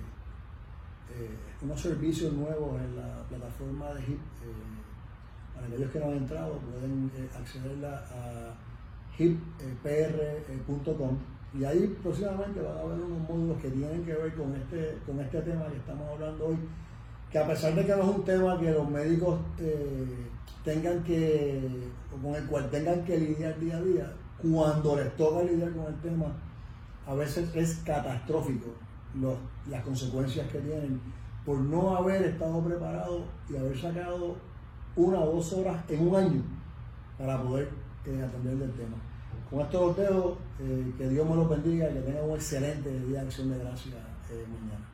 unos 1.62 1.80
servicios 1.80 2.32
nuevos 2.32 2.80
en 2.80 2.96
la 2.96 3.22
plataforma 3.28 3.92
de 3.94 4.00
HIP. 4.00 4.18
Eh, 4.18 4.22
para 5.54 5.66
aquellos 5.66 5.90
que 5.90 5.98
no 5.98 6.06
han 6.06 6.16
entrado, 6.16 6.58
pueden 6.58 7.10
eh, 7.16 7.28
acceder 7.38 7.84
a 7.84 8.54
hippr.com 9.18 11.18
y 11.52 11.64
ahí 11.64 11.98
próximamente 12.02 12.60
van 12.60 12.76
a 12.76 12.80
haber 12.80 13.00
unos 13.00 13.28
módulos 13.28 13.60
que 13.60 13.70
tienen 13.70 14.04
que 14.04 14.14
ver 14.14 14.34
con 14.34 14.54
este, 14.54 14.98
con 15.04 15.18
este 15.20 15.42
tema 15.42 15.66
que 15.66 15.76
estamos 15.76 16.08
hablando 16.08 16.46
hoy, 16.46 16.56
que 17.30 17.38
a 17.38 17.46
pesar 17.46 17.74
de 17.74 17.84
que 17.84 17.92
no 17.92 18.02
es 18.02 18.16
un 18.16 18.24
tema 18.24 18.58
que 18.58 18.70
los 18.70 18.88
médicos 18.88 19.40
tengan 20.64 21.02
que, 21.02 21.90
con 22.22 22.34
el 22.34 22.46
cual 22.46 22.70
tengan 22.70 23.04
que 23.04 23.18
lidiar 23.18 23.58
día 23.58 23.76
a 23.76 23.82
día, 23.82 24.12
cuando 24.40 24.96
les 24.96 25.14
toca 25.16 25.42
lidiar 25.42 25.72
con 25.72 25.86
el 25.86 26.00
tema, 26.00 26.26
a 27.06 27.14
veces 27.14 27.54
es 27.54 27.74
catastrófico 27.84 28.70
las 29.68 29.82
consecuencias 29.82 30.46
que 30.48 30.58
tienen 30.58 31.00
por 31.44 31.58
no 31.58 31.96
haber 31.96 32.22
estado 32.22 32.62
preparado 32.62 33.24
y 33.48 33.56
haber 33.56 33.78
sacado 33.78 34.36
una 34.96 35.20
o 35.20 35.36
dos 35.36 35.52
horas 35.52 35.82
en 35.88 36.08
un 36.08 36.16
año 36.16 36.42
para 37.18 37.42
poder 37.42 37.68
eh, 38.06 38.22
atender 38.22 38.56
del 38.56 38.72
tema. 38.72 38.96
Con 39.50 39.61
esto 39.61 39.86
los 39.86 39.96
dejo, 39.96 40.38
que 40.96 41.08
Dios 41.08 41.28
me 41.28 41.34
lo 41.34 41.48
bendiga 41.48 41.90
y 41.90 41.94
que 41.94 42.00
tengan 42.00 42.24
un 42.24 42.36
excelente 42.36 42.88
día 42.88 43.20
de 43.20 43.26
acción 43.26 43.50
de 43.50 43.58
gracias 43.58 43.94
eh, 44.30 44.46
mañana. 44.48 44.89